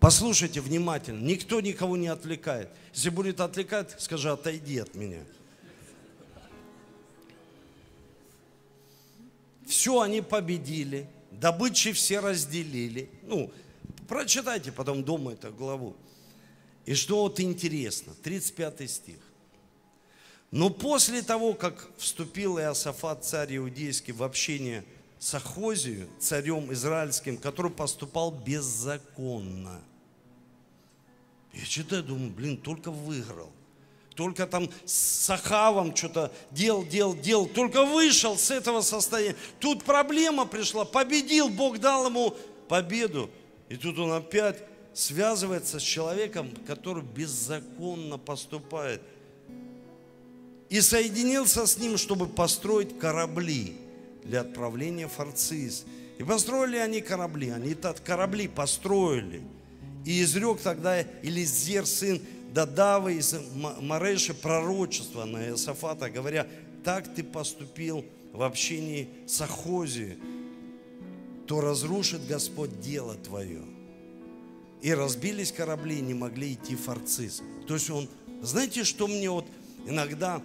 Послушайте 0.00 0.60
внимательно, 0.60 1.22
никто 1.22 1.60
никого 1.60 1.96
не 1.96 2.08
отвлекает. 2.08 2.70
Если 2.94 3.10
будет 3.10 3.40
отвлекать, 3.40 3.94
скажи, 3.98 4.30
отойди 4.30 4.78
от 4.78 4.94
меня. 4.94 5.20
Все 9.66 10.00
они 10.00 10.22
победили, 10.22 11.06
добычи 11.30 11.92
все 11.92 12.20
разделили. 12.20 13.10
Ну, 13.22 13.52
прочитайте 14.08 14.72
потом 14.72 15.04
дома 15.04 15.32
эту 15.32 15.52
главу. 15.52 15.96
И 16.86 16.94
что 16.94 17.22
вот 17.22 17.40
интересно, 17.40 18.12
35 18.22 18.90
стих. 18.90 19.18
Но 20.50 20.70
после 20.70 21.22
того, 21.22 21.54
как 21.54 21.90
вступил 21.98 22.58
Иосафат, 22.58 23.24
царь 23.24 23.56
иудейский, 23.56 24.12
в 24.12 24.22
общение 24.22 24.84
с 25.18 25.34
Ахозию, 25.34 26.08
царем 26.20 26.72
израильским, 26.72 27.38
который 27.38 27.70
поступал 27.70 28.30
беззаконно. 28.30 29.80
Я 31.52 31.64
читаю, 31.64 32.02
думаю, 32.02 32.30
блин, 32.30 32.56
только 32.56 32.90
выиграл. 32.90 33.50
Только 34.14 34.46
там 34.46 34.70
с 34.84 35.28
Ахавом 35.28 35.96
что-то 35.96 36.32
делал, 36.50 36.84
делал, 36.84 37.16
делал. 37.16 37.46
Только 37.46 37.84
вышел 37.84 38.38
с 38.38 38.50
этого 38.50 38.80
состояния. 38.80 39.36
Тут 39.58 39.82
проблема 39.82 40.46
пришла. 40.46 40.84
Победил, 40.84 41.48
Бог 41.48 41.78
дал 41.78 42.06
ему 42.06 42.36
победу. 42.68 43.30
И 43.74 43.76
тут 43.76 43.98
он 43.98 44.12
опять 44.12 44.62
связывается 44.92 45.80
с 45.80 45.82
человеком, 45.82 46.48
который 46.64 47.02
беззаконно 47.02 48.18
поступает 48.18 49.02
и 50.68 50.80
соединился 50.80 51.66
с 51.66 51.76
ним, 51.76 51.98
чтобы 51.98 52.28
построить 52.28 53.00
корабли 53.00 53.76
для 54.22 54.42
отправления 54.42 55.08
в. 55.08 55.86
И 56.18 56.22
построили 56.22 56.76
они 56.76 57.00
корабли, 57.00 57.48
они 57.48 57.74
корабли 57.74 58.46
построили. 58.46 59.42
И 60.04 60.22
изрек 60.22 60.60
тогда 60.60 61.02
Элизер, 61.24 61.84
сын 61.84 62.22
Дадавы 62.52 63.14
из 63.14 63.34
Мареши, 63.80 64.34
пророчество 64.34 65.24
на 65.24 65.48
Иосафата, 65.48 66.10
говоря, 66.10 66.46
так 66.84 67.12
ты 67.12 67.24
поступил 67.24 68.04
в 68.32 68.40
общении 68.40 69.08
с 69.26 69.40
Ахозией, 69.40 70.16
то 71.46 71.60
разрушит 71.60 72.26
Господь 72.26 72.80
дело 72.80 73.14
твое. 73.14 73.62
и 74.84 74.92
разбились 74.92 75.50
корабли, 75.50 76.02
не 76.02 76.12
могли 76.12 76.52
идти 76.52 76.76
в. 76.76 77.42
То 77.66 77.72
есть 77.72 77.88
он, 77.88 78.06
знаете, 78.42 78.84
что 78.84 79.08
мне 79.08 79.30
вот 79.30 79.46
иногда, 79.86 80.42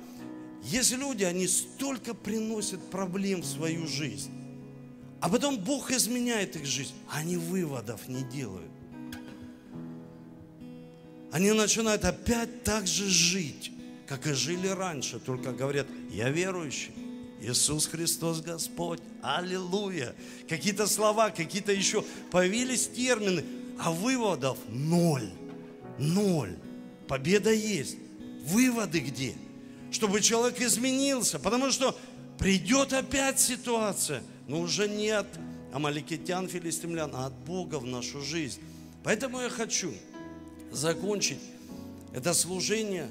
есть 0.63 0.93
люди, 0.93 1.25
они 1.25 1.45
столько 1.45 2.13
приносят 2.13 2.79
проблем 2.89 3.41
в 3.41 3.45
свою 3.45 3.85
жизнь, 3.85 4.31
а 5.19 5.27
потом 5.27 5.57
Бог 5.57 5.91
изменяет 5.91 6.55
их 6.55 6.65
жизнь, 6.65 6.93
они 7.09 7.35
выводов 7.35 8.07
не 8.07 8.23
делают. 8.23 8.71
Они 11.33 11.51
начинают 11.51 12.05
опять 12.05 12.63
так 12.63 12.87
же 12.87 13.09
жить, 13.09 13.73
как 14.07 14.25
и 14.25 14.31
жили 14.31 14.67
раньше, 14.67 15.19
только 15.19 15.51
говорят, 15.51 15.87
я 16.09 16.29
верующий. 16.29 16.93
Иисус 17.41 17.87
Христос 17.87 18.41
Господь. 18.41 18.99
Аллилуйя. 19.21 20.15
Какие-то 20.47 20.87
слова, 20.87 21.29
какие-то 21.29 21.71
еще 21.71 22.03
появились 22.31 22.87
термины, 22.87 23.43
а 23.79 23.91
выводов 23.91 24.57
ноль. 24.67 25.31
Ноль. 25.97 26.57
Победа 27.07 27.51
есть. 27.51 27.97
Выводы 28.45 28.99
где? 28.99 29.35
Чтобы 29.91 30.21
человек 30.21 30.61
изменился. 30.61 31.39
Потому 31.39 31.71
что 31.71 31.97
придет 32.37 32.93
опять 32.93 33.39
ситуация, 33.39 34.23
но 34.47 34.59
уже 34.59 34.87
не 34.87 35.09
от 35.09 35.27
амаликитян, 35.73 36.47
филистимлян, 36.47 37.11
а 37.13 37.27
от 37.27 37.33
Бога 37.33 37.79
в 37.79 37.85
нашу 37.85 38.21
жизнь. 38.21 38.59
Поэтому 39.03 39.39
я 39.39 39.49
хочу 39.49 39.93
закончить 40.71 41.39
это 42.13 42.33
служение, 42.33 43.09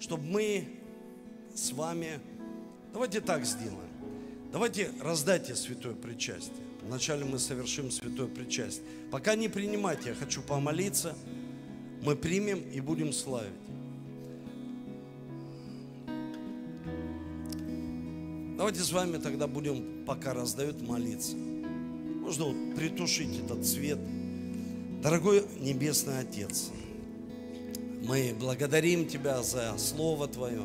чтобы 0.00 0.24
мы 0.24 0.68
с 1.54 1.72
вами 1.72 2.20
Давайте 2.94 3.20
так 3.20 3.44
сделаем. 3.44 3.80
Давайте 4.52 4.88
раздайте 5.02 5.56
святое 5.56 5.94
причастие. 5.94 6.54
Вначале 6.86 7.24
мы 7.24 7.40
совершим 7.40 7.90
святое 7.90 8.28
причастие. 8.28 8.86
Пока 9.10 9.34
не 9.34 9.48
принимайте, 9.48 10.10
я 10.10 10.14
хочу 10.14 10.42
помолиться. 10.42 11.16
Мы 12.02 12.14
примем 12.14 12.60
и 12.72 12.80
будем 12.80 13.12
славить. 13.12 13.50
Давайте 18.56 18.78
с 18.78 18.92
вами 18.92 19.16
тогда 19.16 19.48
будем, 19.48 20.04
пока 20.06 20.32
раздают, 20.32 20.80
молиться. 20.80 21.34
Можно 21.34 22.44
вот 22.44 22.76
притушить 22.76 23.40
этот 23.44 23.66
свет. 23.66 23.98
Дорогой 25.02 25.44
Небесный 25.58 26.20
Отец, 26.20 26.70
мы 28.04 28.36
благодарим 28.38 29.08
Тебя 29.08 29.42
за 29.42 29.76
Слово 29.78 30.28
Твое 30.28 30.62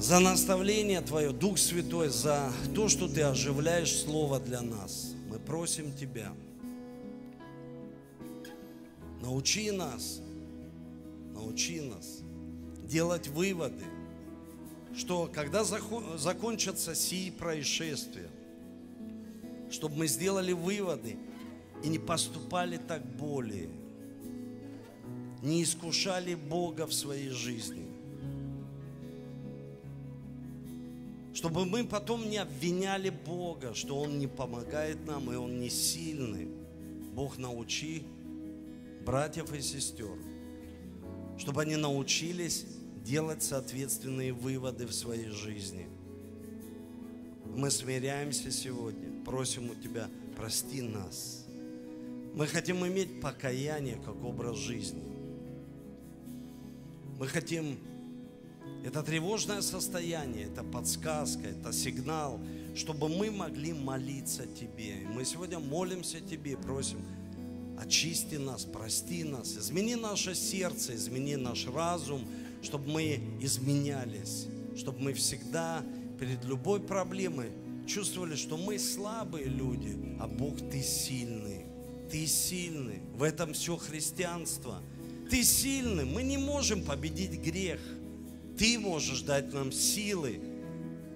за 0.00 0.18
наставление 0.18 1.02
Твое, 1.02 1.30
Дух 1.30 1.58
Святой, 1.58 2.08
за 2.08 2.50
то, 2.74 2.88
что 2.88 3.06
Ты 3.06 3.20
оживляешь 3.22 3.94
Слово 3.94 4.40
для 4.40 4.62
нас. 4.62 5.12
Мы 5.28 5.38
просим 5.38 5.92
Тебя, 5.92 6.32
научи 9.20 9.70
нас, 9.70 10.20
научи 11.34 11.82
нас 11.82 12.20
делать 12.84 13.28
выводы, 13.28 13.84
что 14.96 15.30
когда 15.32 15.64
закончатся 15.64 16.94
сии 16.94 17.30
происшествия, 17.30 18.30
чтобы 19.70 19.96
мы 19.96 20.06
сделали 20.08 20.52
выводы 20.52 21.18
и 21.84 21.88
не 21.88 21.98
поступали 21.98 22.78
так 22.78 23.04
более, 23.04 23.68
не 25.42 25.62
искушали 25.62 26.34
Бога 26.34 26.86
в 26.86 26.94
своей 26.94 27.28
жизни– 27.28 27.86
чтобы 31.40 31.64
мы 31.64 31.84
потом 31.84 32.28
не 32.28 32.36
обвиняли 32.36 33.08
Бога, 33.08 33.72
что 33.72 33.98
Он 33.98 34.18
не 34.18 34.26
помогает 34.26 35.06
нам 35.06 35.32
и 35.32 35.36
Он 35.36 35.58
не 35.58 35.70
сильный. 35.70 36.50
Бог 37.14 37.38
научи 37.38 38.02
братьев 39.06 39.50
и 39.54 39.62
сестер, 39.62 40.18
чтобы 41.38 41.62
они 41.62 41.76
научились 41.76 42.66
делать 43.06 43.42
соответственные 43.42 44.34
выводы 44.34 44.86
в 44.86 44.92
своей 44.92 45.30
жизни. 45.30 45.88
Мы 47.46 47.70
смиряемся 47.70 48.50
сегодня, 48.50 49.24
просим 49.24 49.70
у 49.70 49.74
Тебя, 49.74 50.10
прости 50.36 50.82
нас. 50.82 51.46
Мы 52.34 52.48
хотим 52.48 52.86
иметь 52.86 53.22
покаяние 53.22 53.96
как 54.04 54.22
образ 54.22 54.58
жизни. 54.58 55.02
Мы 57.18 57.26
хотим 57.26 57.78
это 58.84 59.02
тревожное 59.02 59.60
состояние, 59.60 60.46
это 60.46 60.62
подсказка, 60.62 61.48
это 61.48 61.72
сигнал, 61.72 62.40
чтобы 62.74 63.08
мы 63.08 63.30
могли 63.30 63.72
молиться 63.72 64.46
Тебе. 64.46 65.06
мы 65.14 65.24
сегодня 65.24 65.58
молимся 65.58 66.20
Тебе, 66.20 66.56
просим, 66.56 66.98
очисти 67.78 68.36
нас, 68.36 68.64
прости 68.64 69.24
нас, 69.24 69.56
измени 69.56 69.96
наше 69.96 70.34
сердце, 70.34 70.94
измени 70.94 71.36
наш 71.36 71.66
разум, 71.66 72.24
чтобы 72.62 72.88
мы 72.88 73.20
изменялись, 73.40 74.46
чтобы 74.76 75.00
мы 75.00 75.12
всегда 75.12 75.84
перед 76.18 76.44
любой 76.44 76.80
проблемой 76.80 77.50
чувствовали, 77.86 78.34
что 78.34 78.56
мы 78.56 78.78
слабые 78.78 79.46
люди, 79.46 80.16
а 80.20 80.26
Бог 80.26 80.56
Ты 80.70 80.82
сильный. 80.82 81.66
Ты 82.10 82.26
сильный. 82.26 83.00
В 83.14 83.22
этом 83.22 83.52
все 83.52 83.76
христианство. 83.76 84.82
Ты 85.30 85.44
сильный. 85.44 86.04
Мы 86.04 86.22
не 86.22 86.38
можем 86.38 86.82
победить 86.82 87.40
грех– 87.40 87.80
ты 88.60 88.78
можешь 88.78 89.22
дать 89.22 89.54
нам 89.54 89.72
силы 89.72 90.38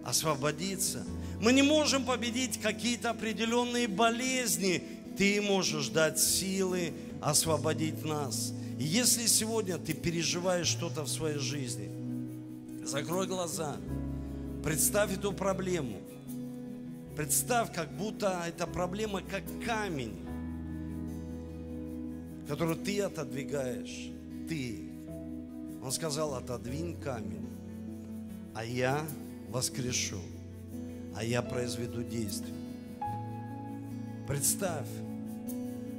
освободиться. 0.02 1.04
Мы 1.42 1.52
не 1.52 1.60
можем 1.60 2.06
победить 2.06 2.58
какие-то 2.58 3.10
определенные 3.10 3.86
болезни. 3.86 4.82
Ты 5.18 5.42
можешь 5.42 5.90
дать 5.90 6.18
силы 6.18 6.94
освободить 7.20 8.02
нас. 8.02 8.54
И 8.78 8.84
если 8.84 9.26
сегодня 9.26 9.76
ты 9.76 9.92
переживаешь 9.92 10.68
что-то 10.68 11.02
в 11.02 11.08
своей 11.08 11.36
жизни, 11.36 11.90
закрой 12.82 13.26
глаза, 13.26 13.76
представь 14.62 15.12
эту 15.12 15.34
проблему. 15.34 16.00
Представь, 17.14 17.74
как 17.74 17.94
будто 17.94 18.42
эта 18.48 18.66
проблема 18.66 19.20
как 19.20 19.44
камень, 19.66 20.16
который 22.48 22.76
ты 22.76 23.02
отодвигаешь. 23.02 24.10
Ты 24.48 24.83
он 25.84 25.92
сказал, 25.92 26.34
отодвинь 26.34 26.96
камень, 26.96 27.46
а 28.54 28.64
я 28.64 29.04
воскрешу, 29.50 30.20
а 31.14 31.22
я 31.22 31.42
произведу 31.42 32.02
действие. 32.02 32.54
Представь, 34.26 34.88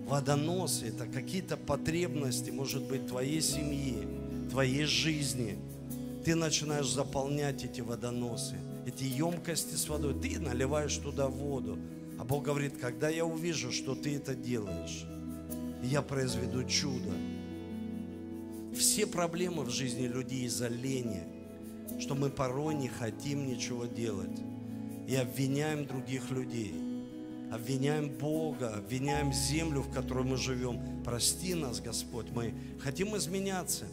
водоносы– 0.07 0.87
это 0.87 1.05
какие-то 1.05 1.55
потребности, 1.55 2.49
может 2.49 2.81
быть, 2.87 3.05
твоей 3.05 3.41
семьи, 3.41 4.07
твоей 4.49 4.85
жизни. 4.85 5.59
Ты 6.25 6.33
начинаешь 6.33 6.89
заполнять 6.89 7.63
эти 7.63 7.81
водоносы, 7.81 8.55
эти 8.87 9.03
емкости 9.03 9.75
с 9.75 9.87
водой. 9.87 10.19
Ты 10.19 10.39
наливаешь 10.39 10.97
туда 10.97 11.27
воду. 11.27 11.77
А 12.17 12.23
Бог 12.23 12.43
говорит, 12.43 12.79
когда 12.81 13.09
я 13.09 13.23
увижу, 13.23 13.71
что 13.71 13.93
ты 13.93 14.15
это 14.15 14.33
делаешь, 14.33 15.05
я 15.83 16.01
произведу 16.01 16.63
чудо 16.63 17.11
все 18.75 19.07
проблемы 19.07 19.63
в 19.63 19.69
жизни 19.69 20.07
людей 20.07 20.45
из-за 20.45 20.67
лени, 20.67 21.23
что 21.99 22.15
мы 22.15 22.29
порой 22.29 22.75
не 22.75 22.87
хотим 22.87 23.47
ничего 23.47 23.85
делать 23.85 24.37
и 25.07 25.15
обвиняем 25.15 25.85
других 25.85 26.29
людей, 26.31 26.73
обвиняем 27.51 28.09
Бога, 28.09 28.75
обвиняем 28.75 29.31
землю, 29.33 29.81
в 29.81 29.91
которой 29.91 30.23
мы 30.23 30.37
живем. 30.37 30.79
Прости 31.03 31.53
нас, 31.53 31.79
Господь, 31.79 32.29
мы 32.31 32.53
хотим 32.79 33.15
изменяться. 33.17 33.85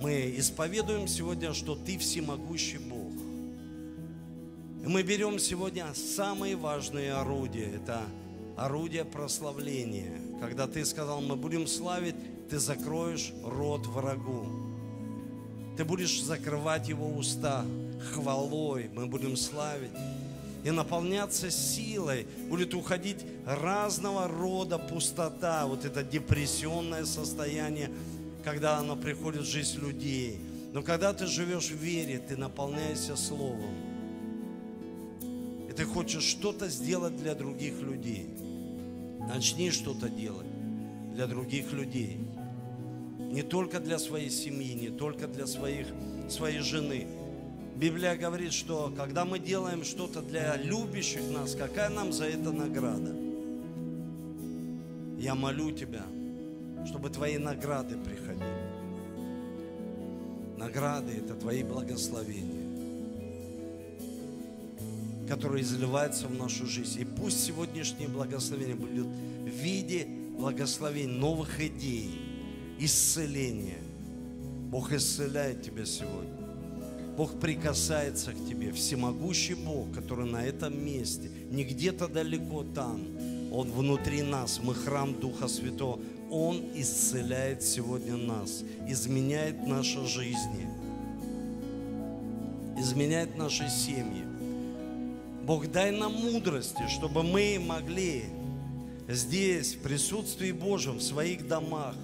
Мы 0.00 0.34
исповедуем 0.36 1.06
сегодня, 1.06 1.54
что 1.54 1.76
Ты 1.76 1.98
всемогущий 1.98 2.78
Бог. 2.78 3.12
И 4.84 4.88
мы 4.88 5.02
берем 5.02 5.38
сегодня 5.38 5.86
самые 5.94 6.56
важные 6.56 7.12
орудия. 7.12 7.70
Это 7.76 8.02
орудие 8.56 9.04
прославления. 9.04 10.18
Когда 10.40 10.66
Ты 10.66 10.84
сказал, 10.84 11.20
мы 11.20 11.36
будем 11.36 11.68
славить 11.68 12.16
ты 12.52 12.58
закроешь 12.58 13.32
рот 13.42 13.86
врагу. 13.86 14.44
Ты 15.78 15.86
будешь 15.86 16.22
закрывать 16.22 16.86
его 16.86 17.08
уста 17.08 17.64
хвалой. 18.12 18.90
Мы 18.94 19.06
будем 19.06 19.38
славить 19.38 19.90
и 20.62 20.70
наполняться 20.70 21.50
силой. 21.50 22.26
Будет 22.50 22.74
уходить 22.74 23.24
разного 23.46 24.28
рода 24.28 24.76
пустота, 24.76 25.64
вот 25.64 25.86
это 25.86 26.02
депрессионное 26.02 27.06
состояние, 27.06 27.90
когда 28.44 28.76
оно 28.76 28.96
приходит 28.96 29.44
в 29.44 29.50
жизнь 29.50 29.80
людей. 29.80 30.38
Но 30.74 30.82
когда 30.82 31.14
ты 31.14 31.26
живешь 31.26 31.70
в 31.70 31.76
вере, 31.76 32.18
ты 32.18 32.36
наполняешься 32.36 33.16
Словом. 33.16 33.74
И 35.70 35.72
ты 35.72 35.86
хочешь 35.86 36.24
что-то 36.24 36.68
сделать 36.68 37.16
для 37.16 37.34
других 37.34 37.80
людей. 37.80 38.28
Начни 39.20 39.70
что-то 39.70 40.10
делать 40.10 40.46
для 41.14 41.26
других 41.26 41.72
людей. 41.72 42.18
Не 43.32 43.42
только 43.42 43.80
для 43.80 43.98
своей 43.98 44.28
семьи, 44.28 44.74
не 44.74 44.90
только 44.90 45.26
для 45.26 45.46
своих, 45.46 45.86
своей 46.28 46.58
жены. 46.58 47.06
Библия 47.76 48.14
говорит, 48.14 48.52
что 48.52 48.92
когда 48.94 49.24
мы 49.24 49.38
делаем 49.38 49.84
что-то 49.84 50.20
для 50.20 50.54
любящих 50.58 51.22
нас, 51.30 51.54
какая 51.54 51.88
нам 51.88 52.12
за 52.12 52.26
это 52.26 52.52
награда? 52.52 53.16
Я 55.18 55.34
молю 55.34 55.70
Тебя, 55.70 56.02
чтобы 56.84 57.08
Твои 57.08 57.38
награды 57.38 57.96
приходили. 57.96 58.70
Награды– 60.58 61.12
это 61.16 61.34
Твои 61.34 61.62
благословения, 61.62 62.68
которые 65.26 65.62
изливаются 65.62 66.28
в 66.28 66.34
нашу 66.34 66.66
жизнь. 66.66 67.00
И 67.00 67.06
пусть 67.06 67.42
сегодняшние 67.42 68.08
благословения 68.08 68.76
будут 68.76 69.06
в 69.06 69.48
виде 69.48 70.06
благословений, 70.36 71.16
новых 71.16 71.60
идей, 71.62 72.21
исцеления. 72.78 73.82
Бог 74.70 74.92
исцеляет 74.92 75.62
тебя 75.62 75.84
сегодня. 75.84 76.42
Бог 77.16 77.38
прикасается 77.38 78.32
к 78.32 78.48
тебе. 78.48 78.72
Всемогущий 78.72 79.54
Бог, 79.54 79.92
который 79.92 80.24
на 80.24 80.44
этом 80.44 80.82
месте, 80.82 81.28
не 81.50 81.64
где-то 81.64 82.08
далеко 82.08 82.64
там. 82.64 83.02
Он 83.52 83.70
внутри 83.70 84.22
нас. 84.22 84.60
Мы 84.62 84.74
храм 84.74 85.12
Духа 85.20 85.46
Святого. 85.46 86.00
Он 86.30 86.62
исцеляет 86.74 87.62
сегодня 87.62 88.16
нас, 88.16 88.64
изменяет 88.88 89.66
наши 89.66 90.02
жизни, 90.06 90.66
изменяет 92.78 93.36
наши 93.36 93.68
семьи. 93.68 94.24
Бог, 95.44 95.70
дай 95.70 95.90
нам 95.90 96.14
мудрости, 96.14 96.88
чтобы 96.88 97.22
мы 97.22 97.58
могли 97.60 98.24
здесь, 99.08 99.74
в 99.74 99.80
присутствии 99.80 100.52
Божьем, 100.52 100.96
в 100.96 101.02
своих 101.02 101.46
домах, 101.46 101.96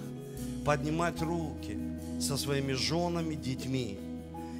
поднимать 0.59 1.21
руки 1.21 1.77
со 2.19 2.37
своими 2.37 2.73
женами, 2.73 3.35
детьми 3.35 3.97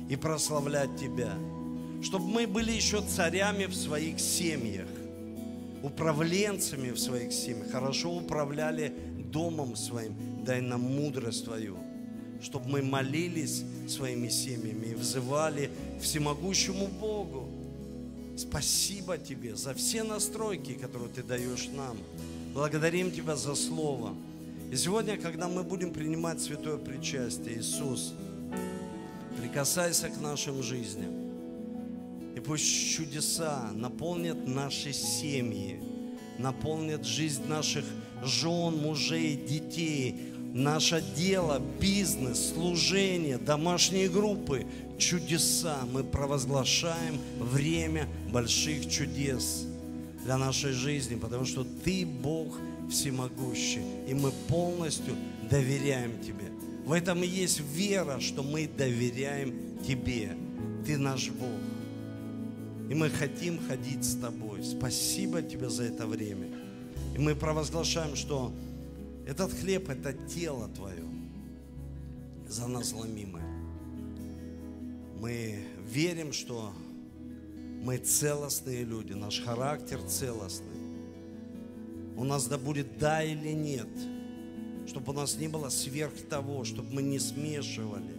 и 0.09 0.15
прославлять 0.15 0.95
Тебя. 0.97 1.33
Чтобы 2.01 2.25
мы 2.25 2.47
были 2.47 2.71
еще 2.71 3.01
царями 3.01 3.65
в 3.65 3.75
своих 3.75 4.19
семьях, 4.19 4.87
управленцами 5.83 6.91
в 6.91 6.99
своих 6.99 7.33
семьях, 7.33 7.71
хорошо 7.71 8.15
управляли 8.15 8.93
домом 9.31 9.75
своим. 9.75 10.15
Дай 10.43 10.61
нам 10.61 10.81
мудрость 10.81 11.45
Твою, 11.45 11.77
чтобы 12.41 12.69
мы 12.69 12.81
молились 12.81 13.63
своими 13.87 14.29
семьями 14.29 14.87
и 14.87 14.95
взывали 14.95 15.69
всемогущему 16.01 16.87
Богу. 16.87 17.49
Спасибо 18.37 19.17
Тебе 19.17 19.55
за 19.55 19.73
все 19.73 20.03
настройки, 20.03 20.73
которые 20.73 21.09
Ты 21.09 21.23
даешь 21.23 21.67
нам. 21.75 21.97
Благодарим 22.53 23.11
Тебя 23.11 23.35
за 23.35 23.55
Слово. 23.55 24.13
И 24.71 24.75
сегодня, 24.75 25.17
когда 25.17 25.47
мы 25.47 25.63
будем 25.63 25.91
принимать 25.91 26.39
святое 26.39 26.77
причастие, 26.77 27.57
Иисус, 27.57 28.13
прикасайся 29.41 30.09
к 30.09 30.21
нашим 30.21 30.61
жизням. 30.61 31.11
И 32.35 32.39
пусть 32.39 32.95
чудеса 32.95 33.71
наполнят 33.73 34.47
наши 34.47 34.93
семьи, 34.93 35.81
наполнят 36.37 37.03
жизнь 37.03 37.47
наших 37.47 37.83
жен, 38.23 38.77
мужей, 38.77 39.35
детей, 39.35 40.33
наше 40.53 41.03
дело, 41.15 41.59
бизнес, 41.81 42.53
служение, 42.53 43.39
домашние 43.39 44.07
группы, 44.07 44.67
чудеса. 44.99 45.79
Мы 45.91 46.03
провозглашаем 46.03 47.19
время 47.39 48.07
больших 48.31 48.87
чудес 48.87 49.65
для 50.23 50.37
нашей 50.37 50.73
жизни, 50.73 51.15
потому 51.15 51.45
что 51.45 51.65
Ты 51.83 52.05
Бог 52.05 52.55
всемогущий, 52.89 53.83
и 54.07 54.13
мы 54.13 54.31
полностью 54.47 55.15
доверяем 55.49 56.19
Тебе. 56.21 56.51
В 56.85 56.91
этом 56.91 57.23
и 57.23 57.27
есть 57.27 57.59
вера, 57.59 58.19
что 58.19 58.43
мы 58.43 58.67
доверяем 58.67 59.79
Тебе. 59.85 60.35
Ты 60.85 60.97
наш 60.97 61.29
Бог. 61.29 61.49
И 62.89 62.95
мы 62.95 63.09
хотим 63.09 63.59
ходить 63.67 64.03
с 64.03 64.15
Тобой. 64.15 64.63
Спасибо 64.63 65.41
Тебе 65.41 65.69
за 65.69 65.83
это 65.83 66.07
время. 66.07 66.47
И 67.15 67.19
мы 67.19 67.35
провозглашаем, 67.35 68.15
что 68.15 68.51
этот 69.27 69.53
хлеб– 69.53 69.89
это 69.91 70.13
тело 70.13 70.67
Твое, 70.69 71.05
за 72.47 72.67
нас 72.67 72.93
ломимое. 72.93 73.45
Мы 75.19 75.59
верим, 75.85 76.33
что 76.33 76.73
мы 77.83 77.97
целостные 77.97 78.83
люди, 78.83 79.13
наш 79.13 79.41
характер 79.41 80.01
целостный. 80.01 80.68
У 82.19 82.25
нас 82.25 82.47
да 82.47 82.57
будет 82.57 82.97
да 82.97 83.23
или 83.23 83.53
нет, 83.53 83.87
чтобы 84.85 85.13
у 85.13 85.15
нас 85.15 85.37
не 85.37 85.47
было 85.47 85.69
сверх 85.69 86.11
того, 86.29 86.65
чтобы 86.65 86.93
мы 86.93 87.01
не 87.01 87.17
смешивали 87.17 88.13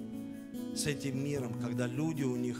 с 0.75 0.87
этим 0.87 1.23
миром, 1.23 1.53
когда 1.61 1.87
люди 1.87 2.23
у 2.23 2.35
них 2.35 2.59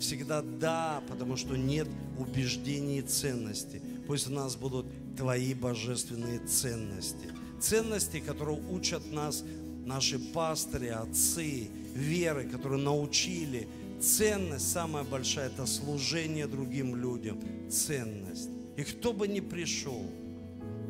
всегда 0.00 0.40
да, 0.40 1.02
потому 1.06 1.36
что 1.36 1.56
нет 1.56 1.86
убеждений 2.18 3.00
и 3.00 3.02
ценностей. 3.02 3.82
Пусть 4.06 4.28
у 4.28 4.32
нас 4.32 4.56
будут 4.56 4.86
твои 5.14 5.52
божественные 5.52 6.38
ценности. 6.38 7.28
Ценности, 7.60 8.20
которые 8.20 8.58
учат 8.70 9.12
нас 9.12 9.44
наши 9.84 10.18
пастыри, 10.18 10.86
отцы, 10.86 11.68
веры, 11.94 12.44
которые 12.44 12.80
научили. 12.80 13.68
Ценность 14.00 14.72
самая 14.72 15.04
большая– 15.04 15.48
это 15.48 15.66
служение 15.66 16.46
другим 16.46 16.96
людям. 16.96 17.38
Ценность. 17.68 18.48
И 18.78 18.84
кто 18.84 19.12
бы 19.12 19.28
ни 19.28 19.40
пришел, 19.40 20.10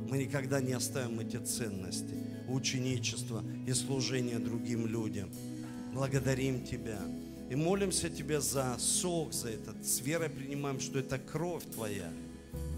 мы 0.08 0.18
никогда 0.18 0.60
не 0.60 0.72
оставим 0.72 1.20
эти 1.20 1.36
ценности, 1.36 2.14
ученичество 2.48 3.44
и 3.66 3.72
служение 3.72 4.38
другим 4.38 4.86
людям. 4.86 5.30
Благодарим 5.92 6.64
Тебя. 6.64 7.00
И 7.50 7.54
молимся 7.54 8.08
Тебе 8.08 8.40
за 8.40 8.76
сок, 8.78 9.32
за 9.32 9.50
этот. 9.50 9.84
С 9.84 10.00
верой 10.00 10.30
принимаем, 10.30 10.80
что 10.80 10.98
это 10.98 11.18
кровь 11.18 11.64
Твоя. 11.74 12.10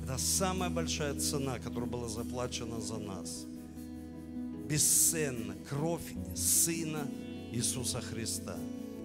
Это 0.03 0.18
самая 0.18 0.70
большая 0.70 1.14
цена, 1.14 1.59
которая 1.59 1.89
была 1.89 2.09
заплачена 2.09 2.81
за 2.81 2.99
нас. 2.99 3.47
Бесценно. 4.68 5.55
Кровь 5.68 6.14
Сына 6.35 7.07
Иисуса 7.53 8.01
Христа. 8.01 8.57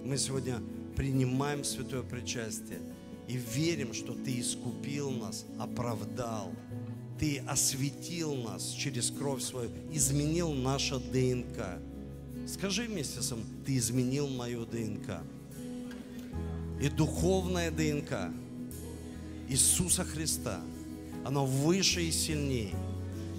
Мы 0.04 0.18
сегодня 0.18 0.60
принимаем 0.96 1.62
святое 1.62 2.02
причастие 2.02 2.80
и 3.28 3.36
верим, 3.36 3.92
что 3.92 4.14
Ты 4.14 4.40
искупил 4.40 5.10
нас, 5.10 5.44
оправдал. 5.58 6.52
Ты 7.18 7.38
осветил 7.46 8.34
нас 8.34 8.70
через 8.70 9.10
кровь 9.10 9.42
свою, 9.42 9.70
изменил 9.92 10.52
наше 10.52 10.98
ДНК. 10.98 11.78
Скажи 12.46 12.84
вместе 12.84 13.22
со 13.22 13.36
мной, 13.36 13.46
Ты 13.64 13.76
изменил 13.76 14.28
мою 14.28 14.66
ДНК 14.66 15.22
и 16.80 16.88
духовная 16.88 17.70
ДНК 17.70 18.30
Иисуса 19.48 20.04
Христа, 20.04 20.60
оно 21.24 21.46
выше 21.46 22.02
и 22.02 22.10
сильнее, 22.10 22.74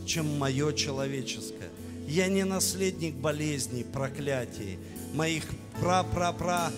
чем 0.06 0.38
мое 0.38 0.74
человеческое. 0.74 1.70
Я 2.08 2.28
не 2.28 2.46
наследник 2.46 3.16
болезней, 3.16 3.84
проклятий, 3.84 4.80
моих 5.14 5.44
пра-пра-пра. 5.80 6.72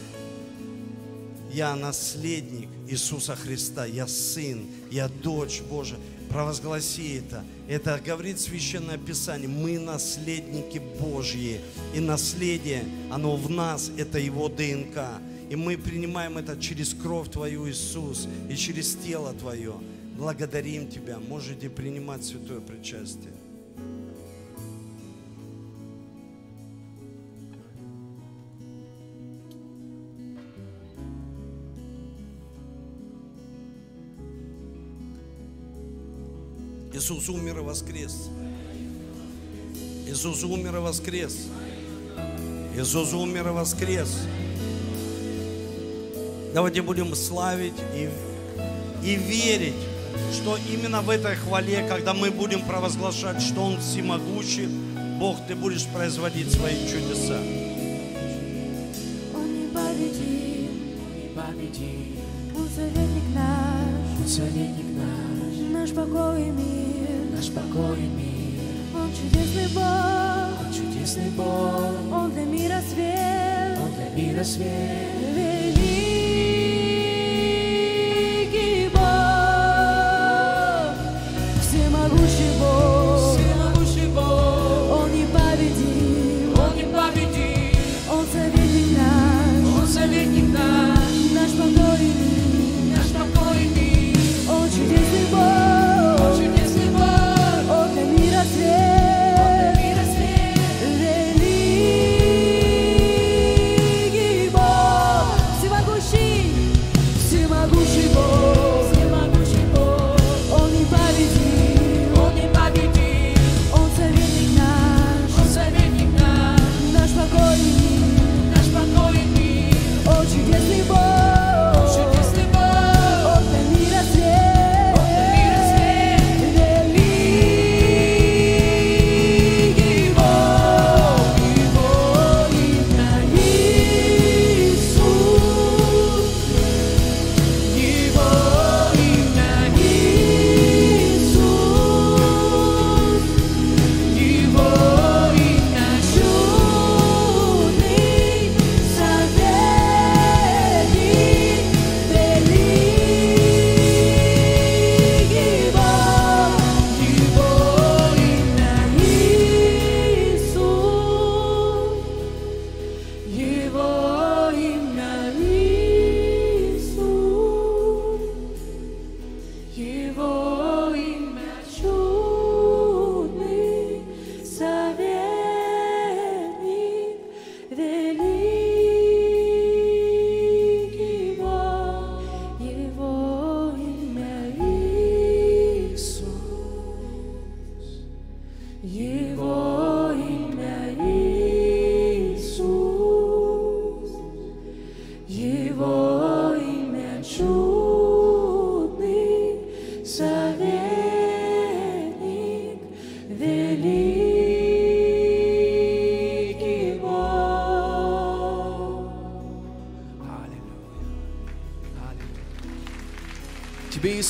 Я 1.52 1.76
наследник 1.76 2.70
Иисуса 2.88 3.36
Христа, 3.36 3.86
я 3.86 4.08
сын, 4.08 4.68
я 4.92 5.08
дочь 5.08 5.62
Божия. 5.62 5.98
Провозгласи 6.30 7.18
это. 7.18 7.44
Это 7.68 8.00
говорит 8.06 8.40
Священное 8.40 8.98
Писание. 8.98 9.48
Мы 9.48 9.80
наследники 9.80 10.80
Божьи. 11.00 11.60
И 11.94 12.00
наследие, 12.00 12.84
оно 13.12 13.36
в 13.36 13.50
нас, 13.50 13.92
это 13.98 14.20
Его 14.20 14.48
ДНК. 14.48 15.22
И 15.50 15.56
мы 15.56 15.78
принимаем 15.78 16.38
это 16.38 16.60
через 16.60 16.94
кровь 16.94 17.30
Твою, 17.30 17.68
Иисус, 17.68 18.28
и 18.50 18.56
через 18.56 18.96
тело 18.96 19.34
Твое. 19.34 19.74
Благодарим 20.18 20.88
Тебя. 20.88 21.18
Можете 21.18 21.70
принимать 21.70 22.24
святое 22.24 22.60
причастие. 22.60 23.34
Иисус 37.00 37.30
умер 37.30 37.60
и 37.60 37.62
воскрес. 37.62 38.30
Иисус 40.06 40.44
умер 40.44 40.76
и 40.76 40.80
воскрес. 40.80 41.48
Иисус 42.76 43.14
умер 43.14 43.48
и 43.48 43.52
воскрес. 43.52 44.18
Давайте 46.54 46.82
будем 46.82 47.16
славить 47.16 47.80
и, 47.96 48.10
и 49.02 49.16
верить, 49.16 49.80
что 50.34 50.58
именно 50.70 51.00
в 51.02 51.10
этой 51.10 51.38
хвале, 51.38 51.88
когда 51.88 52.14
мы 52.14 52.32
будем 52.32 52.64
провозглашать, 52.64 53.42
что 53.42 53.62
Он 53.62 53.80
всемогущий, 53.80 54.68
Бог, 55.18 55.38
Ты 55.48 55.56
будешь 55.56 55.86
производить 55.86 56.52
свои 56.52 56.86
чудеса. 56.86 57.40
Он 59.34 59.54
непобедим, 59.54 60.98
победим, 61.34 62.18
Он 62.58 62.68
советник 62.76 63.24
наш, 63.34 64.20
Он 64.20 64.28
советник 64.28 64.98
наш, 64.98 65.72
наш 65.72 65.92
покой 65.92 66.42
и 66.42 66.50
мир. 66.50 66.89
Наш 67.40 67.52
покой 67.52 67.98
и 67.98 68.08
мир. 68.20 68.60
Он 68.94 69.10
чудесный 69.14 69.68
Бог, 69.74 70.60
Он 70.60 70.74
чудесный 70.74 71.30
Бог, 71.38 71.94
Он 72.12 72.32
для 72.32 72.44
мира 72.44 72.82
свет, 72.82 73.80
Он 73.82 73.94
для 73.94 74.10
мира 74.24 74.44
свет. 74.44 75.29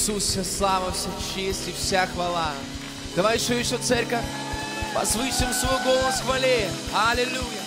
Иисус, 0.09 0.23
вся 0.23 0.43
слава, 0.43 0.91
вся 0.91 1.09
честь 1.35 1.67
и 1.67 1.71
вся 1.71 2.07
хвала. 2.07 2.53
Давай 3.15 3.37
еще 3.37 3.59
еще, 3.59 3.77
церковь, 3.77 4.23
возвысим 4.95 5.53
свой 5.53 5.83
голос 5.83 6.15
в 6.15 6.25
хвале. 6.25 6.67
Аллилуйя. 6.95 7.61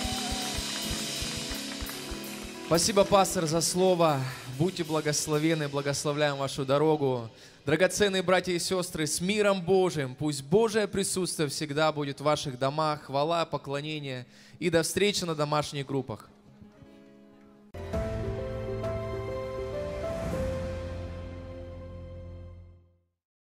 Спасибо, 2.67 3.05
пастор, 3.05 3.47
за 3.47 3.61
слово. 3.61 4.21
Будьте 4.59 4.83
благословены, 4.83 5.69
благословляем 5.69 6.37
вашу 6.37 6.65
дорогу. 6.65 7.31
Драгоценные 7.65 8.23
братья 8.23 8.53
и 8.53 8.59
сестры, 8.59 9.07
с 9.07 9.21
миром 9.21 9.63
Божиим, 9.63 10.17
пусть 10.17 10.43
Божие 10.43 10.89
присутствие 10.89 11.49
всегда 11.49 11.93
будет 11.93 12.21
в 12.21 12.25
ваших 12.25 12.59
домах, 12.59 13.05
хвала, 13.05 13.45
поклонение 13.45 14.27
и 14.59 14.69
до 14.69 14.83
встречи 14.83 15.23
на 15.23 15.37
домашних 15.37 15.87
группах. 15.87 16.29